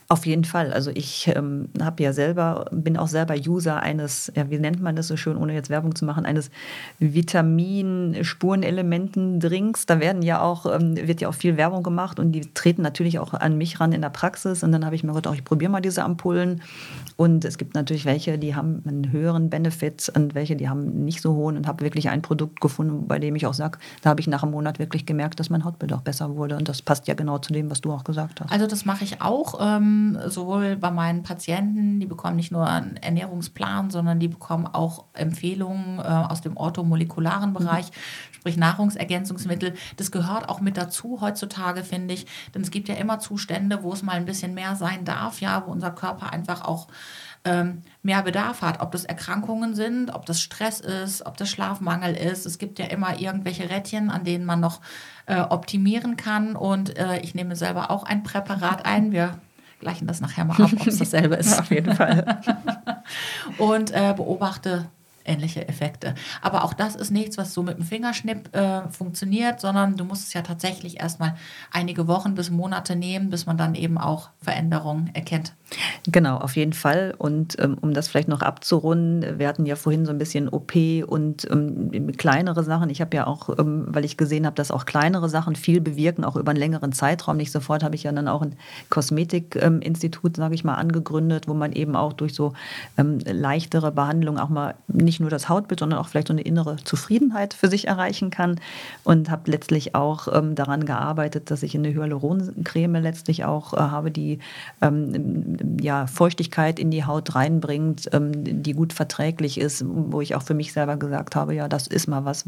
Auf 0.09 0.25
jeden 0.25 0.43
Fall. 0.43 0.73
Also 0.73 0.91
ich 0.93 1.31
ähm, 1.33 1.69
habe 1.81 2.03
ja 2.03 2.11
selber, 2.11 2.65
bin 2.73 2.97
auch 2.97 3.07
selber 3.07 3.35
User 3.35 3.81
eines, 3.81 4.29
ja, 4.35 4.49
wie 4.49 4.59
nennt 4.59 4.81
man 4.81 4.97
das 4.97 5.07
so 5.07 5.15
schön, 5.15 5.37
ohne 5.37 5.53
jetzt 5.53 5.69
Werbung 5.69 5.95
zu 5.95 6.03
machen, 6.03 6.25
eines 6.25 6.51
Vitamin-Spurenelementen-Drinks. 6.99 9.85
Da 9.85 10.01
werden 10.01 10.23
ja 10.23 10.41
auch, 10.41 10.65
ähm, 10.65 10.97
wird 10.97 11.21
ja 11.21 11.29
auch 11.29 11.33
viel 11.33 11.55
Werbung 11.55 11.81
gemacht 11.81 12.19
und 12.19 12.33
die 12.33 12.53
treten 12.53 12.81
natürlich 12.81 13.17
auch 13.17 13.33
an 13.33 13.57
mich 13.57 13.79
ran 13.79 13.93
in 13.93 14.01
der 14.01 14.09
Praxis. 14.09 14.61
Und 14.61 14.73
dann 14.73 14.83
habe 14.83 14.95
ich 14.95 15.05
mir 15.05 15.13
gedacht, 15.13 15.35
ich 15.35 15.45
probiere 15.45 15.71
mal 15.71 15.79
diese 15.79 16.03
Ampullen. 16.03 16.61
Und 17.15 17.45
es 17.45 17.57
gibt 17.57 17.75
natürlich 17.75 18.03
welche, 18.03 18.37
die 18.37 18.55
haben 18.55 18.83
einen 18.85 19.13
höheren 19.13 19.49
Benefit 19.49 20.11
und 20.13 20.35
welche, 20.35 20.57
die 20.57 20.67
haben 20.67 21.05
nicht 21.05 21.21
so 21.21 21.33
hohen 21.33 21.55
und 21.55 21.65
habe 21.65 21.85
wirklich 21.85 22.09
ein 22.09 22.21
Produkt 22.21 22.59
gefunden, 22.59 23.07
bei 23.07 23.17
dem 23.17 23.37
ich 23.37 23.45
auch 23.45 23.53
sage, 23.53 23.79
da 24.01 24.09
habe 24.09 24.19
ich 24.19 24.27
nach 24.27 24.43
einem 24.43 24.51
Monat 24.51 24.79
wirklich 24.79 25.05
gemerkt, 25.05 25.39
dass 25.39 25.49
mein 25.49 25.63
Hautbild 25.63 25.93
auch 25.93 26.01
besser 26.01 26.35
wurde. 26.35 26.57
Und 26.57 26.67
das 26.67 26.81
passt 26.81 27.07
ja 27.07 27.13
genau 27.13 27.37
zu 27.37 27.53
dem, 27.53 27.69
was 27.69 27.81
du 27.81 27.91
auch 27.91 28.03
gesagt 28.03 28.41
hast. 28.41 28.51
Also 28.51 28.67
das 28.67 28.85
mache 28.85 29.03
ich 29.03 29.21
auch, 29.21 29.59
ähm, 29.61 30.17
sowohl 30.25 30.75
bei 30.75 30.91
meinen 30.91 31.23
Patienten, 31.23 31.99
die 31.99 32.07
bekommen 32.07 32.35
nicht 32.35 32.51
nur 32.51 32.67
einen 32.67 32.97
Ernährungsplan, 32.97 33.91
sondern 33.91 34.19
die 34.19 34.27
bekommen 34.27 34.67
auch 34.67 35.05
Empfehlungen 35.13 35.99
äh, 35.99 36.01
aus 36.01 36.41
dem 36.41 36.57
orthomolekularen 36.57 37.53
Bereich, 37.53 37.87
mhm. 37.87 38.33
sprich 38.33 38.57
Nahrungsergänzungsmittel. 38.57 39.73
Das 39.97 40.11
gehört 40.11 40.49
auch 40.49 40.61
mit 40.61 40.77
dazu 40.77 41.19
heutzutage, 41.21 41.83
finde 41.83 42.15
ich. 42.15 42.25
Denn 42.55 42.63
es 42.63 42.71
gibt 42.71 42.89
ja 42.89 42.95
immer 42.95 43.19
Zustände, 43.19 43.83
wo 43.83 43.93
es 43.93 44.01
mal 44.01 44.13
ein 44.13 44.25
bisschen 44.25 44.53
mehr 44.53 44.75
sein 44.75 45.05
darf, 45.05 45.41
ja, 45.41 45.63
wo 45.65 45.71
unser 45.71 45.91
Körper 45.91 46.33
einfach 46.33 46.63
auch 46.63 46.87
ähm, 47.43 47.81
mehr 48.03 48.21
Bedarf 48.21 48.61
hat. 48.61 48.81
Ob 48.81 48.91
das 48.91 49.05
Erkrankungen 49.05 49.75
sind, 49.75 50.13
ob 50.13 50.25
das 50.25 50.41
Stress 50.41 50.79
ist, 50.79 51.25
ob 51.25 51.37
das 51.37 51.49
Schlafmangel 51.49 52.15
ist. 52.15 52.45
Es 52.45 52.57
gibt 52.57 52.79
ja 52.79 52.85
immer 52.85 53.19
irgendwelche 53.19 53.69
Rädchen, 53.69 54.09
an 54.09 54.23
denen 54.23 54.45
man 54.45 54.59
noch 54.59 54.81
äh, 55.25 55.39
optimieren 55.41 56.17
kann. 56.17 56.55
Und 56.55 56.97
äh, 56.97 57.19
ich 57.19 57.35
nehme 57.35 57.55
selber 57.55 57.91
auch 57.91 58.03
ein 58.03 58.23
Präparat 58.23 58.85
ein. 58.85 59.11
Wir 59.11 59.39
gleichen 59.79 60.07
das 60.07 60.21
nachher 60.21 60.45
mal 60.45 60.61
ab, 60.61 60.71
ob 60.73 60.87
es 60.87 60.97
dasselbe 60.99 61.35
ist. 61.35 61.59
Auf 61.59 61.71
jeden 61.71 61.95
Fall. 61.95 62.41
und 63.57 63.91
äh, 63.91 64.13
beobachte 64.15 64.85
ähnliche 65.25 65.67
Effekte. 65.67 66.15
Aber 66.41 66.63
auch 66.63 66.73
das 66.73 66.95
ist 66.95 67.11
nichts, 67.11 67.37
was 67.37 67.53
so 67.53 67.63
mit 67.63 67.77
dem 67.77 67.85
Fingerschnipp 67.85 68.55
äh, 68.55 68.89
funktioniert, 68.89 69.59
sondern 69.59 69.97
du 69.97 70.05
musst 70.05 70.27
es 70.27 70.33
ja 70.33 70.41
tatsächlich 70.41 70.99
erstmal 70.99 71.35
einige 71.71 72.07
Wochen 72.07 72.35
bis 72.35 72.49
Monate 72.49 72.95
nehmen, 72.95 73.29
bis 73.29 73.45
man 73.45 73.57
dann 73.57 73.75
eben 73.75 73.97
auch 73.97 74.29
Veränderungen 74.41 75.09
erkennt. 75.13 75.53
Genau, 76.11 76.37
auf 76.37 76.55
jeden 76.55 76.73
Fall. 76.73 77.13
Und 77.17 77.57
ähm, 77.59 77.77
um 77.79 77.93
das 77.93 78.07
vielleicht 78.07 78.27
noch 78.27 78.41
abzurunden, 78.41 79.39
wir 79.39 79.47
hatten 79.47 79.65
ja 79.65 79.75
vorhin 79.75 80.05
so 80.05 80.11
ein 80.11 80.17
bisschen 80.17 80.49
OP 80.49 80.73
und 81.07 81.49
ähm, 81.49 82.11
kleinere 82.17 82.63
Sachen. 82.63 82.89
Ich 82.89 83.01
habe 83.01 83.15
ja 83.15 83.27
auch, 83.27 83.57
ähm, 83.57 83.85
weil 83.87 84.03
ich 84.03 84.17
gesehen 84.17 84.45
habe, 84.45 84.55
dass 84.55 84.71
auch 84.71 84.85
kleinere 84.85 85.29
Sachen 85.29 85.55
viel 85.55 85.79
bewirken, 85.79 86.25
auch 86.25 86.35
über 86.35 86.51
einen 86.51 86.59
längeren 86.59 86.91
Zeitraum. 86.91 87.37
Nicht 87.37 87.51
sofort 87.51 87.83
habe 87.83 87.95
ich 87.95 88.03
ja 88.03 88.11
dann 88.11 88.27
auch 88.27 88.41
ein 88.41 88.55
Kosmetikinstitut, 88.89 90.35
sage 90.35 90.55
ich 90.55 90.63
mal, 90.63 90.75
angegründet, 90.75 91.47
wo 91.47 91.53
man 91.53 91.71
eben 91.71 91.95
auch 91.95 92.13
durch 92.13 92.33
so 92.33 92.53
ähm, 92.97 93.19
leichtere 93.25 93.91
Behandlungen 93.91 94.39
auch 94.39 94.49
mal 94.49 94.75
nicht 94.87 95.10
nur 95.19 95.29
das 95.29 95.49
Hautbild, 95.49 95.79
sondern 95.79 95.99
auch 95.99 96.07
vielleicht 96.07 96.27
so 96.27 96.33
eine 96.33 96.41
innere 96.41 96.77
Zufriedenheit 96.83 97.53
für 97.53 97.67
sich 97.67 97.87
erreichen 97.87 98.29
kann. 98.29 98.59
Und 99.03 99.29
habe 99.29 99.49
letztlich 99.51 99.95
auch 99.95 100.27
ähm, 100.33 100.55
daran 100.55 100.85
gearbeitet, 100.85 101.51
dass 101.51 101.63
ich 101.63 101.75
eine 101.75 101.93
Hyaluroncreme 101.93 103.01
letztlich 103.01 103.45
auch 103.45 103.73
äh, 103.73 103.77
habe, 103.77 104.11
die 104.11 104.39
ähm, 104.81 105.77
ja, 105.81 106.07
Feuchtigkeit 106.07 106.79
in 106.79 106.91
die 106.91 107.05
Haut 107.05 107.35
reinbringt, 107.35 108.09
ähm, 108.13 108.63
die 108.63 108.73
gut 108.73 108.93
verträglich 108.93 109.59
ist, 109.59 109.83
wo 109.87 110.21
ich 110.21 110.35
auch 110.35 110.43
für 110.43 110.53
mich 110.53 110.73
selber 110.73 110.97
gesagt 110.97 111.35
habe, 111.35 111.53
ja, 111.55 111.67
das 111.67 111.87
ist 111.87 112.07
mal 112.07 112.25
was. 112.25 112.45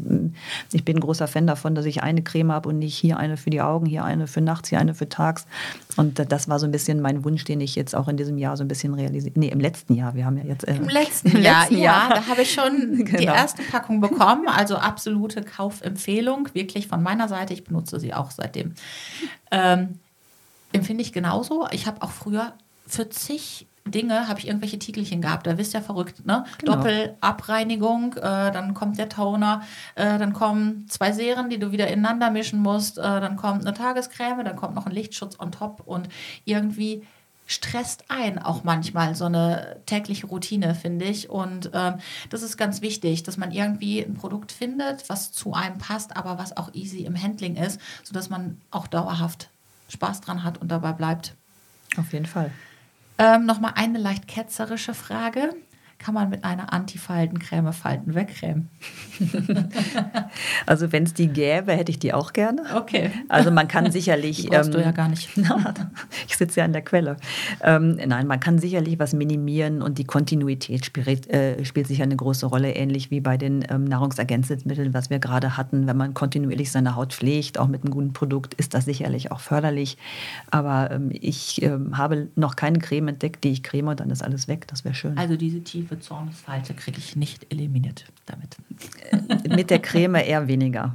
Ich 0.72 0.84
bin 0.84 0.96
ein 0.96 1.00
großer 1.00 1.28
Fan 1.28 1.46
davon, 1.46 1.74
dass 1.74 1.84
ich 1.84 2.02
eine 2.02 2.22
Creme 2.22 2.52
habe 2.52 2.68
und 2.68 2.78
nicht 2.78 2.96
hier 2.96 3.18
eine 3.18 3.36
für 3.36 3.50
die 3.50 3.60
Augen, 3.60 3.86
hier 3.86 4.04
eine 4.04 4.26
für 4.26 4.40
nachts, 4.40 4.68
hier 4.68 4.78
eine 4.78 4.94
für 4.94 5.08
tags. 5.08 5.46
Und 5.96 6.18
das 6.30 6.48
war 6.48 6.58
so 6.58 6.66
ein 6.66 6.72
bisschen 6.72 7.00
mein 7.00 7.24
Wunsch, 7.24 7.44
den 7.44 7.60
ich 7.60 7.74
jetzt 7.74 7.94
auch 7.94 8.08
in 8.08 8.16
diesem 8.16 8.38
Jahr 8.38 8.56
so 8.56 8.64
ein 8.64 8.68
bisschen 8.68 8.94
realisiert. 8.94 9.36
Nee, 9.36 9.48
im 9.48 9.60
letzten 9.60 9.94
Jahr. 9.94 10.14
Wir 10.14 10.24
haben 10.24 10.36
ja 10.36 10.44
jetzt. 10.44 10.66
Äh, 10.66 10.76
Im 10.76 10.88
letzten, 10.88 11.28
im 11.28 11.42
Jahr, 11.42 11.62
letzten 11.62 11.78
Jahr, 11.78 12.08
ja, 12.08 12.14
da 12.14 12.26
habe 12.26 12.42
ich 12.42 12.52
schon 12.54 13.04
genau. 13.04 13.18
die 13.18 13.24
erste 13.24 13.62
Packung 13.62 14.00
bekommen. 14.00 14.48
Also 14.48 14.76
absolute 14.76 15.42
Kaufempfehlung, 15.42 16.48
wirklich 16.54 16.88
von 16.88 17.02
meiner 17.02 17.28
Seite. 17.28 17.52
Ich 17.52 17.64
benutze 17.64 18.00
sie 18.00 18.14
auch 18.14 18.30
seitdem. 18.30 18.74
Ähm, 19.50 19.98
empfinde 20.72 21.02
ich 21.02 21.12
genauso. 21.12 21.66
Ich 21.70 21.86
habe 21.86 22.02
auch 22.02 22.10
früher 22.10 22.54
für 22.86 23.08
zig 23.08 23.66
Dinge 23.86 24.28
habe 24.28 24.40
ich 24.40 24.46
irgendwelche 24.46 24.78
Titelchen 24.78 25.20
gehabt. 25.20 25.46
Da 25.46 25.58
wisst 25.58 25.74
ihr 25.74 25.82
verrückt, 25.82 26.24
ne? 26.24 26.44
Genau. 26.58 26.76
Doppelabreinigung, 26.76 28.14
äh, 28.14 28.50
dann 28.50 28.72
kommt 28.72 28.98
der 28.98 29.08
Toner, 29.08 29.62
äh, 29.94 30.18
dann 30.18 30.32
kommen 30.32 30.86
zwei 30.88 31.12
Serien, 31.12 31.50
die 31.50 31.58
du 31.58 31.70
wieder 31.70 31.88
ineinander 31.88 32.30
mischen 32.30 32.60
musst, 32.60 32.98
äh, 32.98 33.02
dann 33.02 33.36
kommt 33.36 33.66
eine 33.66 33.74
Tagescreme, 33.74 34.42
dann 34.44 34.56
kommt 34.56 34.74
noch 34.74 34.86
ein 34.86 34.92
Lichtschutz 34.92 35.38
on 35.38 35.52
top 35.52 35.82
und 35.84 36.08
irgendwie 36.46 37.02
stresst 37.46 38.04
ein 38.08 38.38
auch 38.38 38.64
manchmal 38.64 39.14
so 39.14 39.26
eine 39.26 39.80
tägliche 39.86 40.26
Routine, 40.26 40.74
finde 40.74 41.04
ich. 41.04 41.30
Und 41.30 41.70
ähm, 41.74 41.94
das 42.30 42.42
ist 42.42 42.56
ganz 42.56 42.80
wichtig, 42.80 43.22
dass 43.22 43.36
man 43.36 43.50
irgendwie 43.50 44.00
ein 44.00 44.14
Produkt 44.14 44.52
findet, 44.52 45.08
was 45.08 45.32
zu 45.32 45.54
einem 45.54 45.78
passt, 45.78 46.16
aber 46.16 46.38
was 46.38 46.56
auch 46.56 46.72
easy 46.74 47.04
im 47.04 47.20
Handling 47.20 47.56
ist, 47.56 47.80
sodass 48.02 48.30
man 48.30 48.60
auch 48.70 48.86
dauerhaft 48.86 49.50
Spaß 49.88 50.22
dran 50.22 50.42
hat 50.42 50.58
und 50.58 50.68
dabei 50.68 50.92
bleibt. 50.92 51.34
Auf 51.96 52.12
jeden 52.12 52.26
Fall. 52.26 52.50
Ähm, 53.18 53.46
Nochmal 53.46 53.72
eine 53.76 53.98
leicht 53.98 54.26
ketzerische 54.26 54.94
Frage 54.94 55.54
kann 56.04 56.12
man 56.12 56.28
mit 56.28 56.44
einer 56.44 56.70
Antifaltencreme 56.70 57.72
Falten 57.72 58.14
wegcremen. 58.14 58.68
also 60.66 60.92
wenn 60.92 61.04
es 61.04 61.14
die 61.14 61.28
gäbe, 61.28 61.72
hätte 61.72 61.90
ich 61.90 61.98
die 61.98 62.12
auch 62.12 62.34
gerne. 62.34 62.62
Okay. 62.76 63.10
Also 63.30 63.50
man 63.50 63.68
kann 63.68 63.90
sicherlich... 63.90 64.42
Die 64.42 64.48
brauchst 64.48 64.66
ähm, 64.66 64.72
du 64.72 64.82
ja 64.82 64.90
gar 64.90 65.08
nicht. 65.08 65.30
ich 66.28 66.36
sitze 66.36 66.60
ja 66.60 66.66
an 66.66 66.74
der 66.74 66.82
Quelle. 66.82 67.16
Ähm, 67.62 67.98
nein, 68.06 68.26
man 68.26 68.38
kann 68.38 68.58
sicherlich 68.58 68.98
was 68.98 69.14
minimieren 69.14 69.80
und 69.80 69.96
die 69.96 70.04
Kontinuität 70.04 70.84
spielt, 70.84 71.30
äh, 71.30 71.64
spielt 71.64 71.86
sicher 71.86 72.02
eine 72.02 72.16
große 72.16 72.44
Rolle, 72.44 72.74
ähnlich 72.74 73.10
wie 73.10 73.20
bei 73.22 73.38
den 73.38 73.64
ähm, 73.70 73.84
Nahrungsergänzungsmitteln, 73.84 74.92
was 74.92 75.08
wir 75.08 75.20
gerade 75.20 75.56
hatten. 75.56 75.86
Wenn 75.86 75.96
man 75.96 76.12
kontinuierlich 76.12 76.70
seine 76.70 76.96
Haut 76.96 77.14
pflegt, 77.14 77.58
auch 77.58 77.68
mit 77.68 77.82
einem 77.82 77.94
guten 77.94 78.12
Produkt, 78.12 78.52
ist 78.52 78.74
das 78.74 78.84
sicherlich 78.84 79.32
auch 79.32 79.40
förderlich. 79.40 79.96
Aber 80.50 80.90
ähm, 80.90 81.08
ich 81.12 81.62
ähm, 81.62 81.96
habe 81.96 82.28
noch 82.36 82.56
keine 82.56 82.78
Creme 82.78 83.08
entdeckt, 83.08 83.42
die 83.42 83.52
ich 83.52 83.62
creme 83.62 83.88
und 83.88 84.00
dann 84.00 84.10
ist 84.10 84.22
alles 84.22 84.48
weg. 84.48 84.68
Das 84.68 84.84
wäre 84.84 84.94
schön. 84.94 85.16
Also 85.16 85.36
diese 85.36 85.64
tiefe 85.64 85.93
tiefe 85.94 86.00
Zornesfalte 86.00 86.74
kriege 86.74 86.98
ich 86.98 87.16
nicht 87.16 87.52
eliminiert 87.52 88.06
damit. 88.26 88.56
Äh, 89.10 89.54
mit 89.54 89.70
der 89.70 89.80
Creme 89.80 90.16
eher 90.16 90.48
weniger. 90.48 90.94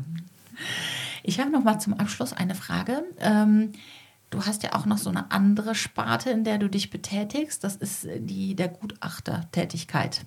Ich 1.23 1.39
habe 1.39 1.51
noch 1.51 1.63
mal 1.63 1.79
zum 1.79 1.93
Abschluss 1.93 2.33
eine 2.33 2.55
Frage. 2.55 3.03
Ähm, 3.19 3.71
du 4.29 4.45
hast 4.45 4.63
ja 4.63 4.73
auch 4.73 4.85
noch 4.85 4.97
so 4.97 5.09
eine 5.09 5.31
andere 5.31 5.75
Sparte, 5.75 6.31
in 6.31 6.43
der 6.43 6.57
du 6.57 6.69
dich 6.69 6.89
betätigst. 6.89 7.63
Das 7.63 7.75
ist 7.75 8.07
die 8.19 8.55
der 8.55 8.69
Gutachtertätigkeit. 8.69 10.25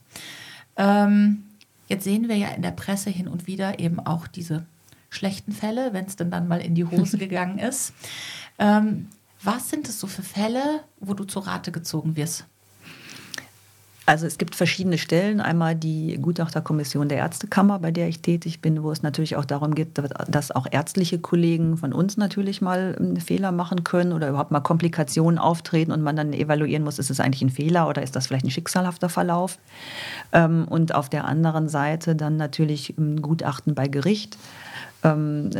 Ähm, 0.76 1.44
jetzt 1.88 2.04
sehen 2.04 2.28
wir 2.28 2.36
ja 2.36 2.48
in 2.48 2.62
der 2.62 2.70
Presse 2.70 3.10
hin 3.10 3.28
und 3.28 3.46
wieder 3.46 3.78
eben 3.78 4.00
auch 4.00 4.26
diese 4.26 4.64
schlechten 5.10 5.52
Fälle, 5.52 5.92
wenn 5.92 6.06
es 6.06 6.16
denn 6.16 6.30
dann 6.30 6.48
mal 6.48 6.60
in 6.60 6.74
die 6.74 6.84
Hose 6.84 7.18
gegangen 7.18 7.58
ist. 7.58 7.92
Ähm, 8.58 9.08
was 9.42 9.70
sind 9.70 9.88
es 9.88 9.98
so 9.98 10.06
für 10.06 10.22
Fälle, 10.22 10.84
wo 11.00 11.14
du 11.14 11.24
zur 11.24 11.46
Rate 11.46 11.72
gezogen 11.72 12.16
wirst? 12.16 12.46
Also 14.04 14.26
es 14.26 14.36
gibt 14.36 14.56
verschiedene 14.56 14.98
Stellen. 14.98 15.40
Einmal 15.40 15.76
die 15.76 16.18
Gutachterkommission 16.20 17.08
der 17.08 17.18
Ärztekammer, 17.18 17.78
bei 17.78 17.92
der 17.92 18.08
ich 18.08 18.20
tätig 18.20 18.60
bin, 18.60 18.82
wo 18.82 18.90
es 18.90 19.02
natürlich 19.02 19.36
auch 19.36 19.44
darum 19.44 19.76
geht, 19.76 19.90
dass 20.28 20.50
auch 20.50 20.66
ärztliche 20.68 21.20
Kollegen 21.20 21.76
von 21.76 21.92
uns 21.92 22.16
natürlich 22.16 22.60
mal 22.60 22.96
ähm, 22.98 23.16
Fehler 23.16 23.52
machen 23.52 23.84
können 23.84 24.12
oder 24.12 24.28
überhaupt 24.28 24.50
mal 24.50 24.60
Komplikationen 24.60 25.38
auftreten 25.38 25.92
und 25.92 26.02
man 26.02 26.16
dann 26.16 26.32
evaluieren 26.32 26.82
muss, 26.82 26.98
ist 26.98 27.10
es 27.10 27.20
eigentlich 27.20 27.42
ein 27.42 27.50
Fehler 27.50 27.88
oder 27.88 28.02
ist 28.02 28.16
das 28.16 28.26
vielleicht 28.26 28.44
ein 28.44 28.50
schicksalhafter 28.50 29.08
Verlauf. 29.08 29.58
Ähm, 30.32 30.66
und 30.68 30.94
auf 30.94 31.08
der 31.08 31.24
anderen 31.24 31.68
Seite 31.68 32.16
dann 32.16 32.36
natürlich 32.36 32.94
ein 32.98 33.22
Gutachten 33.22 33.76
bei 33.76 33.86
Gericht. 33.86 34.36
Ähm, 35.04 35.50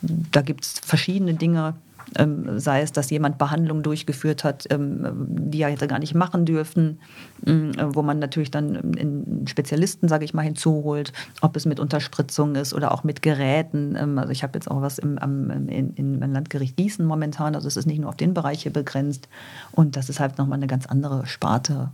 da 0.00 0.40
gibt 0.40 0.64
es 0.64 0.80
verschiedene 0.82 1.34
Dinge, 1.34 1.74
ähm, 2.16 2.58
sei 2.58 2.82
es, 2.82 2.92
dass 2.92 3.10
jemand 3.10 3.38
Behandlungen 3.38 3.82
durchgeführt 3.82 4.44
hat, 4.44 4.66
ähm, 4.70 5.26
die 5.28 5.62
er 5.62 5.70
hätte 5.70 5.88
gar 5.88 5.98
nicht 5.98 6.14
machen 6.14 6.44
dürfen, 6.44 7.00
ähm, 7.46 7.72
wo 7.78 8.02
man 8.02 8.18
natürlich 8.18 8.50
dann 8.50 8.76
einen 8.76 9.46
Spezialisten, 9.46 10.08
sage 10.08 10.24
ich 10.24 10.32
mal, 10.32 10.42
hinzuholt, 10.42 11.12
ob 11.40 11.56
es 11.56 11.66
mit 11.66 11.80
Unterspritzung 11.80 12.54
ist 12.54 12.74
oder 12.74 12.92
auch 12.92 13.04
mit 13.04 13.22
Geräten. 13.22 13.96
Ähm, 13.98 14.18
also 14.18 14.30
ich 14.30 14.42
habe 14.42 14.56
jetzt 14.56 14.70
auch 14.70 14.82
was 14.82 14.98
im, 14.98 15.18
am, 15.18 15.50
in, 15.50 15.68
in, 15.68 16.22
im 16.22 16.32
Landgericht 16.32 16.76
Gießen 16.76 17.04
momentan, 17.04 17.54
also 17.54 17.66
es 17.66 17.76
ist 17.76 17.86
nicht 17.86 17.98
nur 17.98 18.10
auf 18.10 18.16
den 18.16 18.34
Bereich 18.34 18.62
hier 18.62 18.72
begrenzt 18.72 19.28
und 19.72 19.96
das 19.96 20.08
ist 20.08 20.20
halt 20.20 20.38
nochmal 20.38 20.58
eine 20.58 20.66
ganz 20.68 20.86
andere 20.86 21.26
Sparte, 21.26 21.90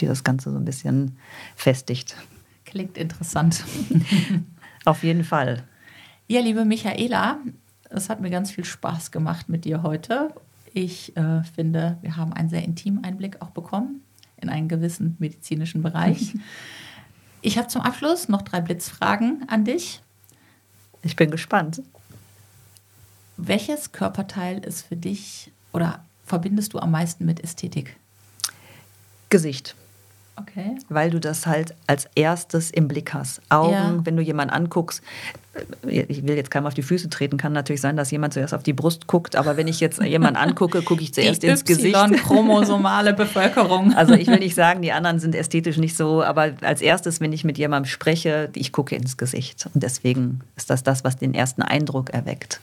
die 0.00 0.06
das 0.06 0.24
Ganze 0.24 0.50
so 0.50 0.56
ein 0.56 0.64
bisschen 0.64 1.18
festigt. 1.56 2.16
Klingt 2.64 2.96
interessant. 2.96 3.64
auf 4.84 5.02
jeden 5.02 5.24
Fall. 5.24 5.64
Ja, 6.26 6.40
liebe 6.40 6.64
Michaela, 6.64 7.38
es 7.90 8.08
hat 8.08 8.20
mir 8.20 8.30
ganz 8.30 8.50
viel 8.50 8.64
Spaß 8.64 9.10
gemacht 9.10 9.48
mit 9.48 9.64
dir 9.64 9.82
heute. 9.82 10.34
Ich 10.72 11.16
äh, 11.16 11.42
finde, 11.44 11.98
wir 12.02 12.16
haben 12.16 12.32
einen 12.32 12.48
sehr 12.48 12.64
intimen 12.64 13.04
Einblick 13.04 13.40
auch 13.40 13.50
bekommen 13.50 14.02
in 14.40 14.48
einen 14.48 14.68
gewissen 14.68 15.16
medizinischen 15.18 15.82
Bereich. 15.82 16.34
Ich 17.46 17.58
habe 17.58 17.68
zum 17.68 17.82
Abschluss 17.82 18.30
noch 18.30 18.40
drei 18.40 18.62
Blitzfragen 18.62 19.46
an 19.48 19.66
dich. 19.66 20.00
Ich 21.02 21.14
bin 21.14 21.30
gespannt. 21.30 21.82
Welches 23.36 23.92
Körperteil 23.92 24.64
ist 24.64 24.80
für 24.80 24.96
dich 24.96 25.52
oder 25.74 26.02
verbindest 26.24 26.72
du 26.72 26.78
am 26.78 26.90
meisten 26.90 27.26
mit 27.26 27.40
Ästhetik? 27.40 27.98
Gesicht. 29.28 29.76
Okay. 30.36 30.76
Weil 30.88 31.10
du 31.10 31.20
das 31.20 31.46
halt 31.46 31.74
als 31.86 32.08
erstes 32.14 32.70
im 32.70 32.88
Blick 32.88 33.14
hast. 33.14 33.40
Augen, 33.50 33.72
ja. 33.72 34.00
wenn 34.04 34.16
du 34.16 34.22
jemanden 34.22 34.52
anguckst, 34.52 35.02
ich 35.86 36.26
will 36.26 36.34
jetzt 36.34 36.50
keinem 36.50 36.66
auf 36.66 36.74
die 36.74 36.82
Füße 36.82 37.08
treten, 37.08 37.36
kann 37.36 37.52
natürlich 37.52 37.80
sein, 37.80 37.96
dass 37.96 38.10
jemand 38.10 38.34
zuerst 38.34 38.54
auf 38.54 38.64
die 38.64 38.72
Brust 38.72 39.06
guckt, 39.06 39.36
aber 39.36 39.56
wenn 39.56 39.68
ich 39.68 39.78
jetzt 39.78 40.02
jemanden 40.02 40.36
angucke, 40.36 40.82
gucke 40.82 41.02
ich 41.02 41.14
zuerst 41.14 41.44
die 41.44 41.46
ins 41.46 41.64
Gesicht. 41.64 41.96
chromosomale 42.24 43.14
Bevölkerung. 43.14 43.94
Also 44.04 44.14
ich 44.14 44.26
will 44.26 44.38
nicht 44.38 44.54
sagen, 44.54 44.82
die 44.82 44.92
anderen 44.92 45.18
sind 45.20 45.34
ästhetisch 45.34 45.76
nicht 45.76 45.96
so, 45.96 46.22
aber 46.22 46.52
als 46.62 46.82
erstes, 46.82 47.20
wenn 47.20 47.32
ich 47.32 47.44
mit 47.44 47.58
jemandem 47.58 47.88
spreche, 47.88 48.50
ich 48.54 48.72
gucke 48.72 48.96
ins 48.96 49.16
Gesicht. 49.16 49.66
Und 49.72 49.82
deswegen 49.82 50.40
ist 50.56 50.68
das 50.68 50.82
das, 50.82 51.04
was 51.04 51.16
den 51.16 51.32
ersten 51.32 51.62
Eindruck 51.62 52.10
erweckt. 52.10 52.60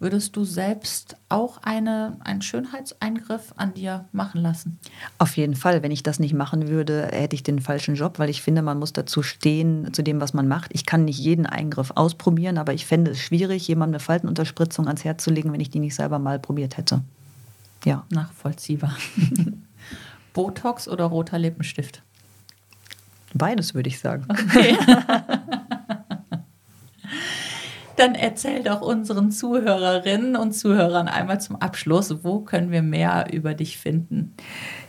Würdest 0.00 0.36
du 0.36 0.44
selbst 0.44 1.16
auch 1.28 1.58
eine, 1.62 2.16
einen 2.20 2.40
Schönheitseingriff 2.40 3.52
an 3.56 3.74
dir 3.74 4.04
machen 4.12 4.40
lassen? 4.40 4.78
Auf 5.18 5.36
jeden 5.36 5.56
Fall. 5.56 5.82
Wenn 5.82 5.90
ich 5.90 6.04
das 6.04 6.20
nicht 6.20 6.34
machen 6.34 6.68
würde, 6.68 7.08
hätte 7.12 7.34
ich 7.34 7.42
den 7.42 7.60
falschen 7.60 7.96
Job, 7.96 8.20
weil 8.20 8.30
ich 8.30 8.40
finde, 8.40 8.62
man 8.62 8.78
muss 8.78 8.92
dazu 8.92 9.24
stehen, 9.24 9.92
zu 9.92 10.02
dem, 10.02 10.20
was 10.20 10.34
man 10.34 10.46
macht. 10.46 10.70
Ich 10.72 10.86
kann 10.86 11.04
nicht 11.04 11.18
jeden 11.18 11.46
Eingriff 11.46 11.90
ausprobieren, 11.96 12.58
aber 12.58 12.74
ich 12.74 12.86
fände 12.86 13.10
es 13.10 13.18
schwierig, 13.18 13.66
jemandem 13.66 13.94
eine 13.94 14.00
Faltenunterspritzung 14.00 14.86
ans 14.86 15.04
Herz 15.04 15.24
zu 15.24 15.30
legen, 15.30 15.52
wenn 15.52 15.60
ich 15.60 15.70
die 15.70 15.80
nicht 15.80 15.96
selber 15.96 16.20
mal 16.20 16.38
probiert 16.38 16.76
hätte. 16.76 17.02
Ja. 17.84 18.04
Nachvollziehbar. 18.10 18.96
Botox 20.32 20.86
oder 20.86 21.06
roter 21.06 21.40
Lippenstift? 21.40 22.02
Beides 23.34 23.74
würde 23.74 23.88
ich 23.88 23.98
sagen. 23.98 24.26
Okay. 24.28 24.76
Dann 27.98 28.14
erzähl 28.14 28.62
doch 28.62 28.80
unseren 28.80 29.32
Zuhörerinnen 29.32 30.36
und 30.36 30.52
Zuhörern 30.52 31.08
einmal 31.08 31.40
zum 31.40 31.56
Abschluss, 31.56 32.22
wo 32.22 32.38
können 32.38 32.70
wir 32.70 32.82
mehr 32.82 33.26
über 33.32 33.54
dich 33.54 33.76
finden? 33.76 34.36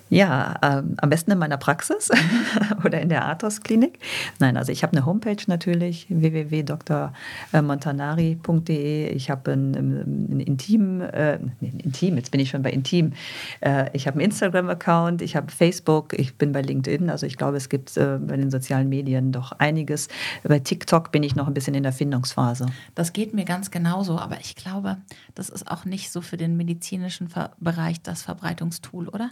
Ja, 0.09 0.55
ähm, 0.63 0.95
am 0.97 1.09
besten 1.09 1.31
in 1.31 1.37
meiner 1.37 1.57
Praxis 1.57 2.09
oder 2.83 2.99
in 2.99 3.09
der 3.09 3.27
Athos-Klinik. 3.27 3.99
Nein, 4.39 4.57
also 4.57 4.71
ich 4.71 4.81
habe 4.81 4.97
eine 4.97 5.05
Homepage 5.05 5.43
natürlich, 5.47 6.07
www.drmontanari.de. 6.09 9.09
Ich 9.09 9.29
habe 9.29 9.51
ein, 9.51 9.75
ein, 9.75 10.39
Intim, 10.39 11.01
äh, 11.01 11.37
Intim, 11.61 12.15
jetzt 12.17 12.31
bin 12.31 12.39
ich 12.39 12.49
schon 12.49 12.63
bei 12.63 12.71
Intim. 12.71 13.13
Äh, 13.61 13.91
ich 13.93 14.07
habe 14.07 14.15
einen 14.15 14.25
Instagram-Account, 14.25 15.21
ich 15.21 15.35
habe 15.35 15.51
Facebook, 15.51 16.17
ich 16.17 16.33
bin 16.35 16.53
bei 16.53 16.63
LinkedIn. 16.63 17.11
Also 17.11 17.27
ich 17.27 17.37
glaube, 17.37 17.57
es 17.57 17.69
gibt 17.69 17.95
äh, 17.95 18.17
bei 18.17 18.35
den 18.35 18.49
sozialen 18.49 18.89
Medien 18.89 19.31
doch 19.31 19.51
einiges. 19.53 20.07
Bei 20.43 20.57
TikTok 20.57 21.11
bin 21.11 21.21
ich 21.21 21.35
noch 21.35 21.45
ein 21.47 21.53
bisschen 21.53 21.75
in 21.75 21.83
der 21.83 21.93
Findungsphase. 21.93 22.65
Das 22.95 23.13
geht 23.13 23.35
mir 23.35 23.45
ganz 23.45 23.69
genauso, 23.69 24.17
aber 24.17 24.39
ich 24.39 24.55
glaube, 24.55 24.97
das 25.35 25.49
ist 25.49 25.69
auch 25.69 25.85
nicht 25.85 26.11
so 26.11 26.21
für 26.21 26.37
den 26.37 26.57
medizinischen 26.57 27.29
Bereich 27.59 28.01
das 28.01 28.23
Verbreitungstool, 28.23 29.07
oder? 29.07 29.29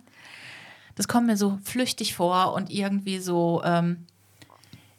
Das 0.98 1.08
kommt 1.08 1.28
mir 1.28 1.38
so 1.38 1.60
flüchtig 1.64 2.16
vor 2.16 2.54
und 2.54 2.72
irgendwie 2.72 3.20
so, 3.20 3.62
ähm, 3.64 4.08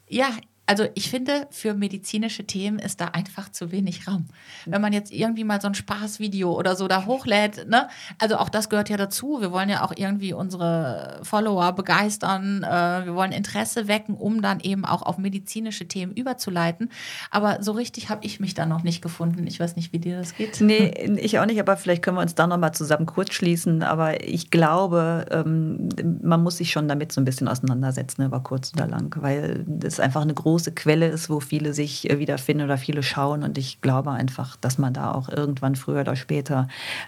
ja, 0.08 0.30
also 0.68 0.86
ich 0.94 1.08
finde, 1.08 1.46
für 1.50 1.72
medizinische 1.72 2.44
Themen 2.44 2.78
ist 2.78 3.00
da 3.00 3.06
einfach 3.06 3.50
zu 3.50 3.72
wenig 3.72 4.06
Raum. 4.06 4.26
Wenn 4.66 4.82
man 4.82 4.92
jetzt 4.92 5.10
irgendwie 5.10 5.42
mal 5.42 5.62
so 5.62 5.66
ein 5.66 5.74
Spaßvideo 5.74 6.52
oder 6.52 6.76
so 6.76 6.88
da 6.88 7.06
hochlädt, 7.06 7.66
ne? 7.68 7.88
Also 8.18 8.36
auch 8.36 8.50
das 8.50 8.68
gehört 8.68 8.90
ja 8.90 8.98
dazu. 8.98 9.40
Wir 9.40 9.50
wollen 9.50 9.70
ja 9.70 9.82
auch 9.82 9.92
irgendwie 9.96 10.34
unsere 10.34 11.20
Follower 11.22 11.72
begeistern. 11.72 12.62
Äh, 12.64 13.06
wir 13.06 13.14
wollen 13.14 13.32
Interesse 13.32 13.88
wecken, 13.88 14.14
um 14.14 14.42
dann 14.42 14.60
eben 14.60 14.84
auch 14.84 15.00
auf 15.00 15.16
medizinische 15.16 15.88
Themen 15.88 16.12
überzuleiten. 16.12 16.90
Aber 17.30 17.62
so 17.62 17.72
richtig 17.72 18.10
habe 18.10 18.26
ich 18.26 18.38
mich 18.38 18.52
da 18.52 18.66
noch 18.66 18.82
nicht 18.82 19.00
gefunden. 19.00 19.46
Ich 19.46 19.58
weiß 19.58 19.74
nicht, 19.74 19.94
wie 19.94 20.00
dir 20.00 20.18
das 20.18 20.36
geht. 20.36 20.60
Nee, 20.60 21.16
ich 21.18 21.38
auch 21.38 21.46
nicht, 21.46 21.60
aber 21.60 21.78
vielleicht 21.78 22.02
können 22.02 22.18
wir 22.18 22.22
uns 22.22 22.34
da 22.34 22.46
nochmal 22.46 22.74
zusammen 22.74 23.06
kurz 23.06 23.32
schließen. 23.32 23.82
Aber 23.82 24.22
ich 24.22 24.50
glaube, 24.50 25.24
ähm, 25.30 25.88
man 26.22 26.42
muss 26.42 26.58
sich 26.58 26.70
schon 26.70 26.88
damit 26.88 27.10
so 27.10 27.22
ein 27.22 27.24
bisschen 27.24 27.48
auseinandersetzen, 27.48 28.22
über 28.22 28.40
kurz 28.40 28.74
oder 28.74 28.86
lang, 28.86 29.16
weil 29.18 29.64
das 29.66 29.98
einfach 29.98 30.20
eine 30.20 30.34
große 30.34 30.57
große 30.58 30.72
Quelle 30.72 31.06
ist, 31.06 31.30
wo 31.30 31.38
viele 31.38 31.72
sich 31.72 32.10
äh, 32.10 32.18
wiederfinden 32.18 32.64
oder 32.64 32.78
viele 32.78 33.04
schauen. 33.04 33.44
Und 33.44 33.58
ich 33.58 33.80
glaube 33.80 34.10
einfach, 34.10 34.56
dass 34.56 34.76
man 34.76 34.92
da 34.92 35.12
auch 35.12 35.28
irgendwann 35.28 35.76
früher 35.76 36.00
oder 36.00 36.16
später 36.16 36.66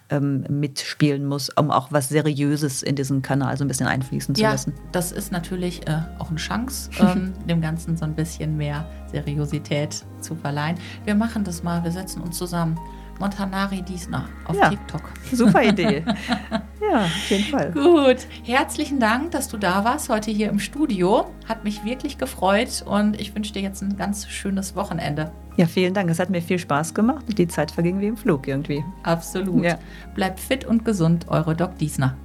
ähm, 0.08 0.44
mitspielen 0.48 1.26
muss, 1.26 1.48
um 1.50 1.72
auch 1.72 1.90
was 1.90 2.08
Seriöses 2.10 2.84
in 2.84 2.94
diesen 2.94 3.22
Kanal 3.22 3.56
so 3.56 3.64
ein 3.64 3.68
bisschen 3.68 3.88
einfließen 3.88 4.36
zu 4.36 4.40
ja, 4.40 4.52
lassen. 4.52 4.72
Das 4.92 5.10
ist 5.10 5.32
natürlich 5.32 5.88
äh, 5.88 5.98
auch 6.20 6.28
eine 6.30 6.38
Chance, 6.38 6.90
ähm, 7.00 7.32
dem 7.48 7.60
Ganzen 7.60 7.96
so 7.96 8.04
ein 8.04 8.14
bisschen 8.14 8.56
mehr 8.56 8.86
Seriosität 9.10 10.04
zu 10.20 10.36
verleihen. 10.36 10.78
Wir 11.04 11.16
machen 11.16 11.42
das 11.42 11.64
mal, 11.64 11.82
wir 11.82 11.90
setzen 11.90 12.22
uns 12.22 12.38
zusammen. 12.38 12.78
Montanari 13.20 13.82
Diesner 13.82 14.28
auf 14.46 14.56
ja, 14.56 14.70
TikTok. 14.70 15.02
Super 15.32 15.62
Idee. 15.62 16.02
ja, 16.80 17.04
auf 17.04 17.30
jeden 17.30 17.44
Fall. 17.44 17.70
Gut. 17.70 18.26
Herzlichen 18.44 18.98
Dank, 18.98 19.30
dass 19.32 19.48
du 19.48 19.58
da 19.58 19.84
warst 19.84 20.08
heute 20.08 20.30
hier 20.30 20.48
im 20.48 20.58
Studio. 20.58 21.30
Hat 21.46 21.62
mich 21.62 21.84
wirklich 21.84 22.16
gefreut 22.16 22.82
und 22.86 23.20
ich 23.20 23.34
wünsche 23.34 23.52
dir 23.52 23.62
jetzt 23.62 23.82
ein 23.82 23.96
ganz 23.96 24.26
schönes 24.26 24.74
Wochenende. 24.74 25.30
Ja, 25.56 25.66
vielen 25.66 25.92
Dank. 25.92 26.08
Es 26.08 26.18
hat 26.18 26.30
mir 26.30 26.40
viel 26.40 26.58
Spaß 26.58 26.94
gemacht 26.94 27.26
und 27.28 27.38
die 27.38 27.46
Zeit 27.46 27.70
verging 27.70 28.00
wie 28.00 28.06
im 28.06 28.16
Flug 28.16 28.48
irgendwie. 28.48 28.82
Absolut. 29.02 29.62
Ja. 29.62 29.78
Bleibt 30.14 30.40
fit 30.40 30.64
und 30.64 30.86
gesund, 30.86 31.26
eure 31.28 31.54
Doc 31.54 31.76
Diesner. 31.76 32.16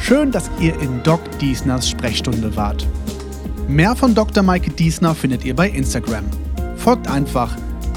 Schön, 0.00 0.32
dass 0.32 0.50
ihr 0.60 0.80
in 0.80 1.02
Doc 1.02 1.20
Diesners 1.40 1.90
Sprechstunde 1.90 2.56
wart. 2.56 2.86
Mehr 3.68 3.94
von 3.94 4.14
Dr. 4.14 4.42
Maike 4.42 4.70
Diesner 4.70 5.14
findet 5.14 5.44
ihr 5.44 5.54
bei 5.54 5.68
Instagram. 5.68 6.24
Folgt 6.86 7.08
einfach 7.08 7.50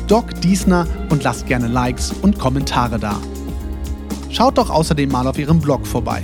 Doc 0.08 0.42
Diesner 0.42 0.88
und 1.12 1.24
lasst 1.24 1.46
gerne 1.46 1.68
Likes 1.68 2.12
und 2.24 2.40
Kommentare 2.40 2.98
da. 2.98 3.22
Schaut 4.32 4.58
doch 4.58 4.72
außerdem 4.72 5.12
mal 5.12 5.28
auf 5.28 5.38
ihrem 5.38 5.60
Blog 5.60 5.86
vorbei, 5.86 6.24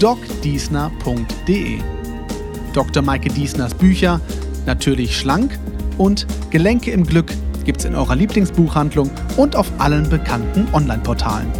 docdiesner.de. 0.00 1.80
Dr. 2.72 3.02
Maike 3.02 3.28
Diesners 3.28 3.74
Bücher, 3.74 4.22
natürlich 4.64 5.18
schlank 5.18 5.58
und 5.98 6.26
Gelenke 6.48 6.92
im 6.92 7.04
Glück 7.04 7.30
gibt's 7.66 7.84
in 7.84 7.94
eurer 7.94 8.16
Lieblingsbuchhandlung 8.16 9.10
und 9.36 9.54
auf 9.54 9.70
allen 9.76 10.08
bekannten 10.08 10.66
Online-Portalen. 10.72 11.52